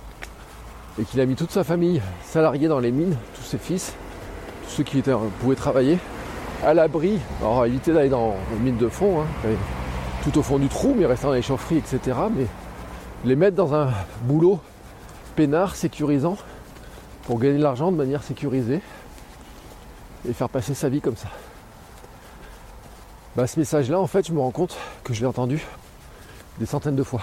et 0.99 1.03
qu'il 1.03 1.19
a 1.19 1.25
mis 1.25 1.35
toute 1.35 1.51
sa 1.51 1.63
famille 1.63 2.01
salariée 2.23 2.67
dans 2.67 2.79
les 2.79 2.91
mines, 2.91 3.17
tous 3.35 3.43
ses 3.43 3.57
fils, 3.57 3.95
tous 4.65 4.75
ceux 4.77 4.83
qui 4.83 4.99
étaient, 4.99 5.15
pouvaient 5.41 5.55
travailler, 5.55 5.97
à 6.63 6.73
l'abri, 6.73 7.19
alors 7.39 7.65
éviter 7.65 7.91
d'aller 7.91 8.09
dans 8.09 8.35
les 8.53 8.59
mines 8.59 8.77
de 8.77 8.87
fond, 8.87 9.21
hein, 9.21 9.49
tout 10.23 10.37
au 10.37 10.43
fond 10.43 10.59
du 10.59 10.67
trou, 10.67 10.93
mais 10.97 11.05
restant 11.05 11.29
dans 11.29 11.33
les 11.33 11.41
chaufferies, 11.41 11.77
etc. 11.77 12.17
Mais 12.35 12.45
les 13.25 13.35
mettre 13.35 13.55
dans 13.55 13.73
un 13.73 13.89
boulot 14.23 14.59
peinard, 15.35 15.75
sécurisant, 15.75 16.37
pour 17.23 17.39
gagner 17.39 17.57
de 17.57 17.63
l'argent 17.63 17.91
de 17.91 17.97
manière 17.97 18.23
sécurisée 18.23 18.81
et 20.27 20.33
faire 20.33 20.49
passer 20.49 20.73
sa 20.73 20.89
vie 20.89 21.01
comme 21.01 21.15
ça. 21.15 21.29
Bah, 23.35 23.47
ce 23.47 23.59
message-là, 23.59 23.99
en 23.99 24.07
fait, 24.07 24.27
je 24.27 24.33
me 24.33 24.39
rends 24.39 24.51
compte 24.51 24.77
que 25.03 25.13
je 25.13 25.21
l'ai 25.21 25.27
entendu 25.27 25.65
des 26.59 26.65
centaines 26.65 26.95
de 26.95 27.03
fois. 27.03 27.21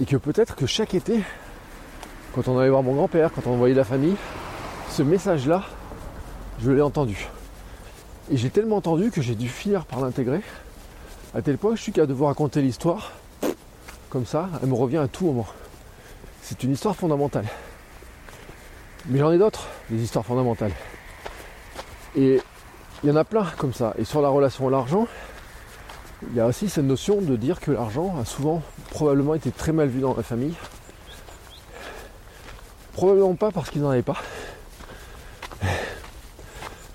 Et 0.00 0.04
que 0.04 0.16
peut-être 0.16 0.56
que 0.56 0.66
chaque 0.66 0.94
été, 0.94 1.22
quand 2.34 2.48
on 2.48 2.58
allait 2.58 2.70
voir 2.70 2.82
mon 2.82 2.94
grand-père, 2.94 3.30
quand 3.32 3.46
on 3.46 3.56
voyait 3.56 3.74
la 3.74 3.84
famille, 3.84 4.16
ce 4.90 5.02
message-là, 5.02 5.62
je 6.60 6.70
l'ai 6.70 6.82
entendu. 6.82 7.28
Et 8.30 8.36
j'ai 8.36 8.48
tellement 8.48 8.76
entendu 8.76 9.10
que 9.10 9.20
j'ai 9.20 9.34
dû 9.34 9.48
finir 9.48 9.84
par 9.84 10.00
l'intégrer, 10.00 10.40
à 11.34 11.42
tel 11.42 11.58
point 11.58 11.72
que 11.72 11.76
je 11.76 11.82
suis 11.82 11.92
qu'à 11.92 12.06
de 12.06 12.14
vous 12.14 12.24
raconter 12.24 12.62
l'histoire, 12.62 13.12
comme 14.08 14.24
ça, 14.24 14.48
elle 14.62 14.68
me 14.68 14.74
revient 14.74 14.98
à 14.98 15.08
tout 15.08 15.26
moment. 15.26 15.46
C'est 16.40 16.62
une 16.62 16.72
histoire 16.72 16.96
fondamentale. 16.96 17.46
Mais 19.06 19.18
j'en 19.18 19.30
ai 19.30 19.38
d'autres, 19.38 19.66
des 19.90 20.02
histoires 20.02 20.24
fondamentales. 20.24 20.72
Et 22.16 22.40
il 23.02 23.08
y 23.08 23.12
en 23.12 23.16
a 23.16 23.24
plein 23.24 23.44
comme 23.58 23.74
ça. 23.74 23.92
Et 23.98 24.04
sur 24.04 24.22
la 24.22 24.30
relation 24.30 24.68
à 24.68 24.70
l'argent, 24.70 25.06
il 26.30 26.36
y 26.36 26.40
a 26.40 26.46
aussi 26.46 26.70
cette 26.70 26.84
notion 26.84 27.20
de 27.20 27.36
dire 27.36 27.60
que 27.60 27.70
l'argent 27.70 28.16
a 28.18 28.24
souvent 28.24 28.62
probablement 28.90 29.34
été 29.34 29.50
très 29.50 29.72
mal 29.72 29.88
vu 29.88 30.00
dans 30.00 30.14
la 30.14 30.22
famille. 30.22 30.54
Probablement 32.94 33.34
pas 33.34 33.50
parce 33.50 33.68
qu'ils 33.68 33.82
n'en 33.82 33.90
avaient 33.90 34.02
pas. 34.02 34.16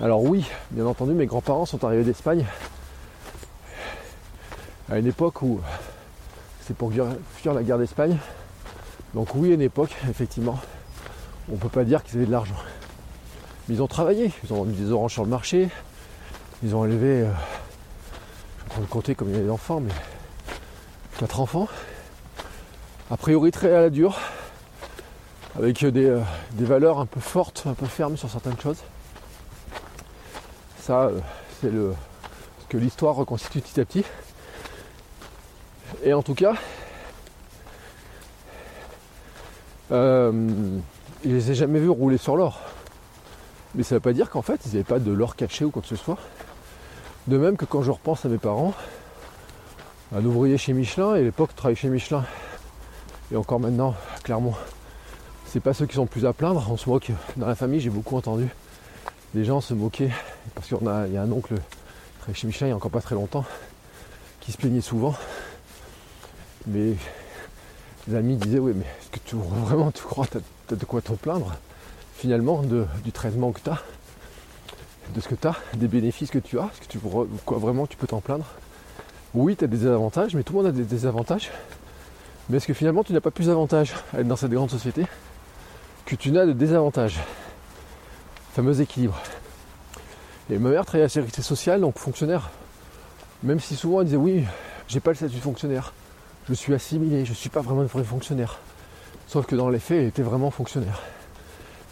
Alors 0.02 0.24
oui, 0.24 0.46
bien 0.72 0.86
entendu, 0.86 1.12
mes 1.12 1.26
grands-parents 1.26 1.66
sont 1.66 1.84
arrivés 1.84 2.06
d'Espagne 2.06 2.46
à 4.90 4.98
une 4.98 5.08
époque 5.08 5.42
où 5.42 5.60
c'est 6.66 6.74
pour 6.74 6.90
fuir 7.36 7.54
la 7.54 7.64
guerre 7.64 7.78
d'Espagne. 7.78 8.18
Donc 9.14 9.36
oui, 9.36 9.52
à 9.52 9.56
une 9.56 9.62
époque, 9.62 9.94
effectivement, 10.10 10.58
on 11.50 11.56
ne 11.56 11.58
peut 11.58 11.68
pas 11.68 11.84
dire 11.84 12.02
qu'ils 12.02 12.16
avaient 12.16 12.28
de 12.28 12.32
l'argent. 12.32 12.56
Mais 13.68 13.76
ils 13.76 13.82
ont 13.82 13.88
travaillé, 13.88 14.32
ils 14.46 14.54
ont 14.54 14.64
vendu 14.64 14.72
des 14.72 14.90
oranges 14.90 15.12
sur 15.12 15.24
le 15.24 15.30
marché, 15.30 15.68
ils 16.64 16.74
ont 16.76 16.86
élevé, 16.86 17.24
euh, 17.24 17.32
je 18.76 18.80
vais 18.80 18.88
compter 18.88 19.16
comme 19.16 19.30
il 19.30 19.36
y 19.36 19.40
a 19.40 19.44
des 19.44 19.50
enfants, 19.50 19.82
mais 19.82 19.92
quatre 21.20 21.42
enfants. 21.42 21.68
A 23.12 23.18
priori 23.18 23.52
très 23.52 23.76
à 23.76 23.82
la 23.82 23.90
dure, 23.90 24.18
avec 25.58 25.84
des, 25.84 26.06
euh, 26.06 26.22
des, 26.54 26.66
valeurs 26.66 27.00
un 27.00 27.06
peu 27.06 27.20
fortes, 27.20 27.64
un 27.66 27.74
peu 27.74 27.86
fermes 27.86 28.16
sur 28.16 28.30
certaines 28.30 28.60
choses. 28.60 28.82
Euh, 30.90 31.20
c'est 31.62 31.72
le, 31.72 31.94
ce 32.62 32.68
que 32.68 32.78
l'histoire 32.78 33.16
reconstitue 33.16 33.62
petit 33.62 33.80
à 33.80 33.86
petit. 33.86 34.04
Et 36.04 36.14
en 36.14 36.24
tout 36.24 36.34
cas, 36.34 36.54
euh, 39.92 40.32
je 41.24 41.30
les 41.30 41.52
ai 41.52 41.56
jamais 41.56 41.80
vus 41.80 41.90
rouler 41.90 42.18
sur 42.18 42.36
l'or. 42.36 42.60
Mais 43.76 43.84
ça 43.84 43.96
ne 43.96 43.98
veut 43.98 44.02
pas 44.02 44.14
dire 44.14 44.30
qu'en 44.30 44.42
fait, 44.42 44.62
ils 44.66 44.70
n'avaient 44.70 44.84
pas 44.84 45.00
de 45.00 45.12
l'or 45.12 45.36
caché 45.36 45.66
ou 45.66 45.72
quoi 45.72 45.82
que 45.82 45.88
ce 45.88 45.96
soit. 45.96 46.18
De 47.28 47.38
même 47.38 47.58
que 47.58 47.66
quand 47.66 47.84
je 47.84 47.92
repense 47.92 48.26
à 48.26 48.30
mes 48.30 48.38
parents, 48.38 48.74
un 50.16 50.26
ouvrier 50.26 50.58
chez 50.58 50.74
Michelin, 50.74 51.16
et 51.16 51.24
l'époque 51.24 51.56
travailler 51.56 51.76
chez 51.76 51.90
Michelin, 51.90 52.26
et 53.32 53.36
encore 53.36 53.60
maintenant, 53.60 53.94
clairement, 54.24 54.56
c'est 55.46 55.60
pas 55.60 55.74
ceux 55.74 55.86
qui 55.86 55.96
sont 55.96 56.08
plus 56.08 56.26
à 56.26 56.34
plaindre. 56.34 56.68
On 56.72 56.78
se 56.78 56.90
moque 56.90 57.12
dans 57.38 57.48
la 57.48 57.56
famille, 57.56 57.80
j'ai 57.80 57.92
beaucoup 57.92 58.18
entendu 58.18 58.48
des 59.36 59.46
gens 59.46 59.62
se 59.62 59.76
moquer 59.76 60.10
parce 60.56 60.68
qu'il 60.68 60.78
y 61.14 61.18
a 61.18 61.22
un 61.22 61.32
oncle 61.32 61.56
qui 62.34 62.52
chez 62.52 62.66
il 62.66 62.66
n'y 62.68 62.72
a 62.72 62.76
encore 62.76 62.92
pas 62.92 63.02
très 63.02 63.16
longtemps 63.16 63.46
qui 64.40 64.52
se 64.52 64.58
plaignait 64.58 64.82
souvent. 64.82 65.16
Mais 66.68 66.94
les 68.08 68.16
amis 68.16 68.36
disaient 68.36 68.60
oui 68.60 68.74
mais 68.76 68.86
est-ce 68.86 69.10
que 69.10 69.20
tu 69.26 69.36
vraiment 69.66 69.92
tu 69.92 70.04
crois 70.04 70.26
que 70.28 70.40
tu 70.68 70.74
as 70.74 70.78
de 70.78 70.86
quoi 70.86 71.02
te 71.02 71.12
plaindre 71.14 71.56
finalement 72.16 72.62
du 72.64 73.12
traitement 73.12 73.52
que 73.52 73.62
tu 73.62 73.70
as, 73.70 73.82
de 75.16 75.22
ce 75.22 75.28
que 75.30 75.36
tu 75.36 75.48
as, 75.48 75.56
des 75.76 75.88
bénéfices 75.88 76.30
que 76.30 76.40
tu 76.40 76.60
as, 76.60 76.64
est-ce 76.64 76.82
que 76.82 76.92
tu 76.92 77.00
quoi 77.46 77.58
vraiment 77.58 77.88
tu 77.88 77.96
peux 77.96 78.08
t'en 78.08 78.20
plaindre? 78.20 78.46
Oui, 79.34 79.56
tu 79.56 79.64
as 79.64 79.68
des 79.68 79.88
avantages, 79.88 80.36
mais 80.36 80.44
tout 80.44 80.54
le 80.54 80.60
monde 80.60 80.68
a 80.68 80.72
des 80.72 80.84
désavantages. 80.84 81.50
Mais 82.50 82.58
est-ce 82.58 82.68
que 82.68 82.74
finalement 82.74 83.04
tu 83.04 83.14
n'as 83.14 83.22
pas 83.22 83.32
plus 83.32 83.46
d'avantages 83.48 83.94
à 84.14 84.20
être 84.20 84.28
dans 84.28 84.36
cette 84.36 84.52
grande 84.52 84.70
société 84.70 85.06
que 86.06 86.16
tu 86.16 86.32
n'as 86.32 86.46
de 86.46 86.52
désavantages? 86.52 87.20
Fameux 88.54 88.82
équilibre. 88.82 89.22
Et 90.52 90.58
ma 90.58 90.70
mère 90.70 90.84
travaillait 90.84 91.04
à 91.04 91.06
la 91.06 91.10
sécurité 91.10 91.42
sociale, 91.44 91.82
donc 91.82 92.00
fonctionnaire. 92.00 92.50
Même 93.44 93.60
si 93.60 93.76
souvent 93.76 94.00
elle 94.02 94.06
disait 94.06 94.18
oui, 94.18 94.46
j'ai 94.88 95.00
pas 95.00 95.12
le 95.12 95.16
statut 95.16 95.36
de 95.36 95.42
fonctionnaire. 95.42 95.94
Je 96.48 96.54
suis 96.56 96.74
assimilé, 96.74 97.24
je 97.24 97.32
ne 97.32 97.36
suis 97.36 97.50
pas 97.50 97.62
vraiment 97.62 97.82
un 97.82 97.86
vrai 97.86 98.04
fonctionnaire. 98.04 98.58
Sauf 99.28 99.46
que 99.46 99.56
dans 99.56 99.70
les 99.70 99.78
faits, 99.78 100.00
elle 100.00 100.08
était 100.08 100.24
vraiment 100.24 100.50
fonctionnaire. 100.50 101.04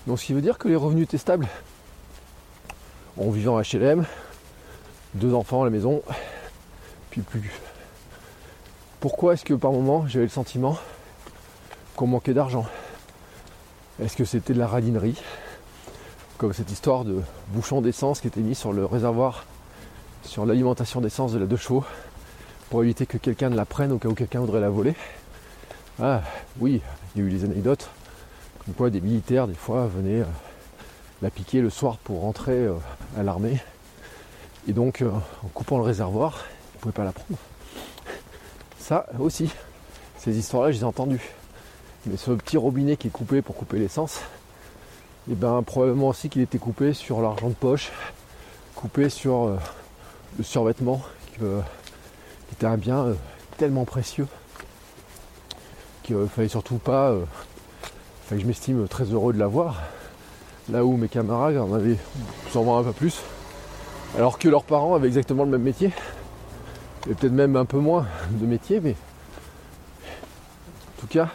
Donc 0.08 0.20
ce 0.20 0.26
qui 0.26 0.34
veut 0.34 0.42
dire 0.42 0.58
que 0.58 0.68
les 0.68 0.76
revenus 0.76 1.04
étaient 1.04 1.20
stables. 1.20 1.48
En 3.20 3.30
vivant 3.30 3.58
à 3.58 3.62
HLM, 3.62 4.06
deux 5.14 5.34
enfants 5.36 5.62
à 5.62 5.66
la 5.66 5.72
maison, 5.72 6.02
puis 7.12 7.22
plus. 7.22 7.52
Pourquoi 9.00 9.34
est-ce 9.34 9.46
que 9.46 9.54
par 9.54 9.72
moment 9.72 10.08
j'avais 10.08 10.26
le 10.26 10.32
sentiment 10.32 10.80
qu'on 11.96 12.08
manquait 12.08 12.34
d'argent? 12.34 12.66
Est-ce 14.02 14.18
que 14.18 14.26
c'était 14.26 14.54
de 14.54 14.60
la 14.60 14.68
radinerie? 14.68 15.22
Comme 16.38 16.54
cette 16.54 16.72
histoire 16.72 17.04
de 17.04 17.22
bouchon 17.50 17.82
d'essence 17.82 18.22
qui 18.22 18.28
était 18.28 18.42
mis 18.42 18.56
sur 18.56 18.74
le 18.74 18.86
réservoir, 18.86 19.46
sur 20.24 20.46
l'alimentation 20.46 21.02
d'essence 21.02 21.32
de 21.32 21.40
la 21.40 21.46
deux 21.46 21.58
chevaux, 21.58 21.84
pour 22.70 22.84
éviter 22.84 23.06
que 23.06 23.18
quelqu'un 23.18 23.50
ne 23.50 23.56
la 23.56 23.66
prenne 23.66 23.92
au 23.92 23.98
cas 23.98 24.10
où 24.10 24.14
quelqu'un 24.14 24.42
voudrait 24.42 24.62
la 24.62 24.70
voler. 24.70 24.94
Ah 26.00 26.22
oui, 26.60 26.82
il 27.16 27.22
y 27.22 27.26
a 27.26 27.28
eu 27.28 27.32
des 27.32 27.44
anecdotes 27.44 27.90
quoi 28.74 28.90
des 28.90 29.02
militaires 29.02 29.48
des 29.48 29.54
fois 29.54 29.88
venaient 29.88 30.22
euh, 30.22 30.26
la 31.22 31.30
piquer 31.30 31.62
le 31.62 31.70
soir 31.70 31.98
pour 31.98 32.22
rentrer 32.22 32.54
euh, 32.54 32.74
à 33.18 33.24
l'armée. 33.24 33.62
Et 34.68 34.74
donc 34.74 35.02
euh, 35.02 35.10
en 35.44 35.48
coupant 35.48 35.78
le 35.78 35.84
réservoir, 35.84 36.46
ils 36.74 36.78
ne 36.78 36.82
pouvaient 36.82 36.94
pas 36.94 37.04
la 37.04 37.12
prendre. 37.12 37.40
Ça 38.80 39.06
aussi, 39.20 39.50
ces 40.18 40.38
histoires-là, 40.38 40.72
je 40.72 40.78
les 40.78 40.82
ai 40.82 40.86
entendues. 40.86 41.34
Mais 42.06 42.18
ce 42.18 42.32
petit 42.32 42.58
robinet 42.58 42.96
qui 42.96 43.08
est 43.08 43.12
coupé 43.12 43.42
pour 43.42 43.56
couper 43.56 43.80
l'essence, 43.80 44.22
et 45.28 45.34
eh 45.34 45.36
ben 45.36 45.62
probablement 45.62 46.08
aussi 46.08 46.30
qu'il 46.30 46.42
était 46.42 46.58
coupé 46.58 46.94
sur 46.94 47.22
l'argent 47.22 47.50
de 47.50 47.54
poche 47.54 47.92
coupé 48.76 49.10
sur 49.10 49.48
euh, 49.48 49.58
le 50.38 50.44
survêtement 50.44 51.02
qui 51.34 51.44
était 52.54 52.66
un 52.66 52.78
bien 52.78 53.08
euh, 53.08 53.14
tellement 53.58 53.84
précieux 53.84 54.28
qu'il 56.08 56.28
fallait 56.28 56.48
surtout 56.48 56.78
pas, 56.78 57.14
que 58.30 58.40
je 58.40 58.46
m'estime 58.46 58.88
très 58.88 59.04
heureux 59.06 59.34
de 59.34 59.40
l'avoir. 59.40 59.84
Là 60.70 60.86
où 60.86 60.98
mes 60.98 61.10
camarades 61.10 61.58
en 61.58 61.74
avaient 61.74 61.98
sûrement 62.50 62.80
un 62.80 62.84
peu 62.84 62.94
plus, 62.94 63.22
alors 64.18 64.38
que 64.38 64.48
leurs 64.50 64.64
parents 64.64 64.96
avaient 64.96 65.08
exactement 65.08 65.44
le 65.44 65.52
même 65.52 65.62
métier, 65.62 65.92
et 67.10 67.14
peut-être 67.14 67.34
même 67.34 67.56
un 67.56 67.66
peu 67.66 67.78
moins 67.78 68.06
de 68.32 68.46
métier, 68.46 68.80
mais 68.82 68.96
en 70.98 71.02
tout 71.02 71.08
cas, 71.08 71.30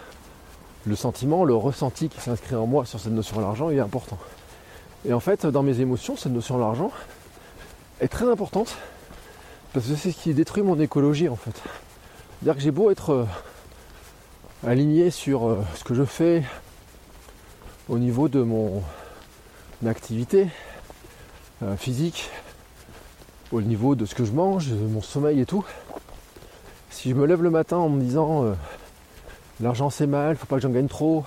le 0.87 0.97
sentiment, 0.97 1.45
le 1.45 1.55
ressenti 1.55 2.09
qui 2.09 2.21
s'inscrit 2.21 2.57
en 2.57 2.67
moi 2.67 2.85
sur 2.85 2.99
cette 2.99 3.13
notion 3.13 3.37
de 3.37 3.43
l'argent 3.43 3.71
est 3.71 3.79
important. 3.79 4.19
Et 5.05 5.13
en 5.13 5.21
fait, 5.21 5.47
dans 5.47 5.63
mes 5.63 5.81
émotions, 5.81 6.17
cette 6.17 6.33
notion 6.33 6.57
de 6.57 6.61
l'argent 6.61 6.91
est 8.01 8.09
très 8.09 8.29
importante 8.29 8.77
parce 9.73 9.87
que 9.87 9.95
c'est 9.95 10.13
ce 10.13 10.19
qui 10.19 10.35
détruit 10.35 10.63
mon 10.63 10.79
écologie 10.79 11.29
en 11.29 11.37
fait. 11.37 11.53
C'est-à-dire 11.53 12.57
que 12.57 12.63
j'ai 12.63 12.71
beau 12.71 12.91
être 12.91 13.11
euh, 13.11 13.25
aligné 14.67 15.11
sur 15.11 15.49
euh, 15.49 15.63
ce 15.77 15.85
que 15.85 15.95
je 15.95 16.05
fais 16.05 16.43
au 17.89 17.99
niveau 17.99 18.29
de 18.29 18.43
mon 18.43 18.83
activité 19.87 20.49
euh, 21.63 21.77
physique, 21.77 22.31
au 23.51 23.63
niveau 23.63 23.95
de 23.95 24.05
ce 24.05 24.15
que 24.15 24.25
je 24.25 24.33
mange, 24.33 24.69
de 24.69 24.75
mon 24.75 25.03
sommeil 25.03 25.41
et 25.41 25.47
tout. 25.47 25.65
Si 26.91 27.11
je 27.11 27.15
me 27.15 27.27
lève 27.27 27.43
le 27.43 27.51
matin 27.51 27.79
en 27.79 27.89
me 27.89 28.01
disant 28.01 28.55
l'argent 29.63 29.91
c'est 29.91 30.07
mal, 30.07 30.37
faut 30.37 30.47
pas 30.47 30.57
que 30.57 30.63
j'en 30.63 30.71
gagne 30.71 30.89
trop. 30.89 31.25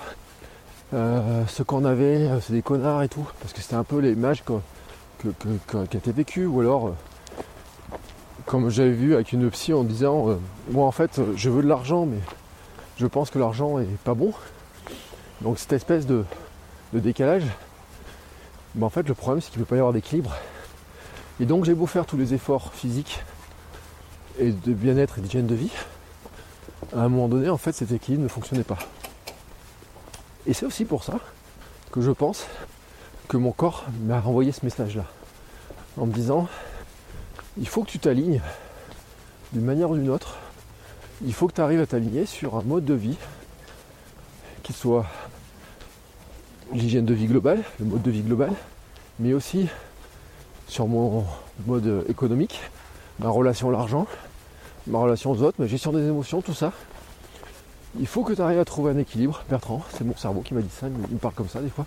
Euh, 0.94 1.44
ce 1.48 1.64
qu'on 1.64 1.84
avait, 1.84 2.28
euh, 2.28 2.40
c'est 2.42 2.54
des 2.54 2.62
connards 2.62 3.02
et 3.02 3.10
tout, 3.10 3.28
parce 3.40 3.54
que 3.54 3.62
c'était 3.62 3.76
un 3.76 3.84
peu 3.84 4.00
l'image 4.00 4.44
qui 4.44 5.28
a 5.78 5.84
été 5.84 6.12
vécue, 6.12 6.46
ou 6.46 6.60
alors, 6.60 6.88
euh, 6.90 6.92
comme 8.46 8.70
j'avais 8.70 8.92
vu 8.92 9.16
avec 9.16 9.32
une 9.32 9.50
psy 9.50 9.74
en 9.74 9.84
disant, 9.84 10.38
moi 10.70 10.86
en 10.86 10.92
fait, 10.92 11.20
je 11.36 11.50
veux 11.50 11.64
de 11.64 11.68
l'argent, 11.68 12.06
mais 12.06 12.20
je 12.98 13.08
pense 13.08 13.32
que 13.32 13.40
l'argent 13.40 13.80
est 13.80 13.98
pas 14.04 14.14
bon. 14.14 14.32
Donc 15.42 15.58
cette 15.58 15.74
espèce 15.74 16.06
de, 16.06 16.24
décalage, 16.94 17.44
ben, 18.76 18.86
en 18.86 18.90
fait, 18.90 19.08
le 19.08 19.16
problème 19.16 19.42
c'est 19.42 19.50
qu'il 19.50 19.60
ne 19.60 19.66
peut 19.66 19.70
pas 19.70 19.76
y 19.78 19.80
avoir 19.80 19.94
d'équilibre. 19.94 20.36
Et 21.40 21.46
donc 21.46 21.66
j'ai 21.66 21.74
beau 21.74 21.88
faire 21.88 22.06
tous 22.06 22.16
les 22.16 22.34
efforts 22.34 22.74
physiques 22.74 23.24
et 24.40 24.52
de 24.52 24.74
bien-être 24.74 25.18
et 25.18 25.22
d'hygiène 25.22 25.48
de 25.48 25.56
vie, 25.56 25.72
à 26.94 27.02
un 27.02 27.10
moment 27.10 27.28
donné, 27.28 27.50
en 27.50 27.58
fait, 27.58 27.74
cet 27.74 27.92
équilibre 27.92 28.24
ne 28.24 28.28
fonctionnait 28.28 28.64
pas. 28.64 28.78
Et 30.46 30.54
c'est 30.54 30.66
aussi 30.66 30.86
pour 30.86 31.04
ça 31.04 31.20
que 31.92 32.02
je 32.02 32.12
pense 32.12 32.46
que 33.28 33.38
mon 33.38 33.52
corps 33.52 33.86
m'a 34.04 34.20
renvoyé 34.20 34.52
ce 34.52 34.64
message-là. 34.64 35.06
En 35.98 36.06
me 36.06 36.12
disant, 36.12 36.48
il 37.58 37.68
faut 37.68 37.84
que 37.84 37.90
tu 37.90 38.00
t'alignes 38.00 38.42
d'une 39.54 39.66
manière 39.66 39.90
ou 39.90 39.96
d'une 39.96 40.10
autre. 40.10 40.38
Il 41.24 41.34
faut 41.34 41.48
que 41.48 41.54
tu 41.54 41.62
arrives 41.62 41.82
à 41.82 41.88
t'aligner 41.88 42.26
sur 42.26 42.56
un 42.58 42.62
mode 42.62 42.86
de 42.86 42.94
vie 42.94 43.18
qui 44.64 44.74
soit 44.74 45.06
l'hygiène 46.74 47.06
de 47.06 47.14
vie 47.14 47.28
globale, 47.28 47.64
le 47.80 47.86
mode 47.86 48.02
de 48.02 48.12
vie 48.12 48.22
global, 48.22 48.52
mais 49.20 49.34
aussi 49.34 49.68
sur 50.68 50.88
mon 50.88 51.26
mode 51.66 52.06
économique, 52.10 52.60
ma 53.20 53.30
relation 53.30 53.70
à 53.70 53.72
l'argent, 53.72 54.08
ma 54.88 55.00
relation 55.00 55.32
aux 55.32 55.42
autres, 55.42 55.60
ma 55.60 55.68
gestion 55.68 55.92
des 55.92 56.06
émotions, 56.06 56.42
tout 56.42 56.54
ça. 56.54 56.72
Il 58.00 58.08
faut 58.08 58.24
que 58.24 58.34
tu 58.34 58.42
arrives 58.42 58.60
à 58.60 58.66
trouver 58.66 58.92
un 58.92 58.98
équilibre. 58.98 59.44
Bertrand, 59.50 59.84
c'est 59.98 60.04
mon 60.04 60.16
cerveau 60.16 60.42
qui 60.42 60.54
m'a 60.54 60.62
dit 60.62 60.70
ça, 60.70 60.88
il 60.88 61.14
me 61.14 61.20
parle 61.20 61.34
comme 61.34 61.50
ça 61.50 61.62
des 61.62 61.70
fois. 61.70 61.86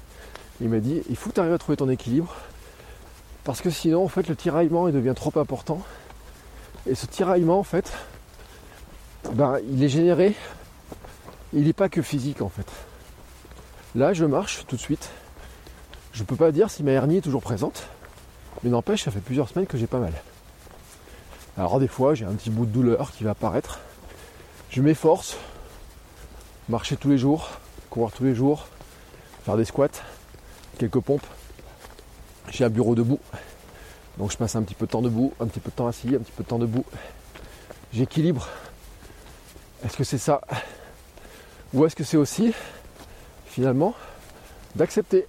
Il 0.60 0.68
m'a 0.68 0.80
dit, 0.80 1.02
il 1.08 1.16
faut 1.16 1.30
que 1.30 1.34
tu 1.34 1.40
arrives 1.40 1.52
à 1.52 1.58
trouver 1.58 1.76
ton 1.76 1.88
équilibre. 1.88 2.34
Parce 3.44 3.60
que 3.60 3.70
sinon, 3.70 4.04
en 4.04 4.08
fait, 4.08 4.28
le 4.28 4.36
tiraillement, 4.36 4.88
il 4.88 4.94
devient 4.94 5.14
trop 5.14 5.32
important. 5.38 5.80
Et 6.86 6.94
ce 6.94 7.06
tiraillement, 7.06 7.58
en 7.58 7.64
fait, 7.64 7.92
ben, 9.32 9.58
il 9.70 9.82
est 9.82 9.88
généré, 9.88 10.34
il 11.52 11.64
n'est 11.64 11.72
pas 11.72 11.88
que 11.88 12.02
physique, 12.02 12.42
en 12.42 12.48
fait. 12.48 12.66
Là, 13.94 14.12
je 14.12 14.24
marche 14.24 14.64
tout 14.66 14.76
de 14.76 14.80
suite. 14.80 15.08
Je 16.12 16.22
ne 16.22 16.26
peux 16.26 16.36
pas 16.36 16.50
dire 16.52 16.70
si 16.70 16.82
ma 16.82 16.92
hernie 16.92 17.18
est 17.18 17.22
toujours 17.22 17.42
présente. 17.42 17.86
Mais 18.62 18.70
n'empêche, 18.70 19.04
ça 19.04 19.10
fait 19.10 19.20
plusieurs 19.20 19.48
semaines 19.48 19.66
que 19.66 19.78
j'ai 19.78 19.86
pas 19.86 19.98
mal. 19.98 20.12
Alors 21.58 21.80
des 21.80 21.88
fois, 21.88 22.14
j'ai 22.14 22.24
un 22.24 22.34
petit 22.34 22.50
bout 22.50 22.66
de 22.66 22.70
douleur 22.70 23.10
qui 23.10 23.24
va 23.24 23.30
apparaître. 23.30 23.80
Je 24.70 24.80
m'efforce, 24.80 25.36
marcher 26.68 26.96
tous 26.96 27.08
les 27.08 27.18
jours, 27.18 27.50
courir 27.90 28.12
tous 28.12 28.22
les 28.22 28.34
jours, 28.34 28.68
faire 29.44 29.56
des 29.56 29.64
squats, 29.64 29.88
quelques 30.78 31.00
pompes. 31.00 31.26
J'ai 32.50 32.64
un 32.64 32.70
bureau 32.70 32.94
debout, 32.94 33.18
donc 34.18 34.30
je 34.30 34.36
passe 34.36 34.54
un 34.54 34.62
petit 34.62 34.76
peu 34.76 34.86
de 34.86 34.92
temps 34.92 35.02
debout, 35.02 35.34
un 35.40 35.46
petit 35.46 35.58
peu 35.58 35.70
de 35.70 35.74
temps 35.74 35.88
assis, 35.88 36.14
un 36.14 36.20
petit 36.20 36.30
peu 36.30 36.44
de 36.44 36.48
temps 36.48 36.60
debout. 36.60 36.84
J'équilibre. 37.92 38.46
Est-ce 39.84 39.96
que 39.96 40.04
c'est 40.04 40.18
ça? 40.18 40.40
Ou 41.74 41.84
est-ce 41.84 41.96
que 41.96 42.04
c'est 42.04 42.16
aussi, 42.16 42.54
finalement, 43.46 43.94
d'accepter 44.76 45.26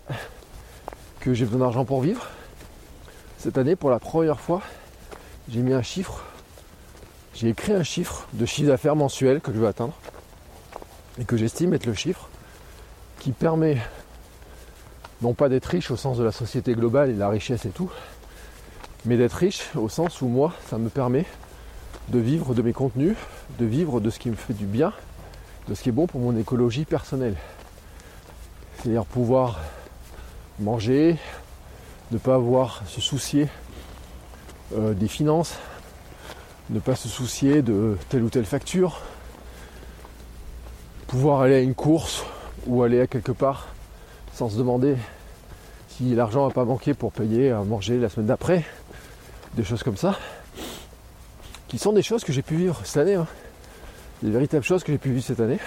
que 1.21 1.33
j'ai 1.33 1.45
besoin 1.45 1.61
d'argent 1.61 1.85
pour 1.85 2.01
vivre? 2.01 2.27
Cette 3.39 3.57
année, 3.57 3.75
pour 3.75 3.89
la 3.89 3.99
première 3.99 4.39
fois, 4.39 4.61
j'ai 5.51 5.61
mis 5.61 5.73
un 5.73 5.81
chiffre, 5.81 6.23
j'ai 7.33 7.49
écrit 7.49 7.73
un 7.73 7.83
chiffre 7.83 8.27
de 8.33 8.45
chiffre 8.45 8.67
d'affaires 8.67 8.95
mensuel 8.95 9.41
que 9.41 9.51
je 9.51 9.57
veux 9.57 9.67
atteindre 9.67 9.93
et 11.19 11.25
que 11.25 11.37
j'estime 11.37 11.73
être 11.73 11.85
le 11.85 11.93
chiffre 11.93 12.29
qui 13.19 13.31
permet 13.31 13.77
non 15.21 15.33
pas 15.33 15.49
d'être 15.49 15.65
riche 15.65 15.91
au 15.91 15.97
sens 15.97 16.17
de 16.17 16.23
la 16.23 16.31
société 16.31 16.73
globale 16.73 17.09
et 17.09 17.13
de 17.13 17.19
la 17.19 17.29
richesse 17.29 17.65
et 17.65 17.69
tout, 17.69 17.89
mais 19.05 19.17
d'être 19.17 19.33
riche 19.33 19.71
au 19.75 19.89
sens 19.89 20.21
où 20.21 20.27
moi, 20.27 20.53
ça 20.69 20.77
me 20.77 20.89
permet 20.89 21.25
de 22.09 22.19
vivre 22.19 22.53
de 22.53 22.61
mes 22.61 22.73
contenus, 22.73 23.17
de 23.57 23.65
vivre 23.65 23.99
de 23.99 24.09
ce 24.09 24.19
qui 24.19 24.29
me 24.29 24.35
fait 24.35 24.53
du 24.53 24.65
bien, 24.65 24.93
de 25.67 25.73
ce 25.73 25.81
qui 25.81 25.89
est 25.89 25.93
bon 25.93 26.07
pour 26.07 26.21
mon 26.21 26.37
écologie 26.37 26.85
personnelle. 26.85 27.35
C'est-à-dire 28.77 29.05
pouvoir 29.05 29.59
manger, 30.59 31.17
ne 32.11 32.17
pas 32.17 32.35
avoir 32.35 32.83
se 32.87 33.01
soucier 33.01 33.47
euh, 34.75 34.93
des 34.93 35.07
finances, 35.07 35.55
ne 36.69 36.79
pas 36.79 36.95
se 36.95 37.07
soucier 37.07 37.61
de 37.61 37.97
telle 38.09 38.23
ou 38.23 38.29
telle 38.29 38.45
facture, 38.45 39.01
pouvoir 41.07 41.41
aller 41.41 41.55
à 41.55 41.59
une 41.59 41.73
course 41.73 42.23
ou 42.67 42.83
aller 42.83 43.01
à 43.01 43.07
quelque 43.07 43.31
part 43.31 43.69
sans 44.33 44.49
se 44.49 44.57
demander 44.57 44.95
si 45.89 46.15
l'argent 46.15 46.47
n'a 46.47 46.53
pas 46.53 46.65
manqué 46.65 46.93
pour 46.93 47.11
payer 47.11 47.51
à 47.51 47.61
manger 47.63 47.97
la 47.97 48.07
semaine 48.07 48.27
d'après, 48.27 48.63
des 49.55 49.63
choses 49.63 49.83
comme 49.83 49.97
ça, 49.97 50.17
qui 51.67 51.77
sont 51.77 51.91
des 51.91 52.03
choses 52.03 52.23
que 52.23 52.31
j'ai 52.31 52.41
pu 52.41 52.55
vivre 52.55 52.79
cette 52.85 52.97
année, 52.97 53.15
hein. 53.15 53.27
des 54.23 54.29
véritables 54.29 54.63
choses 54.63 54.83
que 54.83 54.91
j'ai 54.91 54.97
pu 54.97 55.09
vivre 55.11 55.25
cette 55.25 55.39
année, 55.39 55.59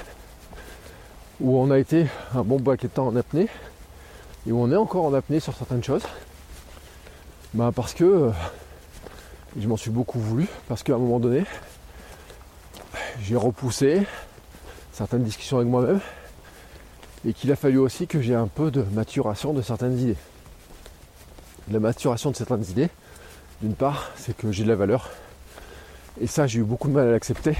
où 1.40 1.58
on 1.58 1.70
a 1.70 1.78
été 1.78 2.06
un 2.34 2.42
bon 2.42 2.60
paquet 2.60 2.88
de 2.88 2.92
temps 2.92 3.08
en 3.08 3.16
apnée, 3.16 3.48
et 4.46 4.52
où 4.52 4.62
on 4.62 4.70
est 4.70 4.76
encore 4.76 5.04
en 5.04 5.12
apnée 5.12 5.40
sur 5.40 5.54
certaines 5.54 5.84
choses, 5.84 6.04
ben 7.52 7.72
parce 7.72 7.92
que 7.92 8.04
euh, 8.04 8.30
je 9.58 9.68
m'en 9.68 9.76
suis 9.76 9.90
beaucoup 9.90 10.18
voulu 10.18 10.46
parce 10.68 10.82
qu'à 10.82 10.94
un 10.94 10.98
moment 10.98 11.20
donné, 11.20 11.44
j'ai 13.22 13.36
repoussé 13.36 14.02
certaines 14.92 15.22
discussions 15.22 15.58
avec 15.58 15.68
moi-même 15.68 16.00
et 17.26 17.32
qu'il 17.32 17.52
a 17.52 17.56
fallu 17.56 17.78
aussi 17.78 18.06
que 18.06 18.20
j'ai 18.20 18.34
un 18.34 18.46
peu 18.46 18.70
de 18.70 18.82
maturation 18.82 19.52
de 19.52 19.62
certaines 19.62 19.98
idées. 19.98 20.16
La 21.70 21.78
maturation 21.78 22.30
de 22.30 22.36
certaines 22.36 22.64
idées, 22.64 22.88
d'une 23.60 23.74
part, 23.74 24.10
c'est 24.16 24.36
que 24.36 24.50
j'ai 24.50 24.64
de 24.64 24.68
la 24.68 24.74
valeur. 24.74 25.10
Et 26.20 26.26
ça, 26.26 26.46
j'ai 26.46 26.60
eu 26.60 26.64
beaucoup 26.64 26.88
de 26.88 26.94
mal 26.94 27.06
à 27.06 27.12
l'accepter. 27.12 27.56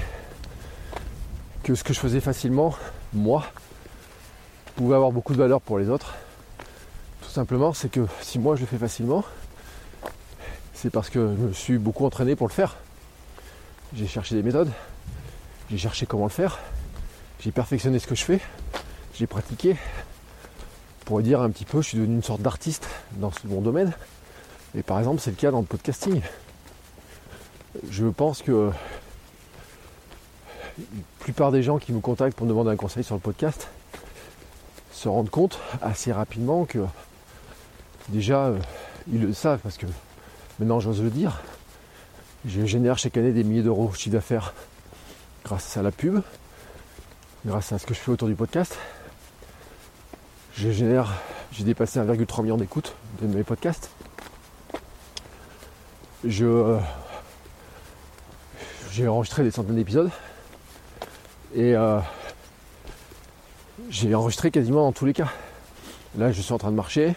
Que 1.63 1.75
ce 1.75 1.83
que 1.83 1.93
je 1.93 1.99
faisais 1.99 2.19
facilement, 2.19 2.75
moi, 3.13 3.45
pouvait 4.75 4.95
avoir 4.95 5.11
beaucoup 5.11 5.33
de 5.33 5.37
valeur 5.37 5.61
pour 5.61 5.79
les 5.79 5.89
autres. 5.89 6.13
Tout 7.21 7.29
simplement, 7.29 7.73
c'est 7.73 7.89
que 7.89 8.05
si 8.21 8.39
moi 8.39 8.55
je 8.55 8.61
le 8.61 8.67
fais 8.67 8.77
facilement, 8.77 9.23
c'est 10.73 10.89
parce 10.89 11.09
que 11.09 11.19
je 11.19 11.41
me 11.41 11.53
suis 11.53 11.77
beaucoup 11.77 12.05
entraîné 12.05 12.35
pour 12.35 12.47
le 12.47 12.53
faire. 12.53 12.75
J'ai 13.95 14.07
cherché 14.07 14.35
des 14.35 14.43
méthodes, 14.43 14.71
j'ai 15.69 15.77
cherché 15.77 16.05
comment 16.05 16.25
le 16.25 16.29
faire, 16.29 16.59
j'ai 17.39 17.51
perfectionné 17.51 17.99
ce 17.99 18.07
que 18.07 18.15
je 18.15 18.23
fais, 18.23 18.39
j'ai 19.13 19.27
pratiqué. 19.27 19.75
Pour 21.05 21.21
dire 21.21 21.41
un 21.41 21.49
petit 21.49 21.65
peu, 21.65 21.81
je 21.81 21.89
suis 21.89 21.97
devenu 21.97 22.15
une 22.15 22.23
sorte 22.23 22.41
d'artiste 22.41 22.87
dans 23.17 23.31
mon 23.45 23.61
domaine. 23.61 23.91
Et 24.75 24.83
par 24.83 24.97
exemple, 24.99 25.19
c'est 25.21 25.31
le 25.31 25.35
cas 25.35 25.51
dans 25.51 25.59
le 25.59 25.65
podcasting. 25.65 26.21
Je 27.89 28.05
pense 28.05 28.41
que 28.41 28.71
la 30.77 30.83
plupart 31.19 31.51
des 31.51 31.61
gens 31.61 31.77
qui 31.77 31.91
me 31.91 31.99
contactent 31.99 32.35
pour 32.35 32.45
me 32.45 32.51
demander 32.51 32.71
un 32.71 32.75
conseil 32.75 33.03
sur 33.03 33.15
le 33.15 33.21
podcast 33.21 33.67
se 34.91 35.09
rendent 35.09 35.29
compte 35.29 35.59
assez 35.81 36.11
rapidement 36.11 36.65
que 36.65 36.79
déjà 38.09 38.45
euh, 38.45 38.59
ils 39.11 39.21
le 39.21 39.33
savent 39.33 39.59
parce 39.59 39.77
que 39.77 39.85
Maintenant, 40.59 40.79
j'ose 40.79 41.01
le 41.01 41.09
dire, 41.09 41.41
je 42.45 42.65
génère 42.65 42.97
chaque 42.97 43.17
année 43.17 43.31
des 43.31 43.43
milliers 43.43 43.63
d'euros 43.63 43.89
de 43.89 43.95
chiffre 43.95 44.13
d'affaires 44.13 44.53
grâce 45.43 45.77
à 45.77 45.81
la 45.81 45.91
pub, 45.91 46.21
grâce 47.45 47.71
à 47.71 47.79
ce 47.79 47.85
que 47.85 47.93
je 47.93 47.99
fais 47.99 48.11
autour 48.11 48.27
du 48.27 48.35
podcast. 48.35 48.77
J'ai 50.55 50.73
dépassé 51.61 51.99
1,3 51.99 52.43
million 52.43 52.57
d'écoutes 52.57 52.95
de 53.21 53.27
mes 53.27 53.43
podcasts. 53.43 53.89
je 56.23 56.77
j'ai 58.91 59.07
enregistré 59.07 59.43
des 59.43 59.49
centaines 59.49 59.75
d'épisodes 59.75 60.11
et 61.55 61.75
euh, 61.75 61.99
j'ai 63.89 64.13
enregistré 64.13 64.51
quasiment 64.51 64.81
dans 64.81 64.91
tous 64.91 65.05
les 65.05 65.13
cas. 65.13 65.29
Là, 66.15 66.31
je 66.31 66.39
suis 66.41 66.53
en 66.53 66.59
train 66.59 66.69
de 66.69 66.75
marcher, 66.75 67.15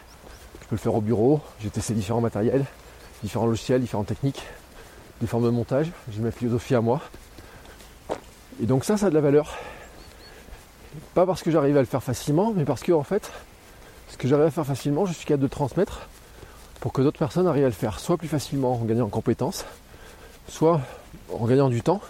je 0.62 0.66
peux 0.68 0.76
le 0.76 0.80
faire 0.80 0.94
au 0.94 1.02
bureau, 1.02 1.42
j'ai 1.60 1.68
testé 1.68 1.92
différents 1.92 2.22
matériels, 2.22 2.64
différents 3.22 3.46
logiciels, 3.46 3.80
différentes 3.80 4.06
techniques, 4.06 4.42
des 5.20 5.26
formes 5.26 5.44
de 5.44 5.50
montage, 5.50 5.90
j'ai 6.10 6.20
ma 6.20 6.30
philosophie 6.30 6.74
à 6.74 6.80
moi. 6.80 7.00
Et 8.62 8.66
donc 8.66 8.84
ça, 8.84 8.96
ça 8.96 9.06
a 9.06 9.10
de 9.10 9.14
la 9.14 9.20
valeur. 9.20 9.56
Pas 11.14 11.26
parce 11.26 11.42
que 11.42 11.50
j'arrive 11.50 11.76
à 11.76 11.80
le 11.80 11.86
faire 11.86 12.02
facilement, 12.02 12.52
mais 12.54 12.64
parce 12.64 12.82
que 12.82 12.92
en 12.92 13.02
fait, 13.02 13.30
ce 14.08 14.16
que 14.16 14.28
j'arrive 14.28 14.46
à 14.46 14.50
faire 14.50 14.66
facilement, 14.66 15.06
je 15.06 15.12
suis 15.12 15.26
capable 15.26 15.42
de 15.42 15.48
transmettre 15.48 16.08
pour 16.80 16.92
que 16.92 17.02
d'autres 17.02 17.18
personnes 17.18 17.46
arrivent 17.46 17.64
à 17.64 17.68
le 17.68 17.72
faire, 17.72 17.98
soit 18.00 18.16
plus 18.16 18.28
facilement 18.28 18.74
en 18.74 18.84
gagnant 18.84 19.06
en 19.06 19.10
compétences, 19.10 19.64
soit 20.48 20.80
en 21.32 21.46
gagnant 21.46 21.68
du 21.68 21.82
temps, 21.82 22.00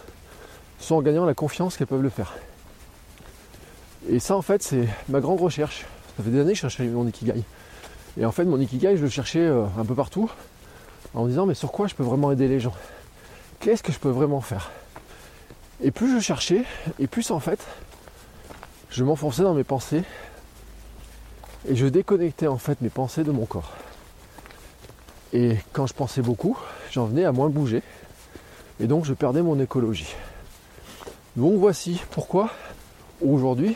soit 0.79 0.97
en 0.97 1.03
gagnant 1.03 1.25
la 1.25 1.35
confiance 1.35 1.77
qu'elles 1.77 1.87
peuvent 1.87 2.03
le 2.03 2.11
faire. 2.11 2.35
Et 4.09 4.19
ça, 4.19 4.37
en 4.37 4.43
fait, 4.43 4.63
c'est 4.63 4.89
ma 5.09 5.21
grande 5.21 5.41
recherche. 5.41 5.85
Ça 6.17 6.23
fait 6.23 6.31
des 6.31 6.41
années 6.41 6.53
que 6.53 6.57
je 6.57 6.61
cherchais 6.63 6.85
mon 6.87 7.07
ikigai. 7.07 7.43
Et 8.19 8.25
en 8.25 8.33
fait, 8.33 8.45
mon 8.45 8.61
ikigai, 8.61 8.97
je 8.97 9.03
le 9.03 9.11
cherchais 9.11 9.41
euh, 9.41 9.65
un 9.79 9.85
peu 9.85 9.95
partout, 9.95 10.31
en 11.17 11.25
me 11.25 11.31
disant, 11.31 11.47
mais 11.47 11.55
sur 11.55 11.73
quoi 11.73 11.89
je 11.89 11.95
peux 11.95 12.05
vraiment 12.05 12.31
aider 12.31 12.47
les 12.47 12.61
gens? 12.61 12.75
Qu'est-ce 13.59 13.83
que 13.83 13.91
je 13.91 13.99
peux 13.99 14.11
vraiment 14.11 14.43
faire? 14.43 14.71
Et 15.83 15.91
plus 15.91 16.15
je 16.15 16.21
cherchais, 16.21 16.63
et 16.99 17.07
plus 17.07 17.31
en 17.31 17.41
fait, 17.41 17.59
je 18.91 19.03
m'enfonçais 19.03 19.43
dans 19.43 19.55
mes 19.55 19.65
pensées, 19.65 20.05
et 21.69 21.75
je 21.75 21.87
déconnectais 21.87 22.47
en 22.47 22.59
fait 22.59 22.81
mes 22.83 22.91
pensées 22.91 23.25
de 23.25 23.33
mon 23.33 23.47
corps. 23.47 23.73
Et 25.33 25.57
quand 25.73 25.87
je 25.87 25.95
pensais 25.95 26.23
beaucoup, 26.23 26.57
j'en 26.93 27.07
venais 27.07 27.25
à 27.25 27.33
moins 27.33 27.49
bouger, 27.49 27.83
et 28.79 28.87
donc 28.87 29.07
je 29.07 29.15
perdais 29.15 29.43
mon 29.43 29.59
écologie. 29.59 30.15
Donc 31.35 31.55
voici 31.59 32.01
pourquoi 32.11 32.51
aujourd'hui 33.23 33.75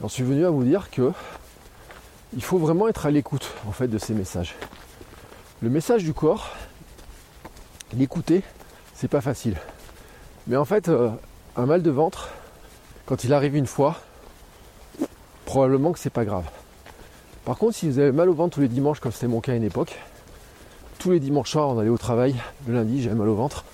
j'en 0.00 0.08
suis 0.08 0.22
venu 0.22 0.46
à 0.46 0.50
vous 0.50 0.64
dire 0.64 0.90
que 0.90 1.12
il 2.34 2.42
faut 2.42 2.58
vraiment 2.58 2.88
être 2.88 3.04
à 3.04 3.10
l'écoute 3.10 3.52
en 3.68 3.72
fait 3.72 3.88
de 3.88 3.98
ces 3.98 4.14
messages. 4.14 4.54
Le 5.62 5.68
message 5.68 6.04
du 6.04 6.14
corps, 6.14 6.56
l'écouter, 7.92 8.42
c'est 8.94 9.08
pas 9.08 9.20
facile. 9.20 9.58
Mais 10.46 10.56
en 10.56 10.64
fait, 10.64 10.88
euh, 10.88 11.10
un 11.54 11.66
mal 11.66 11.82
de 11.82 11.90
ventre, 11.90 12.30
quand 13.04 13.24
il 13.24 13.34
arrive 13.34 13.54
une 13.54 13.66
fois, 13.66 13.96
probablement 15.44 15.92
que 15.92 15.98
c'est 15.98 16.08
pas 16.08 16.24
grave. 16.24 16.46
Par 17.44 17.58
contre, 17.58 17.74
si 17.74 17.90
vous 17.90 17.98
avez 17.98 18.10
mal 18.10 18.30
au 18.30 18.32
ventre 18.32 18.54
tous 18.54 18.62
les 18.62 18.68
dimanches, 18.68 19.00
comme 19.00 19.12
c'était 19.12 19.26
mon 19.26 19.42
cas 19.42 19.52
à 19.52 19.56
une 19.56 19.64
époque, 19.64 19.98
tous 20.98 21.10
les 21.10 21.20
dimanches 21.20 21.50
soirs, 21.50 21.68
on 21.68 21.78
allait 21.78 21.90
au 21.90 21.98
travail, 21.98 22.36
le 22.66 22.72
lundi, 22.72 23.02
j'avais 23.02 23.16
mal 23.16 23.28
au 23.28 23.34
ventre, 23.34 23.66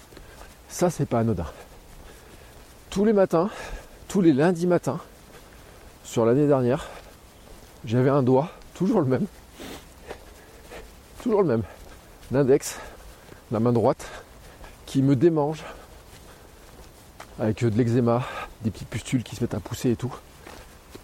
ça, 0.69 0.91
c'est 0.91 1.07
pas 1.07 1.21
anodin. 1.21 1.47
Tous 2.91 3.05
les 3.05 3.13
matins, 3.13 3.49
tous 4.09 4.23
les 4.23 4.33
lundis 4.33 4.67
matins, 4.67 4.99
sur 6.03 6.27
l'année 6.27 6.49
dernière, 6.49 6.89
j'avais 7.85 8.11
un 8.11 8.25
doigt, 8.25 8.51
toujours 8.75 9.03
le 9.03 9.07
même, 9.07 9.27
toujours 11.23 11.43
le 11.43 11.49
même, 11.49 11.63
l'index, 12.31 12.79
la 13.51 13.61
main 13.61 13.73
droite, 13.73 14.07
qui 14.87 15.03
me 15.03 15.17
démange 15.17 15.63
avec 17.39 17.65
de 17.65 17.77
l'eczéma, 17.77 18.23
des 18.63 18.71
petites 18.71 18.89
pustules 18.89 19.23
qui 19.23 19.37
se 19.37 19.43
mettent 19.43 19.55
à 19.55 19.61
pousser 19.61 19.91
et 19.91 19.97
tout. 19.97 20.15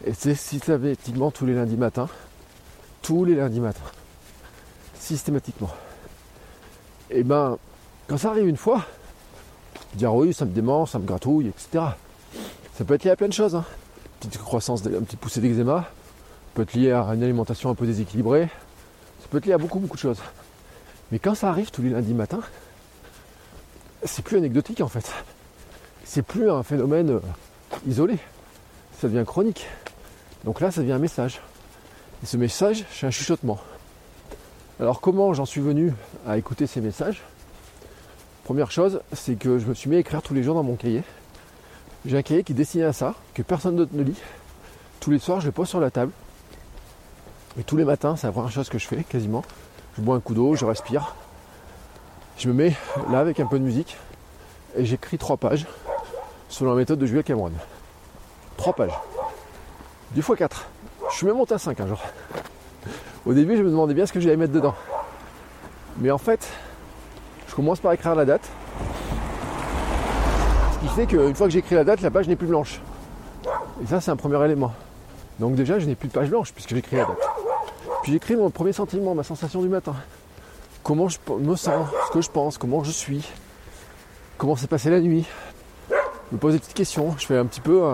Et 0.04 0.14
c'est 0.14 0.34
systématiquement 0.34 1.30
tous 1.30 1.46
les 1.46 1.54
lundis 1.54 1.76
matins, 1.76 2.08
tous 3.02 3.24
les 3.24 3.34
lundis 3.34 3.60
matins, 3.60 3.80
systématiquement. 4.98 5.70
Et 7.10 7.22
ben, 7.22 7.58
quand 8.08 8.16
ça 8.16 8.30
arrive 8.30 8.48
une 8.48 8.56
fois, 8.56 8.84
dire 9.94 10.14
oui, 10.14 10.32
ça 10.32 10.44
me 10.44 10.52
démange, 10.52 10.90
ça 10.90 10.98
me 10.98 11.04
gratouille, 11.04 11.48
etc. 11.48 11.84
Ça 12.74 12.84
peut 12.84 12.94
être 12.94 13.04
lié 13.04 13.10
à 13.10 13.16
plein 13.16 13.28
de 13.28 13.32
choses. 13.32 13.54
Hein. 13.54 13.64
Petite 14.20 14.38
croissance, 14.38 14.82
une 14.84 15.04
petite 15.04 15.20
poussée 15.20 15.40
d'eczéma, 15.40 15.90
peut 16.54 16.62
être 16.62 16.74
lié 16.74 16.92
à 16.92 17.02
une 17.14 17.22
alimentation 17.22 17.70
un 17.70 17.74
peu 17.74 17.86
déséquilibrée, 17.86 18.48
ça 19.20 19.28
peut 19.30 19.38
être 19.38 19.46
lié 19.46 19.52
à 19.52 19.58
beaucoup 19.58 19.78
beaucoup 19.78 19.96
de 19.96 20.02
choses. 20.02 20.20
Mais 21.12 21.18
quand 21.18 21.34
ça 21.34 21.50
arrive 21.50 21.70
tous 21.70 21.82
les 21.82 21.90
lundis 21.90 22.14
matins, 22.14 22.40
c'est 24.02 24.24
plus 24.24 24.38
anecdotique 24.38 24.80
en 24.80 24.88
fait. 24.88 25.12
C'est 26.04 26.22
plus 26.22 26.50
un 26.50 26.62
phénomène 26.62 27.10
euh, 27.10 27.20
isolé. 27.86 28.18
Ça 28.98 29.08
devient 29.08 29.24
chronique. 29.26 29.66
Donc 30.44 30.60
là, 30.60 30.70
ça 30.70 30.80
devient 30.80 30.92
un 30.92 30.98
message. 30.98 31.42
Et 32.22 32.26
ce 32.26 32.38
message, 32.38 32.84
c'est 32.90 33.06
un 33.06 33.10
chuchotement. 33.10 33.60
Alors 34.80 35.02
comment 35.02 35.34
j'en 35.34 35.44
suis 35.44 35.60
venu 35.60 35.92
à 36.26 36.38
écouter 36.38 36.66
ces 36.66 36.80
messages? 36.80 37.20
Première 38.44 38.70
chose, 38.70 39.02
c'est 39.12 39.36
que 39.36 39.58
je 39.58 39.66
me 39.66 39.74
suis 39.74 39.90
mis 39.90 39.96
à 39.96 39.98
écrire 39.98 40.22
tous 40.22 40.32
les 40.32 40.42
jours 40.42 40.54
dans 40.54 40.62
mon 40.62 40.76
cahier. 40.76 41.02
J'ai 42.06 42.16
un 42.16 42.22
cahier 42.22 42.42
qui 42.42 42.52
est 42.52 42.56
destiné 42.56 42.84
à 42.84 42.94
ça, 42.94 43.14
que 43.34 43.42
personne 43.42 43.76
d'autre 43.76 43.92
ne 43.94 44.02
lit. 44.02 44.16
Tous 44.98 45.10
les 45.10 45.18
soirs, 45.18 45.42
je 45.42 45.46
le 45.46 45.52
pose 45.52 45.68
sur 45.68 45.78
la 45.78 45.90
table. 45.90 46.10
Et 47.58 47.64
tous 47.64 47.76
les 47.76 47.84
matins, 47.84 48.16
c'est 48.16 48.26
la 48.26 48.32
première 48.32 48.50
chose 48.50 48.70
que 48.70 48.78
je 48.78 48.86
fais, 48.88 49.04
quasiment. 49.04 49.44
Je 49.96 50.00
bois 50.00 50.16
un 50.16 50.20
coup 50.20 50.34
d'eau, 50.34 50.54
je 50.54 50.64
respire. 50.64 51.14
Je 52.38 52.48
me 52.48 52.54
mets 52.54 52.74
là 53.10 53.18
avec 53.18 53.40
un 53.40 53.46
peu 53.46 53.58
de 53.58 53.64
musique 53.64 53.96
et 54.76 54.84
j'écris 54.86 55.18
trois 55.18 55.36
pages 55.36 55.66
selon 56.48 56.70
la 56.70 56.76
méthode 56.76 56.98
de 56.98 57.06
Jules 57.06 57.22
Cameron. 57.22 57.52
Trois 58.56 58.72
pages. 58.72 58.98
Du 60.12 60.22
fois 60.22 60.36
quatre. 60.36 60.66
Je 61.10 61.16
suis 61.16 61.26
même 61.26 61.36
monté 61.36 61.54
à 61.54 61.58
5 61.58 61.78
un 61.80 61.86
jour. 61.86 62.00
Au 63.26 63.34
début, 63.34 63.56
je 63.56 63.62
me 63.62 63.70
demandais 63.70 63.94
bien 63.94 64.06
ce 64.06 64.12
que 64.12 64.20
j'allais 64.20 64.36
mettre 64.36 64.52
dedans. 64.52 64.74
Mais 65.98 66.10
en 66.10 66.18
fait, 66.18 66.48
je 67.48 67.54
commence 67.54 67.80
par 67.80 67.92
écrire 67.92 68.14
la 68.14 68.24
date. 68.24 68.48
Ce 70.72 70.78
qui 70.78 70.88
fait 70.94 71.06
qu'une 71.06 71.34
fois 71.34 71.46
que 71.46 71.52
j'écris 71.52 71.74
la 71.74 71.84
date, 71.84 72.00
la 72.00 72.10
page 72.10 72.28
n'est 72.28 72.36
plus 72.36 72.46
blanche. 72.46 72.80
Et 73.82 73.86
ça, 73.86 74.00
c'est 74.00 74.10
un 74.10 74.16
premier 74.16 74.42
élément. 74.44 74.72
Donc 75.38 75.54
déjà, 75.54 75.78
je 75.78 75.86
n'ai 75.86 75.94
plus 75.94 76.08
de 76.08 76.12
page 76.14 76.30
blanche 76.30 76.52
puisque 76.52 76.74
j'écris 76.74 76.96
la 76.96 77.04
date. 77.04 77.41
Puis 78.02 78.10
j'écris 78.12 78.34
mon 78.34 78.50
premier 78.50 78.72
sentiment, 78.72 79.14
ma 79.14 79.22
sensation 79.22 79.62
du 79.62 79.68
matin. 79.68 79.94
Comment 80.82 81.08
je 81.08 81.18
me 81.38 81.54
sens, 81.54 81.88
ce 82.08 82.12
que 82.12 82.20
je 82.20 82.28
pense, 82.28 82.58
comment 82.58 82.82
je 82.82 82.90
suis, 82.90 83.24
comment 84.36 84.56
s'est 84.56 84.66
passée 84.66 84.90
la 84.90 85.00
nuit. 85.00 85.24
Je 85.88 85.94
me 86.32 86.38
pose 86.38 86.54
des 86.54 86.58
petites 86.58 86.74
questions. 86.74 87.14
Je 87.16 87.26
fais 87.26 87.36
un 87.36 87.46
petit 87.46 87.60
peu 87.60 87.84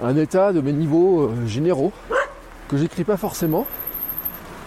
un, 0.00 0.16
état 0.16 0.52
de 0.52 0.60
mes 0.60 0.72
niveaux 0.72 1.22
euh, 1.22 1.46
généraux 1.46 1.92
que 2.68 2.76
j'écris 2.76 3.02
pas 3.02 3.16
forcément, 3.16 3.66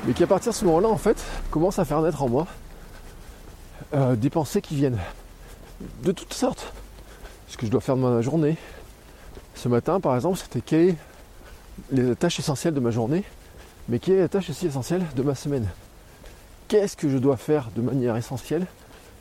mais 0.06 0.14
qui 0.14 0.24
à 0.24 0.28
partir 0.28 0.52
de 0.52 0.58
ce 0.58 0.66
moment-là, 0.66 0.90
en 0.90 0.98
fait, 0.98 1.24
commence 1.50 1.80
à 1.80 1.86
faire 1.86 2.02
naître 2.02 2.22
en 2.22 2.28
moi 2.28 2.48
euh, 3.94 4.18
des 4.18 4.30
pensées 4.30 4.62
qui 4.62 4.76
viennent 4.76 5.00
de 6.04 6.12
toutes 6.12 6.34
sortes. 6.34 6.74
Ce 7.48 7.56
que 7.56 7.66
je 7.66 7.72
dois 7.72 7.80
faire 7.80 7.96
de 7.96 8.02
ma 8.02 8.22
journée. 8.22 8.58
Ce 9.56 9.70
matin, 9.70 10.02
par 10.02 10.16
exemple, 10.16 10.38
c'était 10.38 10.62
quelles 10.62 10.96
les 11.92 12.16
tâches 12.16 12.40
essentielles 12.40 12.74
de 12.74 12.80
ma 12.80 12.92
journée, 12.92 13.24
mais 13.90 14.00
quelle 14.00 14.16
est 14.16 14.22
la 14.22 14.28
tâche 14.28 14.50
aussi 14.50 14.68
essentielle 14.68 15.06
de 15.16 15.24
ma 15.24 15.36
semaine? 15.36 15.68
Qu'est-ce 16.68 16.98
que 16.98 17.10
je 17.10 17.18
dois 17.18 17.38
faire 17.38 17.70
de 17.76 17.82
manière 17.82 18.18
essentielle 18.18 18.68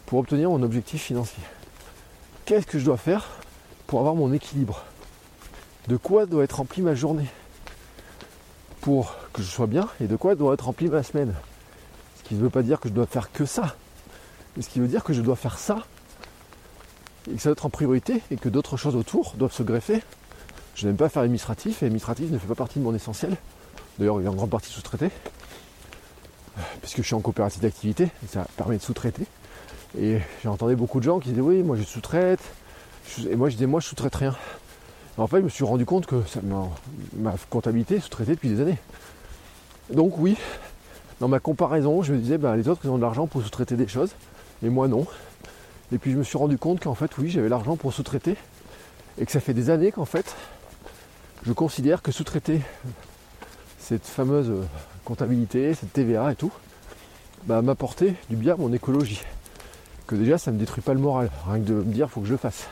pour 0.06 0.18
obtenir 0.18 0.50
mon 0.50 0.62
objectif 0.62 1.02
financier? 1.02 1.42
Qu'est-ce 2.44 2.66
que 2.66 2.78
je 2.78 2.84
dois 2.84 2.96
faire 2.96 3.28
pour 3.86 4.00
avoir 4.00 4.14
mon 4.14 4.32
équilibre? 4.32 4.82
De 5.88 5.96
quoi 5.96 6.26
doit 6.26 6.42
être 6.44 6.56
remplie 6.56 6.82
ma 6.82 6.94
journée? 6.94 7.28
Pour 8.80 9.14
que 9.32 9.42
je 9.42 9.48
sois 9.48 9.68
bien 9.68 9.88
et 10.00 10.08
de 10.08 10.16
quoi 10.16 10.34
doit 10.34 10.54
être 10.54 10.64
remplie 10.64 10.88
ma 10.88 11.02
semaine? 11.04 11.34
Ce 12.18 12.28
qui 12.28 12.34
ne 12.34 12.40
veut 12.40 12.50
pas 12.50 12.62
dire 12.62 12.80
que 12.80 12.88
je 12.88 12.94
dois 12.94 13.06
faire 13.06 13.30
que 13.30 13.44
ça. 13.44 13.76
Ce 14.60 14.68
qui 14.68 14.80
veut 14.80 14.88
dire 14.88 15.04
que 15.04 15.12
je 15.12 15.20
dois 15.20 15.36
faire 15.36 15.58
ça 15.58 15.84
et 17.30 17.34
que 17.34 17.40
ça 17.40 17.50
doit 17.50 17.52
être 17.52 17.66
en 17.66 17.70
priorité 17.70 18.22
et 18.30 18.36
que 18.36 18.48
d'autres 18.48 18.76
choses 18.76 18.96
autour 18.96 19.34
doivent 19.36 19.52
se 19.52 19.62
greffer. 19.62 20.02
Je 20.74 20.86
n'aime 20.86 20.96
pas 20.96 21.08
faire 21.08 21.22
administratif 21.22 21.82
et 21.82 21.86
administratif 21.86 22.30
ne 22.30 22.38
fait 22.38 22.46
pas 22.48 22.54
partie 22.54 22.78
de 22.80 22.84
mon 22.84 22.94
essentiel. 22.94 23.36
D'ailleurs, 23.98 24.20
il 24.20 24.26
est 24.26 24.28
en 24.28 24.34
grande 24.34 24.50
partie 24.50 24.70
sous-traité, 24.70 25.10
puisque 26.80 26.98
je 26.98 27.02
suis 27.02 27.14
en 27.14 27.20
coopérative 27.20 27.62
d'activité 27.62 28.10
ça 28.28 28.46
permet 28.56 28.76
de 28.76 28.82
sous-traiter. 28.82 29.26
Et 29.98 30.18
j'ai 30.42 30.48
entendu 30.48 30.76
beaucoup 30.76 30.98
de 30.98 31.04
gens 31.04 31.18
qui 31.18 31.30
disaient 31.30 31.40
oui, 31.40 31.62
moi 31.62 31.76
je 31.76 31.82
sous-traite. 31.82 32.40
Et 33.30 33.36
moi 33.36 33.48
je 33.48 33.54
disais 33.54 33.66
moi 33.66 33.80
je 33.80 33.86
sous-traite 33.86 34.14
rien. 34.14 34.36
en 35.16 35.26
fait, 35.26 35.38
je 35.38 35.44
me 35.44 35.48
suis 35.48 35.64
rendu 35.64 35.86
compte 35.86 36.06
que 36.06 36.16
ma, 37.14 37.34
comptabilité 37.48 37.96
est 37.96 38.00
sous-traitée 38.00 38.34
depuis 38.34 38.50
des 38.50 38.60
années. 38.60 38.78
Donc 39.92 40.18
oui, 40.18 40.36
dans 41.20 41.28
ma 41.28 41.40
comparaison, 41.40 42.02
je 42.02 42.12
me 42.12 42.18
disais 42.18 42.36
bah, 42.36 42.56
les 42.56 42.68
autres 42.68 42.86
ont 42.88 42.96
de 42.96 43.02
l'argent 43.02 43.26
pour 43.26 43.42
sous-traiter 43.42 43.76
des 43.76 43.88
choses 43.88 44.10
et 44.62 44.68
moi 44.68 44.88
non. 44.88 45.06
Et 45.92 45.98
puis 45.98 46.12
je 46.12 46.16
me 46.16 46.24
suis 46.24 46.38
rendu 46.38 46.58
compte 46.58 46.80
qu'en 46.80 46.94
fait, 46.94 47.16
oui, 47.18 47.30
j'avais 47.30 47.48
l'argent 47.48 47.76
pour 47.76 47.92
sous-traiter, 47.92 48.36
et 49.18 49.24
que 49.24 49.32
ça 49.32 49.40
fait 49.40 49.54
des 49.54 49.70
années 49.70 49.92
qu'en 49.92 50.04
fait, 50.04 50.34
je 51.44 51.52
considère 51.52 52.02
que 52.02 52.10
sous-traiter 52.10 52.60
cette 53.86 54.06
fameuse 54.06 54.52
comptabilité, 55.04 55.72
cette 55.74 55.92
TVA 55.92 56.32
et 56.32 56.34
tout, 56.34 56.50
bah, 57.44 57.62
m'apporter 57.62 58.14
du 58.28 58.34
bien 58.34 58.54
à 58.54 58.56
mon 58.56 58.72
écologie. 58.72 59.22
Que 60.08 60.16
déjà, 60.16 60.38
ça 60.38 60.50
ne 60.50 60.56
me 60.56 60.60
détruit 60.60 60.82
pas 60.82 60.92
le 60.92 60.98
moral, 60.98 61.30
rien 61.46 61.60
que 61.60 61.68
de 61.68 61.74
me 61.74 61.92
dire, 61.92 62.10
faut 62.10 62.20
que 62.20 62.26
je 62.26 62.32
le 62.32 62.36
fasse. 62.36 62.66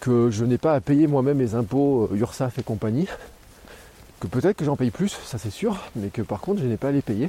Que 0.00 0.30
je 0.30 0.46
n'ai 0.46 0.56
pas 0.56 0.72
à 0.72 0.80
payer 0.80 1.08
moi-même 1.08 1.36
mes 1.36 1.54
impôts 1.54 2.08
euh, 2.10 2.16
URSAF 2.16 2.58
et 2.58 2.62
compagnie. 2.62 3.06
Que 4.20 4.26
peut-être 4.26 4.56
que 4.56 4.64
j'en 4.64 4.76
paye 4.76 4.90
plus, 4.90 5.10
ça 5.26 5.36
c'est 5.36 5.50
sûr, 5.50 5.76
mais 5.94 6.08
que 6.08 6.22
par 6.22 6.40
contre, 6.40 6.62
je 6.62 6.66
n'ai 6.66 6.78
pas 6.78 6.88
à 6.88 6.92
les 6.92 7.02
payer 7.02 7.28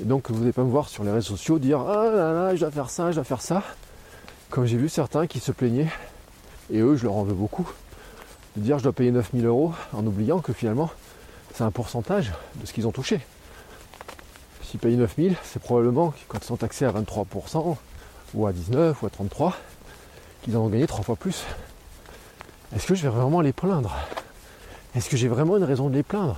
Et 0.00 0.04
donc 0.04 0.30
vous 0.30 0.38
n'allez 0.38 0.52
pas 0.52 0.64
me 0.64 0.70
voir 0.70 0.88
sur 0.88 1.04
les 1.04 1.10
réseaux 1.10 1.36
sociaux 1.36 1.58
dire 1.58 1.80
Ah 1.80 2.10
là 2.10 2.32
là, 2.32 2.54
je 2.54 2.60
dois 2.60 2.70
faire 2.70 2.88
ça, 2.88 3.10
je 3.10 3.16
dois 3.16 3.24
faire 3.24 3.42
ça. 3.42 3.62
Comme 4.48 4.64
j'ai 4.64 4.78
vu 4.78 4.88
certains 4.88 5.26
qui 5.26 5.38
se 5.38 5.52
plaignaient, 5.52 5.90
et 6.70 6.78
eux 6.78 6.96
je 6.96 7.04
leur 7.04 7.16
en 7.16 7.24
veux 7.24 7.34
beaucoup, 7.34 7.70
de 8.56 8.62
dire 8.62 8.78
je 8.78 8.84
dois 8.84 8.94
payer 8.94 9.10
9000 9.10 9.44
euros 9.44 9.74
en 9.92 10.06
oubliant 10.06 10.38
que 10.38 10.54
finalement 10.54 10.90
c'est 11.54 11.64
un 11.64 11.70
pourcentage 11.70 12.32
de 12.56 12.66
ce 12.66 12.72
qu'ils 12.72 12.86
ont 12.86 12.92
touché. 12.92 13.20
S'ils 14.62 14.80
payent 14.80 14.96
9000, 14.96 15.36
c'est 15.42 15.60
probablement 15.60 16.14
quand 16.28 16.38
ils 16.38 16.46
sont 16.46 16.56
taxés 16.56 16.84
à 16.84 16.92
23% 16.92 17.76
ou 18.34 18.46
à 18.46 18.52
19 18.52 19.02
ou 19.02 19.06
à 19.06 19.10
33 19.10 19.56
qu'ils 20.42 20.56
en 20.56 20.60
ont 20.60 20.68
gagné 20.68 20.86
trois 20.86 21.02
fois 21.02 21.16
plus. 21.16 21.44
Est-ce 22.74 22.86
que 22.86 22.94
je 22.94 23.02
vais 23.02 23.08
vraiment 23.08 23.40
les 23.40 23.52
plaindre? 23.52 23.96
Est-ce 24.94 25.10
que 25.10 25.16
j'ai 25.16 25.28
vraiment 25.28 25.56
une 25.56 25.64
raison 25.64 25.88
de 25.88 25.94
les 25.94 26.02
plaindre? 26.02 26.36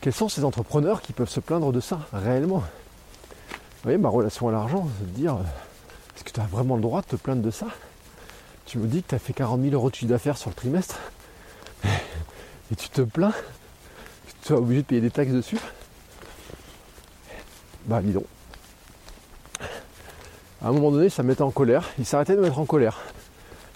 Quels 0.00 0.14
sont 0.14 0.28
ces 0.28 0.44
entrepreneurs 0.44 1.02
qui 1.02 1.12
peuvent 1.12 1.28
se 1.28 1.40
plaindre 1.40 1.72
de 1.72 1.80
ça 1.80 2.00
réellement? 2.12 2.58
Vous 2.60 3.82
voyez, 3.82 3.98
ma 3.98 4.08
relation 4.08 4.48
à 4.48 4.52
l'argent, 4.52 4.88
c'est 4.98 5.06
de 5.06 5.10
dire 5.10 5.36
est-ce 6.14 6.24
que 6.24 6.30
tu 6.30 6.40
as 6.40 6.46
vraiment 6.46 6.76
le 6.76 6.82
droit 6.82 7.02
de 7.02 7.06
te 7.06 7.16
plaindre 7.16 7.42
de 7.42 7.50
ça? 7.50 7.66
Tu 8.66 8.78
me 8.78 8.86
dis 8.86 9.02
que 9.02 9.08
tu 9.08 9.14
as 9.14 9.18
fait 9.18 9.32
40 9.32 9.60
000 9.62 9.74
euros 9.74 9.90
de 9.90 9.94
chiffre 9.94 10.10
d'affaires 10.10 10.38
sur 10.38 10.50
le 10.50 10.54
trimestre 10.54 10.96
et 11.84 12.76
tu 12.76 12.88
te 12.88 13.02
plains? 13.02 13.32
que 13.32 13.55
sois 14.46 14.58
obligé 14.58 14.82
de 14.82 14.86
payer 14.86 15.00
des 15.00 15.10
taxes 15.10 15.32
dessus 15.32 15.58
Bah, 17.86 18.00
dis 18.00 18.12
donc. 18.12 18.26
À 20.62 20.68
un 20.68 20.72
moment 20.72 20.90
donné, 20.90 21.08
ça 21.08 21.22
me 21.22 21.28
mettait 21.28 21.42
en 21.42 21.50
colère. 21.50 21.90
Il 21.98 22.06
s'arrêtait 22.06 22.34
de 22.34 22.38
me 22.38 22.44
mettre 22.44 22.58
en 22.58 22.64
colère. 22.64 22.98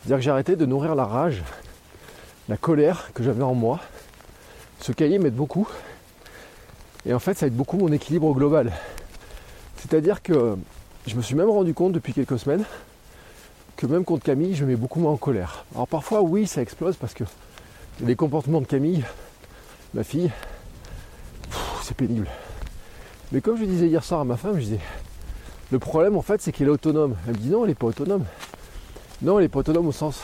C'est-à-dire 0.03 0.25
que 0.25 0.31
arrêté 0.31 0.57
de 0.57 0.67
nourrir 0.67 0.95
la 0.95 1.05
rage, 1.05 1.43
la 2.49 2.57
colère 2.57 3.11
que 3.15 3.23
j'avais 3.23 3.43
en 3.43 3.55
moi. 3.55 3.81
Ce 4.81 4.93
cahier 4.93 5.19
m'aide 5.19 5.35
beaucoup. 5.35 5.69
Et 7.05 7.13
en 7.13 7.19
fait, 7.19 7.37
ça 7.37 7.47
aide 7.47 7.57
beaucoup 7.57 7.77
mon 7.77 7.93
équilibre 7.93 8.33
global. 8.33 8.73
C'est-à-dire 9.77 10.23
que 10.23 10.57
je 11.07 11.17
me 11.17 11.23
suis 11.23 11.35
même 11.35 11.51
rendu 11.51 11.75
compte 11.75 11.93
depuis 11.93 12.13
quelques 12.13 12.39
semaines 12.39 12.65
que 13.77 13.87
même 13.87 14.05
contre 14.05 14.25
Camille, 14.25 14.55
je 14.55 14.65
mets 14.65 14.77
beaucoup 14.77 15.01
moins 15.01 15.13
en 15.13 15.17
colère. 15.17 15.65
Alors 15.75 15.89
parfois, 15.89 16.23
oui, 16.23 16.47
ça 16.47 16.63
explose 16.63 16.97
parce 16.97 17.15
que 17.15 17.25
les 18.03 18.15
comportements 18.15 18.61
de 18.61 18.67
Camille, 18.67 19.05
ma 19.95 20.05
fille, 20.05 20.31
c'est 21.91 21.97
pénible. 21.97 22.29
Mais 23.33 23.41
comme 23.41 23.59
je 23.59 23.65
disais 23.65 23.89
hier 23.89 24.05
soir 24.05 24.21
à 24.21 24.25
ma 24.25 24.37
femme, 24.37 24.55
je 24.55 24.61
disais, 24.61 24.81
le 25.73 25.79
problème 25.81 26.17
en 26.17 26.23
fait, 26.23 26.41
c'est 26.41 26.53
qu'elle 26.53 26.69
est 26.69 26.71
autonome. 26.71 27.17
Elle 27.27 27.37
dit 27.37 27.49
non, 27.49 27.63
elle 27.65 27.71
n'est 27.71 27.75
pas 27.75 27.89
autonome. 27.89 28.25
Non, 29.23 29.39
elle 29.39 29.45
n'est 29.45 29.49
pas 29.49 29.59
autonome 29.59 29.89
au 29.89 29.93
sens 29.93 30.23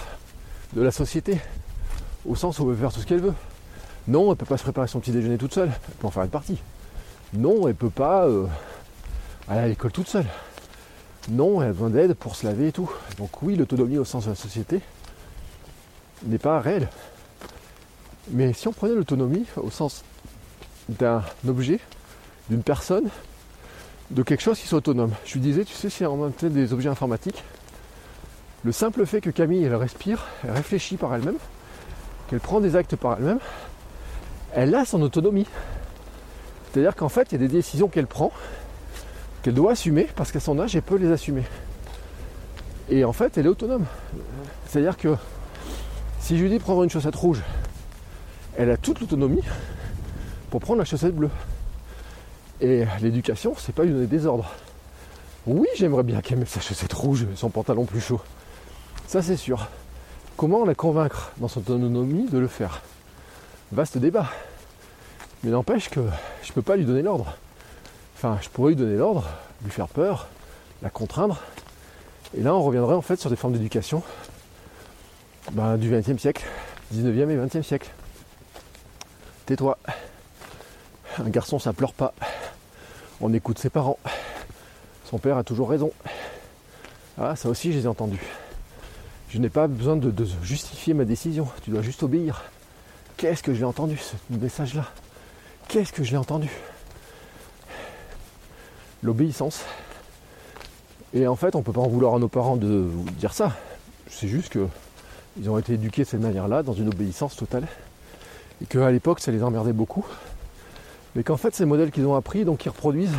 de 0.74 0.82
la 0.82 0.92
société, 0.92 1.40
au 2.24 2.36
sens 2.36 2.60
où 2.60 2.70
elle 2.70 2.76
peut 2.76 2.82
faire 2.82 2.92
tout 2.92 3.00
ce 3.00 3.06
qu'elle 3.06 3.20
veut. 3.20 3.34
Non, 4.06 4.30
elle 4.30 4.36
peut 4.36 4.46
pas 4.46 4.56
se 4.56 4.62
préparer 4.62 4.86
son 4.86 5.00
petit 5.00 5.10
déjeuner 5.10 5.38
toute 5.38 5.54
seule, 5.54 5.70
elle 5.88 5.94
peut 5.96 6.06
en 6.06 6.10
faire 6.10 6.22
une 6.22 6.30
partie. 6.30 6.62
Non, 7.32 7.66
elle 7.66 7.74
peut 7.74 7.90
pas 7.90 8.26
euh, 8.26 8.46
aller 9.48 9.60
à 9.60 9.68
l'école 9.68 9.90
toute 9.90 10.08
seule. 10.08 10.26
Non, 11.28 11.60
elle 11.62 11.70
a 11.70 11.72
besoin 11.72 11.90
d'aide 11.90 12.14
pour 12.14 12.36
se 12.36 12.46
laver 12.46 12.68
et 12.68 12.72
tout. 12.72 12.90
Donc 13.18 13.42
oui, 13.42 13.56
l'autonomie 13.56 13.98
au 13.98 14.04
sens 14.04 14.26
de 14.26 14.30
la 14.30 14.36
société 14.36 14.80
n'est 16.24 16.38
pas 16.38 16.60
réelle. 16.60 16.88
Mais 18.30 18.52
si 18.52 18.68
on 18.68 18.72
prenait 18.72 18.94
l'autonomie 18.94 19.46
au 19.56 19.70
sens 19.70 20.04
d'un 20.88 21.22
objet, 21.48 21.80
d'une 22.48 22.62
personne, 22.62 23.08
de 24.10 24.22
quelque 24.22 24.42
chose 24.42 24.58
qui 24.58 24.66
soit 24.66 24.78
autonome. 24.78 25.12
Je 25.24 25.34
lui 25.34 25.40
disais, 25.40 25.64
tu 25.64 25.74
sais, 25.74 25.90
si 25.90 26.04
on 26.04 26.26
a 26.26 26.48
des 26.48 26.72
objets 26.72 26.88
informatiques, 26.88 27.42
le 28.64 28.72
simple 28.72 29.04
fait 29.06 29.20
que 29.20 29.30
Camille, 29.30 29.64
elle 29.64 29.74
respire, 29.74 30.26
elle 30.44 30.52
réfléchit 30.52 30.96
par 30.96 31.14
elle-même, 31.14 31.36
qu'elle 32.28 32.40
prend 32.40 32.60
des 32.60 32.76
actes 32.76 32.96
par 32.96 33.18
elle-même, 33.18 33.40
elle 34.52 34.74
a 34.74 34.84
son 34.84 35.02
autonomie. 35.02 35.46
C'est-à-dire 36.72 36.94
qu'en 36.94 37.08
fait, 37.08 37.32
il 37.32 37.32
y 37.32 37.44
a 37.44 37.46
des 37.46 37.52
décisions 37.52 37.88
qu'elle 37.88 38.06
prend, 38.06 38.32
qu'elle 39.42 39.54
doit 39.54 39.72
assumer, 39.72 40.08
parce 40.16 40.32
qu'à 40.32 40.40
son 40.40 40.58
âge, 40.58 40.76
elle 40.76 40.82
peut 40.82 40.96
les 40.96 41.10
assumer. 41.10 41.44
Et 42.88 43.04
en 43.04 43.12
fait, 43.12 43.36
elle 43.38 43.46
est 43.46 43.50
autonome. 43.50 43.86
C'est-à-dire 44.66 44.96
que 44.96 45.16
si 46.20 46.36
je 46.36 46.42
lui 46.42 46.50
dis 46.50 46.58
prendre 46.58 46.82
une 46.84 46.90
chaussette 46.90 47.14
rouge, 47.14 47.42
elle 48.56 48.70
a 48.70 48.76
toute 48.76 49.00
l'autonomie 49.00 49.42
prendre 50.60 50.78
la 50.78 50.84
chaussette 50.84 51.14
bleue. 51.14 51.30
Et 52.60 52.84
l'éducation, 53.00 53.54
c'est 53.58 53.74
pas 53.74 53.84
lui 53.84 53.92
donner 53.92 54.06
des 54.06 54.26
ordres. 54.26 54.50
Oui, 55.46 55.68
j'aimerais 55.76 56.02
bien 56.02 56.20
qu'elle 56.20 56.38
mette 56.38 56.48
sa 56.48 56.60
chaussette 56.60 56.92
rouge 56.92 57.26
son 57.36 57.50
pantalon 57.50 57.84
plus 57.84 58.00
chaud. 58.00 58.20
Ça, 59.06 59.22
c'est 59.22 59.36
sûr. 59.36 59.68
Comment 60.36 60.64
la 60.64 60.74
convaincre 60.74 61.32
dans 61.36 61.48
son 61.48 61.60
autonomie 61.60 62.28
de 62.28 62.38
le 62.38 62.48
faire? 62.48 62.82
Vaste 63.72 63.98
débat. 63.98 64.28
Mais 65.44 65.50
n'empêche 65.50 65.88
que 65.88 66.00
je 66.42 66.52
peux 66.52 66.62
pas 66.62 66.76
lui 66.76 66.84
donner 66.84 67.02
l'ordre. 67.02 67.36
Enfin, 68.16 68.38
je 68.42 68.48
pourrais 68.48 68.70
lui 68.70 68.76
donner 68.76 68.96
l'ordre, 68.96 69.28
lui 69.62 69.70
faire 69.70 69.88
peur, 69.88 70.26
la 70.82 70.90
contraindre. 70.90 71.40
Et 72.36 72.42
là, 72.42 72.54
on 72.54 72.62
reviendrait 72.62 72.94
en 72.94 73.02
fait 73.02 73.20
sur 73.20 73.30
des 73.30 73.36
formes 73.36 73.52
d'éducation 73.52 74.02
ben, 75.52 75.76
du 75.76 75.90
XXe 75.90 76.20
siècle, 76.20 76.44
19e 76.94 77.30
et 77.30 77.36
20e 77.36 77.62
siècle. 77.62 77.90
Tais-toi. 79.46 79.78
Un 81.18 81.30
garçon, 81.30 81.58
ça 81.58 81.72
pleure 81.72 81.94
pas. 81.94 82.12
On 83.20 83.32
écoute 83.32 83.58
ses 83.58 83.70
parents. 83.70 83.98
Son 85.08 85.18
père 85.18 85.38
a 85.38 85.44
toujours 85.44 85.70
raison. 85.70 85.92
Ah, 87.18 87.36
ça 87.36 87.48
aussi, 87.48 87.72
je 87.72 87.78
les 87.78 87.84
ai 87.84 87.88
entendus. 87.88 88.20
Je 89.30 89.38
n'ai 89.38 89.48
pas 89.48 89.66
besoin 89.66 89.96
de, 89.96 90.12
justifier 90.42 90.92
ma 90.92 91.04
décision. 91.04 91.48
Tu 91.62 91.70
dois 91.70 91.80
juste 91.80 92.02
obéir. 92.02 92.44
Qu'est-ce 93.16 93.42
que 93.42 93.54
j'ai 93.54 93.64
entendu, 93.64 93.96
ce 93.96 94.14
message-là? 94.30 94.84
Qu'est-ce 95.68 95.92
que 95.92 96.04
je 96.04 96.10
l'ai 96.10 96.16
entendu? 96.18 96.50
L'obéissance. 99.02 99.64
Et 101.14 101.26
en 101.26 101.36
fait, 101.36 101.54
on 101.54 101.60
ne 101.60 101.64
peut 101.64 101.72
pas 101.72 101.80
en 101.80 101.88
vouloir 101.88 102.14
à 102.14 102.18
nos 102.18 102.28
parents 102.28 102.56
de 102.56 102.88
dire 103.18 103.32
ça. 103.32 103.52
C'est 104.10 104.28
juste 104.28 104.52
qu'ils 104.52 105.48
ont 105.48 105.56
été 105.56 105.74
éduqués 105.74 106.02
de 106.02 106.08
cette 106.08 106.20
manière-là, 106.20 106.62
dans 106.62 106.74
une 106.74 106.88
obéissance 106.88 107.36
totale. 107.36 107.66
Et 108.62 108.66
qu'à 108.66 108.90
l'époque, 108.90 109.20
ça 109.20 109.32
les 109.32 109.42
emmerdait 109.42 109.72
beaucoup. 109.72 110.04
Mais 111.16 111.22
qu'en 111.22 111.38
fait, 111.38 111.54
ces 111.54 111.64
modèles 111.64 111.90
qu'ils 111.90 112.06
ont 112.06 112.14
appris, 112.14 112.44
donc 112.44 112.66
ils 112.66 112.68
reproduisent. 112.68 113.16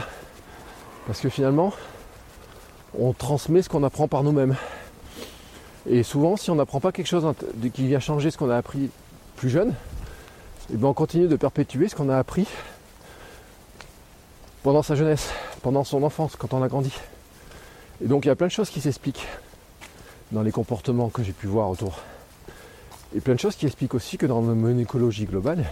Parce 1.07 1.19
que 1.19 1.29
finalement, 1.29 1.73
on 2.97 3.11
transmet 3.11 3.63
ce 3.63 3.69
qu'on 3.69 3.83
apprend 3.83 4.07
par 4.07 4.23
nous-mêmes. 4.23 4.55
Et 5.89 6.03
souvent, 6.03 6.37
si 6.37 6.51
on 6.51 6.55
n'apprend 6.55 6.79
pas 6.79 6.91
quelque 6.91 7.07
chose 7.07 7.25
qui 7.73 7.87
vient 7.87 7.99
changer 7.99 8.29
ce 8.29 8.37
qu'on 8.37 8.51
a 8.51 8.55
appris 8.55 8.91
plus 9.35 9.49
jeune, 9.49 9.69
et 9.69 10.73
eh 10.73 10.77
bien 10.77 10.89
on 10.89 10.93
continue 10.93 11.27
de 11.27 11.35
perpétuer 11.37 11.87
ce 11.87 11.95
qu'on 11.95 12.09
a 12.09 12.17
appris 12.17 12.45
pendant 14.63 14.83
sa 14.83 14.95
jeunesse, 14.95 15.31
pendant 15.61 15.85
son 15.85 16.03
enfance, 16.03 16.35
quand 16.35 16.53
on 16.53 16.61
a 16.61 16.67
grandi. 16.67 16.93
Et 18.03 18.07
donc 18.07 18.25
il 18.25 18.27
y 18.27 18.31
a 18.31 18.35
plein 18.35 18.47
de 18.47 18.51
choses 18.51 18.69
qui 18.69 18.81
s'expliquent 18.81 19.25
dans 20.33 20.41
les 20.41 20.51
comportements 20.51 21.07
que 21.09 21.23
j'ai 21.23 21.31
pu 21.31 21.47
voir 21.47 21.69
autour. 21.69 21.99
Et 23.15 23.21
plein 23.21 23.35
de 23.35 23.39
choses 23.39 23.55
qui 23.55 23.65
expliquent 23.65 23.93
aussi 23.93 24.17
que 24.17 24.25
dans 24.25 24.41
mon 24.41 24.77
écologie 24.77 25.25
globale, 25.25 25.63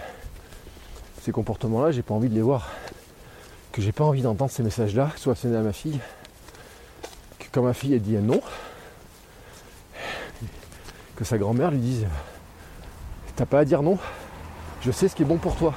ces 1.26 1.32
comportements-là, 1.32 1.90
j'ai 1.90 2.02
pas 2.02 2.14
envie 2.14 2.28
de 2.28 2.36
les 2.36 2.40
voir. 2.40 2.70
Que 3.72 3.82
j'ai 3.82 3.90
pas 3.90 4.04
envie 4.04 4.22
d'entendre 4.22 4.52
ces 4.52 4.62
messages-là, 4.62 5.10
ce 5.16 5.22
soit 5.24 5.44
à 5.44 5.60
ma 5.60 5.72
fille, 5.72 5.98
que 7.40 7.46
quand 7.50 7.62
ma 7.62 7.74
fille 7.74 7.94
a 7.94 7.98
dit 7.98 8.14
non, 8.14 8.40
que 11.16 11.24
sa 11.24 11.36
grand-mère 11.36 11.72
lui 11.72 11.80
dise 11.80 12.06
T'as 13.34 13.44
pas 13.44 13.58
à 13.58 13.64
dire 13.64 13.82
non, 13.82 13.98
je 14.82 14.92
sais 14.92 15.08
ce 15.08 15.16
qui 15.16 15.22
est 15.22 15.26
bon 15.26 15.36
pour 15.36 15.56
toi. 15.56 15.74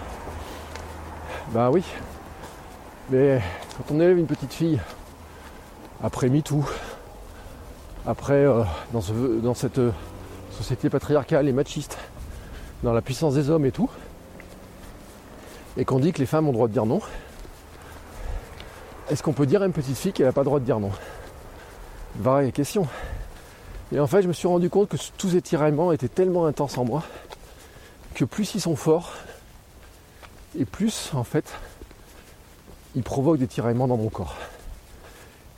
Bah 1.51 1.71
oui, 1.71 1.83
mais 3.09 3.41
quand 3.75 3.95
on 3.95 3.99
élève 3.99 4.19
une 4.19 4.27
petite 4.27 4.53
fille, 4.53 4.79
après 6.03 6.29
MeToo, 6.29 6.63
après 8.05 8.45
euh, 8.45 8.63
dans, 8.93 9.01
dans 9.41 9.55
cette 9.55 9.81
société 10.51 10.91
patriarcale 10.91 11.47
et 11.47 11.53
machiste, 11.53 11.97
dans 12.83 12.93
la 12.93 13.01
puissance 13.01 13.33
des 13.33 13.49
hommes 13.49 13.65
et 13.65 13.71
tout, 13.71 13.89
et 15.79 15.85
qu'on 15.85 15.99
dit 15.99 16.11
que 16.11 16.19
les 16.19 16.25
femmes 16.25 16.45
ont 16.45 16.51
le 16.51 16.55
droit 16.55 16.67
de 16.67 16.73
dire 16.73 16.85
non, 16.85 16.99
est-ce 19.09 19.23
qu'on 19.23 19.31
peut 19.31 19.45
dire 19.45 19.61
à 19.61 19.65
une 19.65 19.71
petite 19.71 19.97
fille 19.97 20.11
qu'elle 20.11 20.25
n'a 20.25 20.33
pas 20.33 20.41
le 20.41 20.45
droit 20.45 20.59
de 20.59 20.65
dire 20.65 20.79
non? 20.79 20.91
Vraie 22.17 22.51
question. 22.51 22.85
Et 23.93 23.99
en 23.99 24.05
fait, 24.05 24.21
je 24.21 24.27
me 24.27 24.33
suis 24.33 24.47
rendu 24.47 24.69
compte 24.69 24.89
que 24.89 24.97
tous 25.17 25.29
ces 25.29 25.41
tiraillements 25.41 25.93
étaient 25.93 26.09
tellement 26.09 26.45
intenses 26.45 26.77
en 26.77 26.83
moi 26.83 27.03
que 28.13 28.25
plus 28.25 28.55
ils 28.55 28.61
sont 28.61 28.75
forts, 28.75 29.13
et 30.59 30.65
plus, 30.65 31.11
en 31.13 31.23
fait, 31.23 31.53
ils 32.95 33.03
provoquent 33.03 33.39
des 33.39 33.47
tiraillements 33.47 33.87
dans 33.87 33.95
mon 33.95 34.09
corps. 34.09 34.35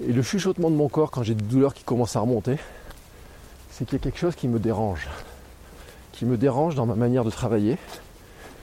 Et 0.05 0.13
le 0.13 0.21
chuchotement 0.21 0.69
de 0.69 0.75
mon 0.75 0.87
corps, 0.87 1.09
quand 1.09 1.23
j'ai 1.23 1.33
des 1.33 1.43
douleurs 1.43 1.73
qui 1.73 1.83
commencent 1.83 2.15
à 2.15 2.19
remonter, 2.19 2.57
c'est 3.71 3.85
qu'il 3.85 3.97
y 3.97 4.01
a 4.01 4.03
quelque 4.03 4.19
chose 4.19 4.35
qui 4.35 4.47
me 4.47 4.59
dérange. 4.59 5.09
Qui 6.11 6.25
me 6.25 6.37
dérange 6.37 6.75
dans 6.75 6.85
ma 6.85 6.95
manière 6.95 7.23
de 7.23 7.31
travailler, 7.31 7.79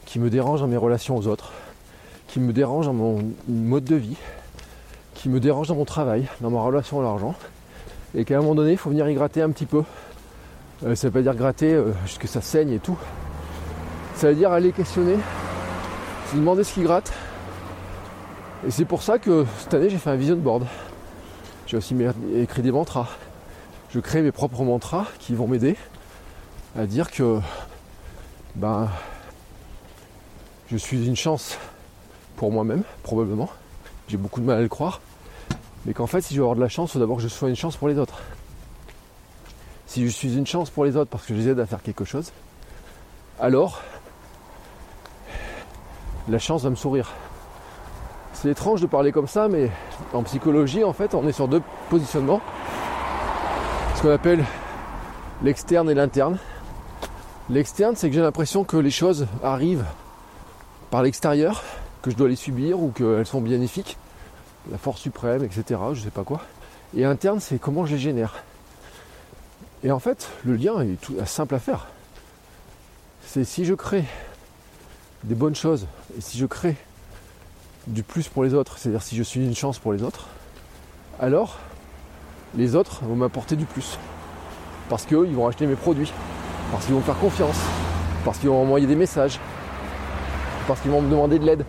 qui 0.08 0.18
me 0.18 0.30
dérange 0.30 0.60
dans 0.60 0.66
mes 0.68 0.78
relations 0.78 1.18
aux 1.18 1.26
autres, 1.26 1.52
qui 2.28 2.40
me 2.40 2.54
dérange 2.54 2.86
dans 2.86 2.94
mon 2.94 3.18
mode 3.46 3.84
de 3.84 3.96
vie, 3.96 4.16
qui 5.12 5.28
me 5.28 5.38
dérange 5.38 5.68
dans 5.68 5.74
mon 5.74 5.84
travail, 5.84 6.26
dans 6.40 6.48
ma 6.48 6.62
relation 6.62 6.98
à 7.00 7.02
l'argent, 7.02 7.34
et 8.14 8.24
qu'à 8.24 8.38
un 8.38 8.40
moment 8.40 8.54
donné, 8.54 8.72
il 8.72 8.78
faut 8.78 8.88
venir 8.88 9.06
y 9.10 9.14
gratter 9.14 9.42
un 9.42 9.50
petit 9.50 9.66
peu. 9.66 9.84
Euh, 10.86 10.94
ça 10.94 11.08
veut 11.08 11.12
pas 11.12 11.20
dire 11.20 11.34
gratter 11.34 11.74
euh, 11.74 11.92
jusque 12.06 12.26
ça 12.26 12.40
saigne 12.40 12.70
et 12.70 12.78
tout. 12.78 12.96
Ça 14.14 14.28
veut 14.28 14.34
dire 14.34 14.50
aller 14.50 14.72
questionner, 14.72 15.16
se 16.30 16.36
demander 16.36 16.64
ce 16.64 16.72
qui 16.72 16.82
gratte, 16.84 17.12
Et 18.66 18.70
c'est 18.70 18.86
pour 18.86 19.02
ça 19.02 19.18
que 19.18 19.44
cette 19.58 19.74
année 19.74 19.90
j'ai 19.90 19.98
fait 19.98 20.08
un 20.08 20.16
vision 20.16 20.36
board. 20.36 20.64
J'ai 21.66 21.76
aussi 21.76 21.94
écrit 22.34 22.62
des 22.62 22.72
mantras. 22.72 23.08
Je 23.90 24.00
crée 24.00 24.22
mes 24.22 24.32
propres 24.32 24.62
mantras 24.62 25.04
qui 25.18 25.34
vont 25.34 25.46
m'aider 25.46 25.76
à 26.78 26.86
dire 26.86 27.10
que 27.10 27.40
ben, 28.54 28.88
je 30.70 30.76
suis 30.76 31.06
une 31.06 31.16
chance 31.16 31.58
pour 32.36 32.52
moi-même, 32.52 32.82
probablement. 33.02 33.48
J'ai 34.08 34.16
beaucoup 34.16 34.40
de 34.40 34.46
mal 34.46 34.58
à 34.58 34.62
le 34.62 34.68
croire. 34.68 35.00
Mais 35.86 35.94
qu'en 35.94 36.06
fait, 36.06 36.20
si 36.20 36.34
je 36.34 36.40
veux 36.40 36.44
avoir 36.44 36.56
de 36.56 36.60
la 36.60 36.68
chance, 36.68 36.90
il 36.90 36.92
faut 36.94 36.98
d'abord 36.98 37.16
que 37.16 37.22
je 37.22 37.28
sois 37.28 37.48
une 37.48 37.56
chance 37.56 37.76
pour 37.76 37.88
les 37.88 37.98
autres. 37.98 38.20
Si 39.86 40.04
je 40.04 40.10
suis 40.10 40.36
une 40.36 40.46
chance 40.46 40.68
pour 40.68 40.84
les 40.84 40.96
autres 40.96 41.10
parce 41.10 41.24
que 41.24 41.34
je 41.34 41.40
les 41.40 41.48
aide 41.48 41.60
à 41.60 41.66
faire 41.66 41.82
quelque 41.82 42.04
chose, 42.04 42.32
alors 43.40 43.80
la 46.28 46.38
chance 46.38 46.62
va 46.62 46.70
me 46.70 46.76
sourire. 46.76 47.10
C'est 48.34 48.50
étrange 48.50 48.82
de 48.82 48.86
parler 48.86 49.10
comme 49.10 49.26
ça, 49.26 49.48
mais 49.48 49.70
en 50.12 50.22
psychologie, 50.22 50.84
en 50.84 50.92
fait, 50.92 51.14
on 51.14 51.26
est 51.26 51.32
sur 51.32 51.48
deux 51.48 51.62
positionnements. 51.88 52.42
Ce 53.96 54.02
qu'on 54.02 54.10
appelle 54.10 54.44
l'externe 55.42 55.88
et 55.90 55.94
l'interne. 55.94 56.38
L'externe, 57.48 57.96
c'est 57.96 58.10
que 58.10 58.14
j'ai 58.14 58.20
l'impression 58.20 58.64
que 58.64 58.76
les 58.76 58.90
choses 58.90 59.26
arrivent 59.42 59.86
par 60.90 61.02
l'extérieur, 61.02 61.62
que 62.02 62.10
je 62.10 62.16
dois 62.16 62.28
les 62.28 62.36
subir 62.36 62.80
ou 62.80 62.90
qu'elles 62.90 63.26
sont 63.26 63.40
bénéfiques, 63.40 63.96
la 64.70 64.78
force 64.78 65.00
suprême, 65.00 65.44
etc. 65.44 65.80
Je 65.94 66.00
sais 66.00 66.10
pas 66.10 66.24
quoi. 66.24 66.42
Et 66.96 67.04
interne, 67.04 67.40
c'est 67.40 67.58
comment 67.58 67.86
je 67.86 67.92
les 67.92 67.98
génère. 67.98 68.42
Et 69.84 69.92
en 69.92 69.98
fait, 69.98 70.28
le 70.44 70.56
lien 70.56 70.80
est 70.80 71.00
tout 71.00 71.16
simple 71.26 71.54
à 71.54 71.58
faire. 71.58 71.86
C'est 73.26 73.44
si 73.44 73.64
je 73.64 73.74
crée 73.74 74.04
des 75.24 75.34
bonnes 75.34 75.54
choses 75.54 75.86
et 76.16 76.20
si 76.20 76.38
je 76.38 76.46
crée 76.46 76.76
du 77.86 78.02
plus 78.02 78.28
pour 78.28 78.44
les 78.44 78.54
autres, 78.54 78.78
c'est-à-dire 78.78 79.02
si 79.02 79.16
je 79.16 79.22
suis 79.22 79.44
une 79.44 79.54
chance 79.54 79.78
pour 79.78 79.92
les 79.92 80.02
autres, 80.02 80.28
alors 81.20 81.58
les 82.54 82.74
autres 82.74 83.04
vont 83.04 83.16
m'apporter 83.16 83.56
du 83.56 83.64
plus. 83.66 83.98
Parce 84.88 85.04
qu'eux, 85.04 85.26
ils 85.28 85.34
vont 85.34 85.46
acheter 85.46 85.66
mes 85.66 85.74
produits, 85.74 86.12
parce 86.72 86.84
qu'ils 86.84 86.94
vont 86.94 87.00
me 87.00 87.04
faire 87.04 87.18
confiance, 87.18 87.58
parce 88.24 88.38
qu'ils 88.38 88.48
vont 88.48 88.62
m'envoyer 88.62 88.86
des 88.86 88.96
messages, 88.96 89.38
parce 90.68 90.80
qu'ils 90.80 90.90
vont 90.90 91.00
me 91.00 91.10
demander 91.10 91.38
de 91.38 91.46
l'aide. 91.46 91.64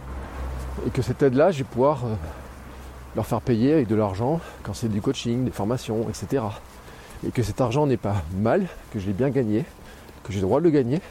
Et 0.85 0.89
que 0.89 1.01
cette 1.01 1.23
aide-là, 1.23 1.51
je 1.51 1.59
vais 1.59 1.63
pouvoir 1.63 2.05
euh, 2.05 2.13
leur 3.15 3.25
faire 3.25 3.41
payer 3.41 3.73
avec 3.73 3.87
de 3.87 3.95
l'argent 3.95 4.41
quand 4.61 4.73
c'est 4.73 4.89
du 4.89 5.01
coaching, 5.01 5.45
des 5.45 5.51
formations, 5.51 6.05
etc. 6.09 6.43
Et 7.25 7.31
que 7.31 7.41
cet 7.41 7.61
argent 7.61 7.87
n'est 7.87 7.97
pas 7.97 8.17
mal, 8.37 8.67
que 8.91 8.99
je 8.99 9.07
l'ai 9.07 9.13
bien 9.13 9.29
gagné, 9.29 9.63
que 10.23 10.33
j'ai 10.33 10.39
le 10.39 10.45
droit 10.45 10.59
de 10.59 10.65
le 10.65 10.69
gagner, 10.69 11.01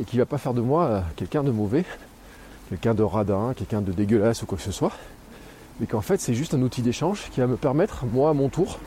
et 0.00 0.04
qu'il 0.04 0.18
ne 0.18 0.22
va 0.22 0.26
pas 0.26 0.38
faire 0.38 0.54
de 0.54 0.60
moi 0.60 0.84
euh, 0.84 1.00
quelqu'un 1.16 1.42
de 1.42 1.50
mauvais, 1.50 1.84
quelqu'un 2.68 2.94
de 2.94 3.02
radin, 3.02 3.52
quelqu'un 3.56 3.80
de 3.80 3.90
dégueulasse 3.90 4.42
ou 4.42 4.46
quoi 4.46 4.56
que 4.56 4.64
ce 4.64 4.72
soit. 4.72 4.92
Mais 5.80 5.86
qu'en 5.86 6.00
fait 6.00 6.20
c'est 6.20 6.34
juste 6.34 6.54
un 6.54 6.62
outil 6.62 6.82
d'échange 6.82 7.28
qui 7.32 7.40
va 7.40 7.48
me 7.48 7.56
permettre, 7.56 8.04
moi 8.06 8.30
à 8.30 8.32
mon 8.32 8.48
tour, 8.48 8.78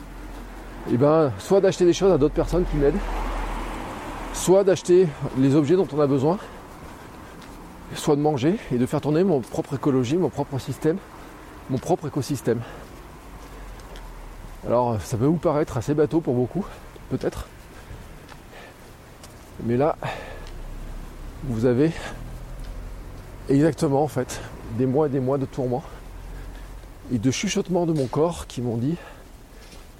eh 0.90 0.96
ben, 0.96 1.32
soit 1.38 1.60
d'acheter 1.60 1.84
des 1.84 1.92
choses 1.92 2.12
à 2.12 2.18
d'autres 2.18 2.34
personnes 2.34 2.64
qui 2.70 2.76
m'aident, 2.76 2.98
soit 4.32 4.64
d'acheter 4.64 5.06
les 5.38 5.54
objets 5.54 5.76
dont 5.76 5.88
on 5.92 6.00
a 6.00 6.06
besoin, 6.06 6.38
soit 7.94 8.16
de 8.16 8.20
manger 8.20 8.56
et 8.72 8.78
de 8.78 8.86
faire 8.86 9.00
tourner 9.00 9.24
mon 9.24 9.40
propre 9.40 9.74
écologie, 9.74 10.16
mon 10.16 10.28
propre 10.28 10.58
système, 10.58 10.98
mon 11.70 11.78
propre 11.78 12.08
écosystème. 12.08 12.60
Alors 14.66 15.00
ça 15.00 15.16
peut 15.16 15.26
vous 15.26 15.36
paraître 15.36 15.76
assez 15.76 15.94
bateau 15.94 16.20
pour 16.20 16.34
beaucoup, 16.34 16.64
peut-être. 17.10 17.46
Mais 19.64 19.76
là, 19.76 19.96
vous 21.44 21.66
avez 21.66 21.92
exactement 23.48 24.02
en 24.02 24.08
fait 24.08 24.40
des 24.78 24.86
mois 24.86 25.06
et 25.06 25.10
des 25.10 25.20
mois 25.20 25.38
de 25.38 25.46
tourments 25.46 25.84
et 27.12 27.18
de 27.18 27.30
chuchotements 27.30 27.86
de 27.86 27.92
mon 27.92 28.06
corps 28.06 28.46
qui 28.46 28.62
m'ont 28.62 28.76
dit 28.76 28.96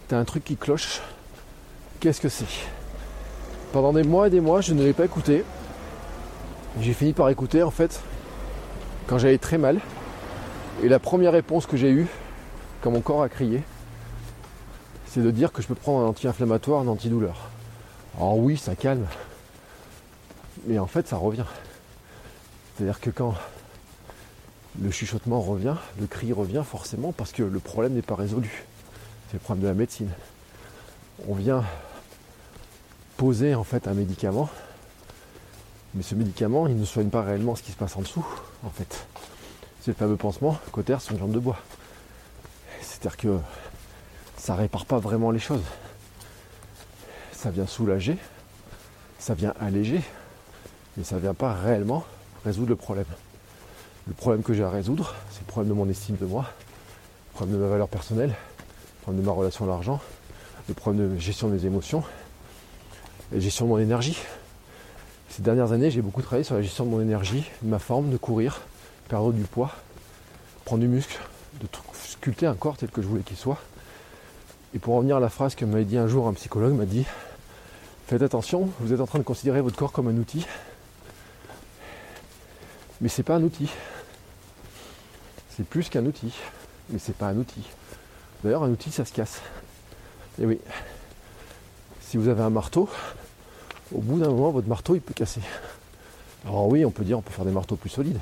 T'as 0.09 0.19
un 0.19 0.25
truc 0.25 0.45
qui 0.45 0.57
cloche, 0.57 1.01
qu'est-ce 2.01 2.21
que 2.21 2.29
c'est? 2.29 2.45
Pendant 3.73 3.93
des 3.93 4.03
mois 4.03 4.27
et 4.27 4.31
des 4.31 4.41
mois, 4.41 4.61
je 4.61 4.75
ne 4.75 4.83
l'ai 4.83 4.93
pas 4.93 5.07
écouté. 5.07 5.45
J'ai 6.81 6.95
fini 6.95 7.13
par 7.13 7.29
écouter 7.29 7.63
en 7.63 7.71
fait 7.71 8.01
quand 9.07 9.19
j'allais 9.19 9.39
très 9.39 9.59
mal. 9.59 9.81
Et 10.83 10.89
la 10.89 10.99
première 10.99 11.33
réponse 11.33 11.67
que 11.67 11.77
j'ai 11.77 11.91
eue, 11.91 12.07
quand 12.81 12.91
mon 12.91 13.03
corps 13.03 13.23
a 13.23 13.29
crié, 13.29 13.63
c'est 15.07 15.23
de 15.23 15.31
dire 15.31 15.53
que 15.53 15.61
je 15.61 15.69
peux 15.69 15.75
prendre 15.75 16.05
un 16.05 16.09
anti-inflammatoire, 16.09 16.81
un 16.81 16.89
antidouleur. 16.89 17.51
Alors 18.17 18.39
oui, 18.39 18.57
ça 18.57 18.75
calme. 18.75 19.07
Mais 20.67 20.79
en 20.79 20.87
fait, 20.87 21.07
ça 21.07 21.17
revient. 21.17 21.45
C'est-à-dire 22.75 23.01
que 23.01 23.11
quand 23.11 23.35
le 24.81 24.91
chuchotement 24.91 25.41
revient, 25.41 25.77
le 26.01 26.07
cri 26.07 26.33
revient 26.33 26.63
forcément 26.67 27.13
parce 27.13 27.33
que 27.33 27.43
le 27.43 27.59
problème 27.59 27.93
n'est 27.93 28.03
pas 28.03 28.15
résolu. 28.15 28.65
C'est 29.29 29.35
le 29.35 29.41
problème 29.41 29.63
de 29.63 29.69
la 29.69 29.75
médecine. 29.75 30.11
On 31.29 31.35
vient 31.35 31.65
poser 33.19 33.55
en 33.55 33.65
fait 33.65 33.87
un 33.87 33.95
médicament, 33.95 34.49
mais 35.95 36.03
ce 36.03 36.15
médicament, 36.15 36.67
il 36.67 36.79
ne 36.79 36.85
soigne 36.85 37.09
pas 37.09 37.23
réellement 37.23 37.55
ce 37.55 37.63
qui 37.63 37.73
se 37.73 37.77
passe 37.77 37.97
en 37.97 38.01
dessous, 38.01 38.25
en 38.65 38.71
fait. 38.71 39.07
C'est 39.81 39.91
le 39.91 39.97
fameux 39.97 40.17
pansement, 40.17 40.59
cotère 40.71 41.01
sur 41.01 41.13
une 41.13 41.19
jambe 41.19 41.33
de 41.33 41.39
bois. 41.39 41.59
C'est-à-dire 42.81 43.17
que 43.17 43.39
ça 44.39 44.55
répare 44.55 44.87
pas 44.87 44.99
vraiment 44.99 45.31
les 45.31 45.39
choses. 45.39 45.63
Ça 47.33 47.51
vient 47.51 47.67
soulager, 47.67 48.17
ça 49.19 49.35
vient 49.35 49.55
alléger, 49.61 50.03
mais 50.97 51.05
ça 51.05 51.17
ne 51.17 51.21
vient 51.21 51.35
pas 51.35 51.53
réellement 51.53 52.05
résoudre 52.45 52.71
le 52.71 52.77
problème. 52.77 53.07
Le 54.07 54.15
problème 54.15 54.43
que 54.43 54.55
j'ai 54.55 54.65
à 54.65 54.71
résoudre, 54.71 55.15
c'est 55.31 55.41
le 55.41 55.47
problème 55.47 55.69
de 55.71 55.79
mon 55.79 55.89
estime 55.89 56.17
de 56.17 56.27
moi, 56.27 56.47
le 57.31 57.35
problème 57.35 57.57
de 57.57 57.63
ma 57.63 57.69
valeur 57.69 57.89
personnelle, 57.89 58.31
le 58.31 59.03
problème 59.03 59.23
de 59.23 59.27
ma 59.27 59.33
relation 59.33 59.65
à 59.65 59.69
l'argent, 59.69 60.01
le 60.69 60.75
problème 60.75 61.15
de 61.15 61.19
gestion 61.19 61.49
de 61.49 61.55
mes 61.55 61.67
émotions, 61.67 62.03
la 63.33 63.41
gestion 63.41 63.67
de 63.67 63.71
mon 63.71 63.79
énergie. 63.79 64.19
Ces 65.33 65.43
dernières 65.43 65.73
années, 65.73 65.91
j'ai 65.91 66.03
beaucoup 66.03 66.23
travaillé 66.23 66.45
sur 66.45 66.55
la 66.55 66.63
gestion 66.63 66.85
de 66.85 66.91
mon 66.91 67.01
énergie, 67.01 67.51
de 67.63 67.69
ma 67.69 67.79
forme, 67.79 68.11
de 68.11 68.17
courir, 68.17 68.61
perdre 69.09 69.33
du 69.33 69.43
poids, 69.43 69.73
prendre 70.65 70.83
du 70.83 70.89
muscle, 70.89 71.19
de 71.61 71.67
sculpter 72.05 72.47
un 72.47 72.55
corps 72.55 72.77
tel 72.77 72.91
que 72.91 73.01
je 73.01 73.07
voulais 73.07 73.23
qu'il 73.23 73.37
soit. 73.37 73.59
Et 74.75 74.79
pour 74.79 74.95
revenir 74.95 75.17
à 75.17 75.21
la 75.21 75.31
phrase 75.31 75.55
que 75.55 75.65
m'avait 75.65 75.85
dit 75.85 75.97
un 75.97 76.07
jour 76.07 76.29
un 76.29 76.35
psychologue, 76.35 76.75
m'a 76.75 76.85
dit 76.85 77.07
Faites 78.07 78.23
attention, 78.23 78.69
vous 78.81 78.93
êtes 78.93 79.01
en 79.01 79.07
train 79.07 79.19
de 79.19 79.25
considérer 79.25 79.63
votre 79.63 79.77
corps 79.77 79.93
comme 79.93 80.09
un 80.09 80.17
outil 80.17 80.47
mais 83.03 83.09
c'est 83.09 83.25
pas 83.25 83.35
un 83.35 83.43
outil. 83.43 83.69
C'est 85.51 85.67
plus 85.67 85.89
qu'un 85.89 86.07
outil. 86.07 86.33
Mais 86.89 87.01
c'est 87.01 87.17
pas 87.17 87.27
un 87.27 87.37
outil. 87.37 87.65
D'ailleurs, 88.43 88.63
un 88.63 88.71
outil, 88.71 88.93
ça 88.93 89.05
se 89.05 89.13
casse. 89.13 89.41
Et 90.41 90.47
oui. 90.47 90.61
Si 92.01 92.17
vous 92.17 92.29
avez 92.29 92.43
un 92.43 92.51
marteau, 92.51 92.89
au 93.95 94.01
bout 94.01 94.19
d'un 94.19 94.29
moment, 94.29 94.51
votre 94.51 94.69
marteau, 94.69 94.95
il 94.95 95.01
peut 95.01 95.15
casser. 95.15 95.41
Alors 96.45 96.69
oui, 96.69 96.85
on 96.85 96.91
peut 96.91 97.05
dire, 97.05 97.19
on 97.19 97.23
peut 97.23 97.33
faire 97.33 97.45
des 97.45 97.53
marteaux 97.53 97.77
plus 97.77 97.91
solides. 97.91 98.19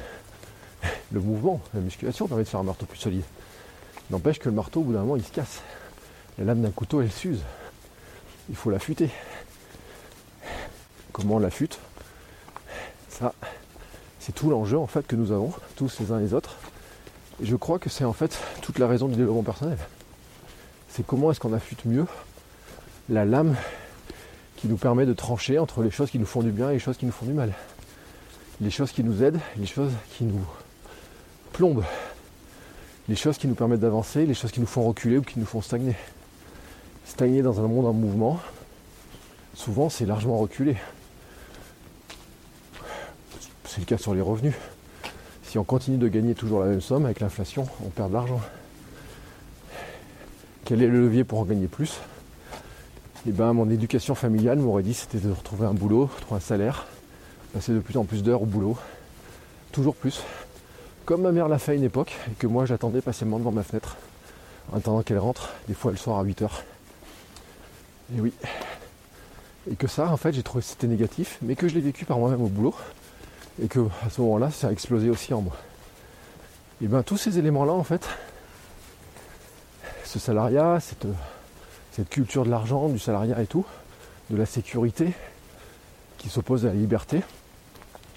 Le 1.12 1.20
mouvement, 1.20 1.60
la 1.74 1.80
musculation 1.80 2.26
permet 2.28 2.44
de 2.44 2.48
faire 2.48 2.60
un 2.60 2.64
marteau 2.64 2.86
plus 2.86 2.98
solide. 2.98 3.24
N'empêche 4.10 4.38
que 4.38 4.48
le 4.48 4.54
marteau, 4.54 4.80
au 4.80 4.84
bout 4.84 4.92
d'un 4.92 5.00
moment, 5.00 5.16
il 5.16 5.24
se 5.24 5.32
casse. 5.32 5.60
La 6.38 6.44
lame 6.44 6.62
d'un 6.62 6.70
couteau, 6.70 7.00
elle 7.00 7.10
s'use. 7.10 7.42
Il 8.48 8.56
faut 8.56 8.70
l'affûter. 8.70 9.10
Comment 11.12 11.36
on 11.36 11.38
l'affûte 11.38 11.78
Ça, 13.08 13.34
c'est 14.18 14.34
tout 14.34 14.50
l'enjeu 14.50 14.78
en 14.78 14.86
fait 14.86 15.06
que 15.06 15.16
nous 15.16 15.32
avons, 15.32 15.52
tous 15.76 16.00
les 16.00 16.12
uns 16.12 16.20
les 16.20 16.34
autres. 16.34 16.56
Et 17.42 17.46
je 17.46 17.56
crois 17.56 17.78
que 17.78 17.90
c'est 17.90 18.04
en 18.04 18.12
fait 18.12 18.38
toute 18.62 18.78
la 18.78 18.86
raison 18.86 19.08
du 19.08 19.16
développement 19.16 19.42
personnel. 19.42 19.78
C'est 20.88 21.06
comment 21.06 21.30
est-ce 21.30 21.40
qu'on 21.40 21.52
affûte 21.52 21.84
mieux 21.84 22.06
la 23.08 23.24
lame 23.24 23.56
qui 24.61 24.68
nous 24.68 24.76
permet 24.76 25.06
de 25.06 25.14
trancher 25.14 25.58
entre 25.58 25.82
les 25.82 25.90
choses 25.90 26.11
qui 26.11 26.18
nous 26.18 26.26
font 26.26 26.42
du 26.42 26.50
bien 26.50 26.68
et 26.70 26.74
les 26.74 26.78
choses 26.78 26.98
qui 26.98 27.06
nous 27.06 27.12
font 27.12 27.24
du 27.24 27.32
mal. 27.32 27.54
Les 28.61 28.70
choses 28.70 28.92
qui 28.92 29.02
nous 29.02 29.22
aident, 29.22 29.40
les 29.56 29.66
choses 29.66 29.92
qui 30.11 30.24
nous 30.24 30.44
plombent. 31.52 31.84
Les 33.08 33.16
choses 33.16 33.38
qui 33.38 33.48
nous 33.48 33.54
permettent 33.54 33.80
d'avancer, 33.80 34.26
les 34.26 34.34
choses 34.34 34.52
qui 34.52 34.61
nous 34.61 34.66
font 34.66 34.86
reculer 34.86 35.16
ou 35.16 35.22
qui 35.22 35.38
nous 35.38 35.46
font 35.46 35.62
stagner. 35.62 35.96
Stagner 37.06 37.40
dans 37.40 37.58
un 37.58 37.68
monde 37.68 37.86
en 37.86 37.94
mouvement, 37.94 38.38
souvent 39.54 39.88
c'est 39.88 40.04
largement 40.04 40.36
reculer. 40.36 40.76
C'est 43.64 43.80
le 43.80 43.86
cas 43.86 43.98
sur 43.98 44.14
les 44.14 44.20
revenus. 44.20 44.54
Si 45.42 45.58
on 45.58 45.64
continue 45.64 45.96
de 45.96 46.08
gagner 46.08 46.34
toujours 46.34 46.61
la 46.61 46.66
même 46.66 46.82
somme 46.82 47.06
avec 47.06 47.20
l'inflation, 47.20 47.66
on 47.84 47.88
perd 47.88 48.11
de 48.11 48.14
l'argent. 48.14 48.40
Quel 50.66 50.82
est 50.82 50.86
le 50.86 51.00
levier 51.00 51.24
pour 51.24 51.40
en 51.40 51.44
gagner 51.44 51.66
plus? 51.66 51.98
Eh 53.26 53.32
bien, 53.32 53.52
mon 53.52 53.68
éducation 53.68 54.14
familiale 54.14 54.58
m'aurait 54.58 54.82
dit 54.82 54.94
c'était 54.94 55.18
de 55.18 55.30
retrouver 55.30 55.66
un 55.66 55.74
boulot, 55.74 56.08
trouver 56.22 56.38
un 56.38 56.40
salaire, 56.40 56.86
passer 57.52 57.72
de 57.72 57.80
plus 57.80 57.98
en 57.98 58.04
plus 58.04 58.22
d'heures 58.22 58.40
au 58.40 58.46
boulot, 58.46 58.78
toujours 59.72 59.94
plus. 59.94 60.22
Comme 61.04 61.20
ma 61.22 61.30
mère 61.30 61.46
l'a 61.46 61.58
fait 61.58 61.72
à 61.72 61.74
une 61.74 61.84
époque 61.84 62.16
et 62.30 62.34
que 62.34 62.46
moi 62.46 62.64
j'attendais 62.64 63.02
patiemment 63.02 63.38
devant 63.38 63.52
ma 63.52 63.62
fenêtre 63.62 63.96
en 64.72 64.78
attendant 64.78 65.02
qu'elle 65.02 65.18
rentre, 65.18 65.50
des 65.68 65.74
fois 65.74 65.90
le 65.90 65.98
soir 65.98 66.18
à 66.18 66.22
8 66.22 66.42
heures. 66.42 66.62
Et 68.16 68.20
oui. 68.22 68.32
Et 69.70 69.76
que 69.76 69.86
ça, 69.86 70.10
en 70.10 70.16
fait, 70.16 70.32
j'ai 70.32 70.42
trouvé 70.42 70.62
que 70.62 70.68
c'était 70.68 70.86
négatif, 70.86 71.36
mais 71.42 71.56
que 71.56 71.68
je 71.68 71.74
l'ai 71.74 71.82
vécu 71.82 72.06
par 72.06 72.18
moi-même 72.18 72.40
au 72.40 72.48
boulot 72.48 72.74
et 73.62 73.68
que 73.68 73.80
à 74.06 74.08
ce 74.08 74.22
moment-là, 74.22 74.50
ça 74.50 74.68
a 74.68 74.72
explosé 74.72 75.10
aussi 75.10 75.34
en 75.34 75.42
moi. 75.42 75.56
Et 76.82 76.86
bien 76.86 77.02
tous 77.02 77.18
ces 77.18 77.38
éléments-là, 77.38 77.72
en 77.72 77.84
fait, 77.84 78.08
ce 80.04 80.18
salariat, 80.18 80.80
cette, 80.80 81.06
cette 81.93 82.09
culture 82.09 82.45
de 82.45 82.51
l'argent, 82.51 82.88
du 82.88 82.99
salariat 82.99 83.41
et 83.43 83.47
tout, 83.47 83.64
de 84.30 84.36
la 84.36 84.47
sécurité 84.47 85.12
qui 86.18 86.28
s'oppose 86.28 86.66
à 86.66 86.68
la 86.68 86.74
liberté, 86.74 87.22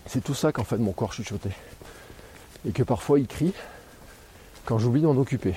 c'est 0.06 0.24
tout 0.24 0.34
ça 0.34 0.52
qu'en 0.52 0.64
fait 0.64 0.78
mon 0.78 0.92
corps 0.92 1.14
chuchotait. 1.14 1.56
Et 2.68 2.72
que 2.72 2.84
parfois 2.84 3.20
il 3.20 3.28
crie 3.28 3.54
quand 4.66 4.78
j'oublie 4.78 5.02
d'en 5.02 5.18
occuper. 5.18 5.56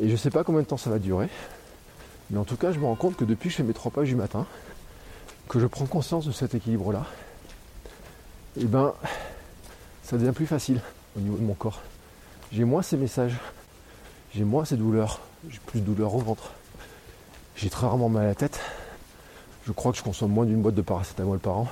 Et 0.00 0.06
je 0.06 0.12
ne 0.12 0.16
sais 0.16 0.30
pas 0.30 0.44
combien 0.44 0.62
de 0.62 0.66
temps 0.66 0.76
ça 0.76 0.90
va 0.90 0.98
durer, 0.98 1.28
mais 2.30 2.38
en 2.38 2.44
tout 2.44 2.56
cas 2.56 2.72
je 2.72 2.78
me 2.78 2.84
rends 2.84 2.94
compte 2.94 3.16
que 3.16 3.24
depuis 3.24 3.48
que 3.48 3.52
je 3.52 3.56
fais 3.56 3.62
mes 3.62 3.74
trois 3.74 3.90
pages 3.90 4.08
du 4.08 4.14
matin, 4.14 4.46
que 5.48 5.58
je 5.58 5.66
prends 5.66 5.86
conscience 5.86 6.26
de 6.26 6.32
cet 6.32 6.54
équilibre-là, 6.54 7.04
et 8.56 8.62
eh 8.62 8.64
ben 8.64 8.94
ça 10.04 10.16
devient 10.16 10.32
plus 10.32 10.46
facile 10.46 10.80
au 11.16 11.20
niveau 11.20 11.36
de 11.36 11.42
mon 11.42 11.54
corps. 11.54 11.82
J'ai 12.52 12.64
moins 12.64 12.82
ces 12.82 12.96
messages, 12.96 13.36
j'ai 14.34 14.44
moins 14.44 14.64
ces 14.64 14.76
douleurs, 14.76 15.20
j'ai 15.48 15.58
plus 15.66 15.80
de 15.80 15.86
douleurs 15.86 16.14
au 16.14 16.18
ventre, 16.18 16.52
j'ai 17.56 17.70
très 17.70 17.86
rarement 17.86 18.08
mal 18.08 18.24
à 18.24 18.28
la 18.28 18.34
tête. 18.34 18.60
Je 19.66 19.72
crois 19.72 19.92
que 19.92 19.98
je 19.98 20.02
consomme 20.02 20.32
moins 20.32 20.46
d'une 20.46 20.62
boîte 20.62 20.74
de 20.74 20.82
paracétamol 20.82 21.38
par 21.38 21.58
an. 21.58 21.68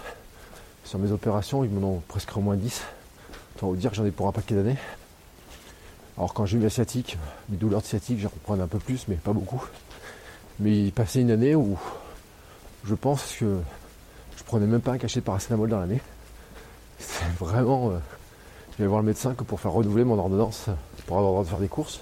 Sur 0.85 0.99
mes 0.99 1.11
opérations, 1.13 1.65
ils 1.65 1.71
m'en 1.71 1.87
ont 1.89 2.03
presque 2.09 2.37
au 2.37 2.41
moins 2.41 2.57
10. 2.57 2.83
Autant 3.57 3.69
vous 3.69 3.77
dire 3.77 3.91
que 3.91 3.97
j'en 3.97 4.05
ai 4.05 4.11
pour 4.11 4.29
un 4.29 4.33
paquet 4.33 4.55
d'années. 4.55 4.77
Alors 6.17 6.35
quand 6.35 6.47
j'ai 6.47 6.59
eu 6.59 6.61
la 6.61 6.71
sciatique, 6.71 7.19
mes 7.49 7.57
douleurs 7.57 7.81
de 7.81 7.87
sciatique, 7.87 8.19
j'en 8.19 8.29
reprends 8.29 8.59
un 8.61 8.67
peu 8.67 8.79
plus, 8.79 9.07
mais 9.09 9.17
pas 9.17 9.33
beaucoup. 9.33 9.65
Mais 10.61 10.77
il 10.77 10.93
passait 10.93 11.21
une 11.21 11.31
année 11.31 11.55
où 11.55 11.79
je 12.85 12.95
pense 12.95 13.35
que 13.39 13.61
je 14.37 14.43
prenais 14.45 14.67
même 14.67 14.81
pas 14.81 14.93
un 14.93 14.99
cachet 14.99 15.21
de 15.21 15.25
paracétamol 15.25 15.69
dans 15.69 15.81
l'année. 15.81 16.01
C'est 16.99 17.29
vraiment. 17.39 17.91
Euh, 17.91 17.99
je 18.77 18.83
vais 18.83 18.89
voir 18.89 19.01
le 19.01 19.07
médecin 19.07 19.35
que 19.35 19.45
pour 19.45 19.61
faire 19.61 19.73
renouveler 19.73 20.05
mon 20.05 20.19
ordonnance 20.19 20.69
pour 21.09 21.17
avoir 21.17 21.31
le 21.31 21.35
droit 21.35 21.45
de 21.45 21.49
faire 21.49 21.59
des 21.59 21.69
courses. 21.69 22.01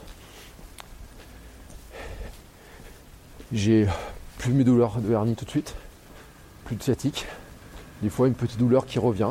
J'ai 3.53 3.87
plus 4.39 4.53
mes 4.53 4.65
douleurs 4.65 4.99
de 4.99 5.13
hernie 5.13 5.37
tout 5.37 5.45
de 5.45 5.51
suite, 5.51 5.75
plus 6.65 6.75
de 6.75 6.83
sciatique, 6.83 7.27
des 8.03 8.11
fois 8.11 8.27
une 8.27 8.35
petite 8.35 8.59
douleur 8.59 8.87
qui 8.87 8.99
revient. 8.99 9.31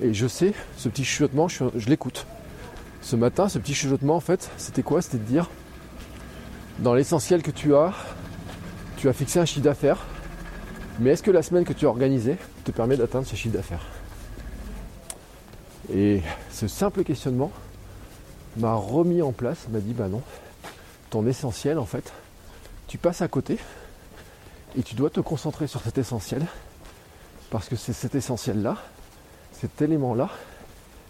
Et 0.00 0.14
je 0.14 0.26
sais, 0.26 0.54
ce 0.78 0.88
petit 0.88 1.04
chuchotement, 1.04 1.46
je, 1.46 1.64
je 1.76 1.88
l'écoute. 1.90 2.26
Ce 3.02 3.14
matin, 3.14 3.50
ce 3.50 3.58
petit 3.58 3.74
chuchotement, 3.74 4.16
en 4.16 4.20
fait, 4.20 4.50
c'était 4.56 4.82
quoi? 4.82 5.02
C'était 5.02 5.18
de 5.18 5.24
dire, 5.24 5.50
dans 6.78 6.94
l'essentiel 6.94 7.42
que 7.42 7.50
tu 7.50 7.74
as, 7.74 7.92
tu 8.96 9.10
as 9.10 9.12
fixé 9.12 9.38
un 9.38 9.44
chiffre 9.44 9.64
d'affaires, 9.64 10.06
mais 10.98 11.10
est-ce 11.10 11.22
que 11.22 11.30
la 11.30 11.42
semaine 11.42 11.64
que 11.64 11.74
tu 11.74 11.84
as 11.84 11.90
organisée 11.90 12.36
te 12.64 12.70
permet 12.70 12.96
d'atteindre 12.96 13.26
ce 13.26 13.36
chiffre 13.36 13.54
d'affaires? 13.54 13.84
Et 15.92 16.22
ce 16.50 16.66
simple 16.66 17.04
questionnement 17.04 17.52
m'a 18.56 18.74
remis 18.74 19.20
en 19.20 19.32
place, 19.32 19.68
m'a 19.70 19.80
dit, 19.80 19.92
bah 19.92 20.08
non, 20.08 20.22
ton 21.10 21.26
essentiel, 21.26 21.78
en 21.78 21.84
fait, 21.84 22.10
tu 22.92 22.98
passes 22.98 23.22
à 23.22 23.28
côté 23.28 23.56
et 24.76 24.82
tu 24.82 24.94
dois 24.94 25.08
te 25.08 25.20
concentrer 25.20 25.66
sur 25.66 25.80
cet 25.80 25.96
essentiel 25.96 26.44
parce 27.48 27.70
que 27.70 27.74
c'est 27.74 27.94
cet 27.94 28.14
essentiel-là, 28.14 28.76
cet 29.54 29.80
élément-là, 29.80 30.28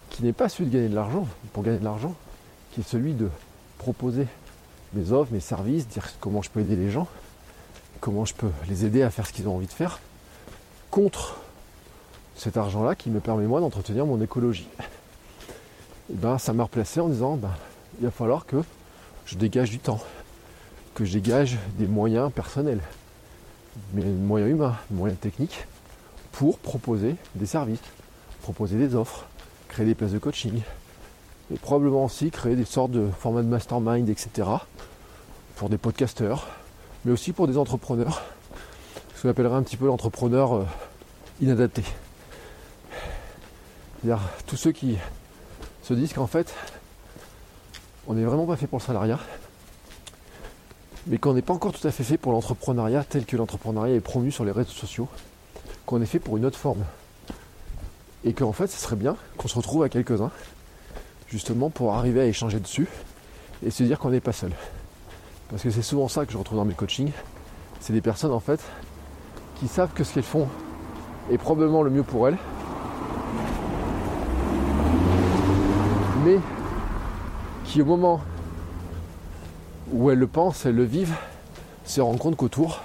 qui 0.08 0.22
n'est 0.22 0.32
pas 0.32 0.48
celui 0.48 0.70
de 0.70 0.74
gagner 0.76 0.88
de 0.88 0.94
l'argent, 0.94 1.26
pour 1.52 1.64
gagner 1.64 1.80
de 1.80 1.84
l'argent, 1.84 2.14
qui 2.70 2.82
est 2.82 2.88
celui 2.88 3.14
de 3.14 3.28
proposer 3.78 4.28
mes 4.92 5.10
offres, 5.10 5.32
mes 5.32 5.40
services, 5.40 5.88
dire 5.88 6.08
comment 6.20 6.40
je 6.40 6.50
peux 6.50 6.60
aider 6.60 6.76
les 6.76 6.88
gens, 6.88 7.08
comment 8.00 8.24
je 8.24 8.34
peux 8.34 8.50
les 8.68 8.84
aider 8.84 9.02
à 9.02 9.10
faire 9.10 9.26
ce 9.26 9.32
qu'ils 9.32 9.48
ont 9.48 9.56
envie 9.56 9.66
de 9.66 9.72
faire, 9.72 9.98
contre 10.92 11.38
cet 12.36 12.56
argent-là 12.58 12.94
qui 12.94 13.10
me 13.10 13.18
permet 13.18 13.48
moi 13.48 13.58
d'entretenir 13.58 14.06
mon 14.06 14.22
écologie. 14.22 14.68
Et 16.12 16.14
ben, 16.14 16.38
ça 16.38 16.52
m'a 16.52 16.62
replacé 16.62 17.00
en 17.00 17.08
disant 17.08 17.34
ben, 17.34 17.50
il 17.98 18.04
va 18.04 18.12
falloir 18.12 18.46
que 18.46 18.62
je 19.26 19.34
dégage 19.34 19.70
du 19.70 19.80
temps 19.80 19.98
que 20.94 21.04
je 21.04 21.12
dégage 21.14 21.58
des 21.78 21.86
moyens 21.86 22.30
personnels, 22.32 22.80
des 23.92 24.04
moyens 24.04 24.50
humains, 24.50 24.76
des 24.90 24.96
moyens 24.96 25.18
techniques 25.20 25.66
pour 26.32 26.58
proposer 26.58 27.16
des 27.34 27.46
services, 27.46 27.80
proposer 28.42 28.76
des 28.76 28.94
offres, 28.94 29.26
créer 29.68 29.86
des 29.86 29.94
places 29.94 30.12
de 30.12 30.18
coaching, 30.18 30.60
et 31.52 31.58
probablement 31.58 32.04
aussi 32.04 32.30
créer 32.30 32.56
des 32.56 32.64
sortes 32.64 32.90
de 32.90 33.08
formats 33.18 33.42
de 33.42 33.48
mastermind, 33.48 34.08
etc. 34.08 34.48
pour 35.56 35.68
des 35.68 35.78
podcasteurs, 35.78 36.48
mais 37.04 37.12
aussi 37.12 37.32
pour 37.32 37.46
des 37.46 37.58
entrepreneurs, 37.58 38.22
ce 39.14 39.22
qu'on 39.22 39.28
appellerait 39.28 39.56
un 39.56 39.62
petit 39.62 39.76
peu 39.76 39.86
l'entrepreneur 39.86 40.54
euh, 40.54 40.64
inadapté. 41.40 41.82
C'est-à-dire 44.00 44.22
tous 44.46 44.56
ceux 44.56 44.72
qui 44.72 44.96
se 45.82 45.94
disent 45.94 46.12
qu'en 46.12 46.26
fait, 46.26 46.52
on 48.06 48.14
n'est 48.14 48.24
vraiment 48.24 48.46
pas 48.46 48.56
fait 48.56 48.66
pour 48.66 48.78
le 48.78 48.84
salariat, 48.84 49.18
mais 51.06 51.18
qu'on 51.18 51.34
n'est 51.34 51.42
pas 51.42 51.52
encore 51.52 51.72
tout 51.72 51.86
à 51.86 51.90
fait 51.90 52.04
fait 52.04 52.16
pour 52.16 52.32
l'entrepreneuriat 52.32 53.04
tel 53.04 53.24
que 53.24 53.36
l'entrepreneuriat 53.36 53.96
est 53.96 54.00
promu 54.00 54.30
sur 54.30 54.44
les 54.44 54.52
réseaux 54.52 54.70
sociaux, 54.70 55.08
qu'on 55.86 56.00
est 56.00 56.06
fait 56.06 56.18
pour 56.18 56.36
une 56.36 56.44
autre 56.44 56.58
forme. 56.58 56.84
Et 58.24 58.32
qu'en 58.32 58.52
fait, 58.52 58.68
ce 58.68 58.78
serait 58.78 58.96
bien 58.96 59.16
qu'on 59.36 59.48
se 59.48 59.56
retrouve 59.56 59.82
à 59.82 59.88
quelques-uns, 59.88 60.30
justement 61.28 61.70
pour 61.70 61.94
arriver 61.94 62.20
à 62.20 62.26
échanger 62.26 62.60
dessus 62.60 62.88
et 63.64 63.70
se 63.70 63.82
dire 63.82 63.98
qu'on 63.98 64.10
n'est 64.10 64.20
pas 64.20 64.32
seul. 64.32 64.52
Parce 65.50 65.62
que 65.62 65.70
c'est 65.70 65.82
souvent 65.82 66.08
ça 66.08 66.24
que 66.24 66.32
je 66.32 66.38
retrouve 66.38 66.58
dans 66.58 66.64
mes 66.64 66.74
coachings. 66.74 67.12
C'est 67.80 67.92
des 67.92 68.00
personnes 68.00 68.32
en 68.32 68.40
fait 68.40 68.60
qui 69.56 69.68
savent 69.68 69.92
que 69.92 70.04
ce 70.04 70.14
qu'elles 70.14 70.22
font 70.22 70.48
est 71.30 71.38
probablement 71.38 71.82
le 71.82 71.90
mieux 71.90 72.02
pour 72.02 72.28
elles, 72.28 72.38
mais 76.24 76.38
qui 77.64 77.82
au 77.82 77.84
moment 77.84 78.20
où 79.92 80.10
elles 80.10 80.18
le 80.18 80.26
pensent, 80.26 80.66
elles 80.66 80.74
le 80.74 80.84
vivent, 80.84 81.14
se 81.84 82.00
rendent 82.00 82.18
compte 82.18 82.36
qu'autour, 82.36 82.80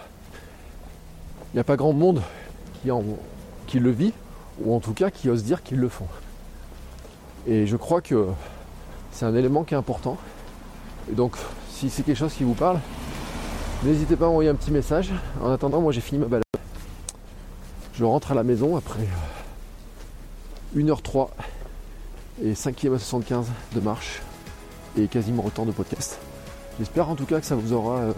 il 1.53 1.55
n'y 1.55 1.59
a 1.59 1.63
pas 1.63 1.75
grand 1.75 1.93
monde 1.93 2.21
qui, 3.67 3.79
le 3.79 3.91
vit, 3.91 4.13
ou 4.61 4.75
en 4.75 4.79
tout 4.79 4.93
cas 4.93 5.09
qui 5.09 5.29
ose 5.29 5.43
dire 5.43 5.63
qu'ils 5.63 5.79
le 5.79 5.89
font. 5.89 6.07
Et 7.47 7.65
je 7.65 7.77
crois 7.77 8.01
que 8.01 8.27
c'est 9.11 9.25
un 9.25 9.35
élément 9.35 9.63
qui 9.63 9.73
est 9.73 9.77
important. 9.77 10.17
Et 11.09 11.15
donc, 11.15 11.35
si 11.69 11.89
c'est 11.89 12.03
quelque 12.03 12.17
chose 12.17 12.33
qui 12.33 12.43
vous 12.43 12.53
parle, 12.53 12.79
n'hésitez 13.83 14.15
pas 14.15 14.25
à 14.25 14.29
envoyer 14.29 14.49
un 14.49 14.55
petit 14.55 14.71
message. 14.71 15.11
En 15.41 15.51
attendant, 15.51 15.81
moi 15.81 15.91
j'ai 15.91 16.01
fini 16.01 16.19
ma 16.19 16.27
balade. 16.27 16.43
Je 17.93 18.03
rentre 18.03 18.31
à 18.31 18.35
la 18.35 18.43
maison 18.43 18.75
après 18.75 19.07
1h03 20.75 21.29
et 22.43 22.53
5 22.53 22.85
à 22.85 22.99
75 22.99 23.47
de 23.73 23.79
marche 23.79 24.21
et 24.97 25.07
quasiment 25.07 25.45
autant 25.45 25.65
de 25.65 25.71
podcast. 25.71 26.19
J'espère 26.79 27.09
en 27.09 27.15
tout 27.15 27.25
cas 27.25 27.39
que 27.39 27.45
ça 27.45 27.55
vous 27.55 27.73
aura 27.73 27.97
euh, 27.97 28.13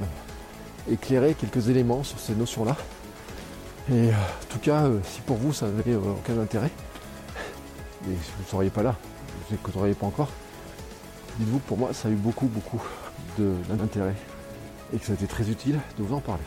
éclairé 0.92 1.34
quelques 1.34 1.70
éléments 1.70 2.04
sur 2.04 2.20
ces 2.20 2.36
notions-là. 2.36 2.76
Et 3.90 4.10
euh, 4.10 4.12
en 4.12 4.46
tout 4.50 4.60
cas, 4.60 4.84
euh, 4.84 5.00
si 5.04 5.22
pour 5.22 5.38
vous 5.38 5.54
ça 5.54 5.68
n'avait 5.68 5.96
aucun 5.96 6.38
intérêt, 6.40 6.72
et 8.06 8.14
vous 8.14 8.44
ne 8.44 8.48
seriez 8.48 8.70
pas 8.70 8.84
là, 8.84 8.96
vous 9.48 9.56
n'écouteriez 9.56 9.94
pas 9.94 10.08
encore, 10.08 10.30
dites-vous 11.40 11.60
que 11.60 11.68
pour 11.68 11.78
moi 11.78 11.94
ça 11.94 12.10
a 12.10 12.12
eu 12.12 12.16
beaucoup, 12.16 12.48
beaucoup 12.48 12.82
d'intérêt 13.70 14.16
et 14.94 14.98
que 14.98 15.06
ça 15.06 15.14
a 15.14 15.16
été 15.16 15.28
très 15.28 15.50
utile 15.50 15.80
de 15.98 16.04
vous 16.04 16.14
en 16.14 16.20
parler. 16.20 16.44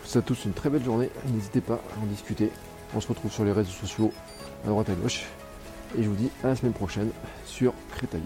Je 0.00 0.06
vous 0.06 0.12
souhaite 0.12 0.24
tous 0.24 0.44
une 0.46 0.54
très 0.54 0.70
belle 0.70 0.84
journée, 0.84 1.10
n'hésitez 1.26 1.60
pas 1.60 1.74
à 1.74 2.02
en 2.02 2.06
discuter. 2.06 2.50
On 2.96 3.00
se 3.00 3.08
retrouve 3.08 3.30
sur 3.30 3.44
les 3.44 3.52
réseaux 3.52 3.70
sociaux 3.70 4.12
à 4.64 4.68
droite 4.68 4.88
à 4.88 4.94
gauche. 4.94 5.26
Et 5.98 6.02
je 6.02 6.08
vous 6.08 6.16
dis 6.16 6.30
à 6.42 6.48
la 6.48 6.56
semaine 6.56 6.72
prochaine 6.72 7.10
sur 7.44 7.74
Crétaï. 7.92 8.22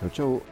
Ciao 0.00 0.10
ciao 0.10 0.51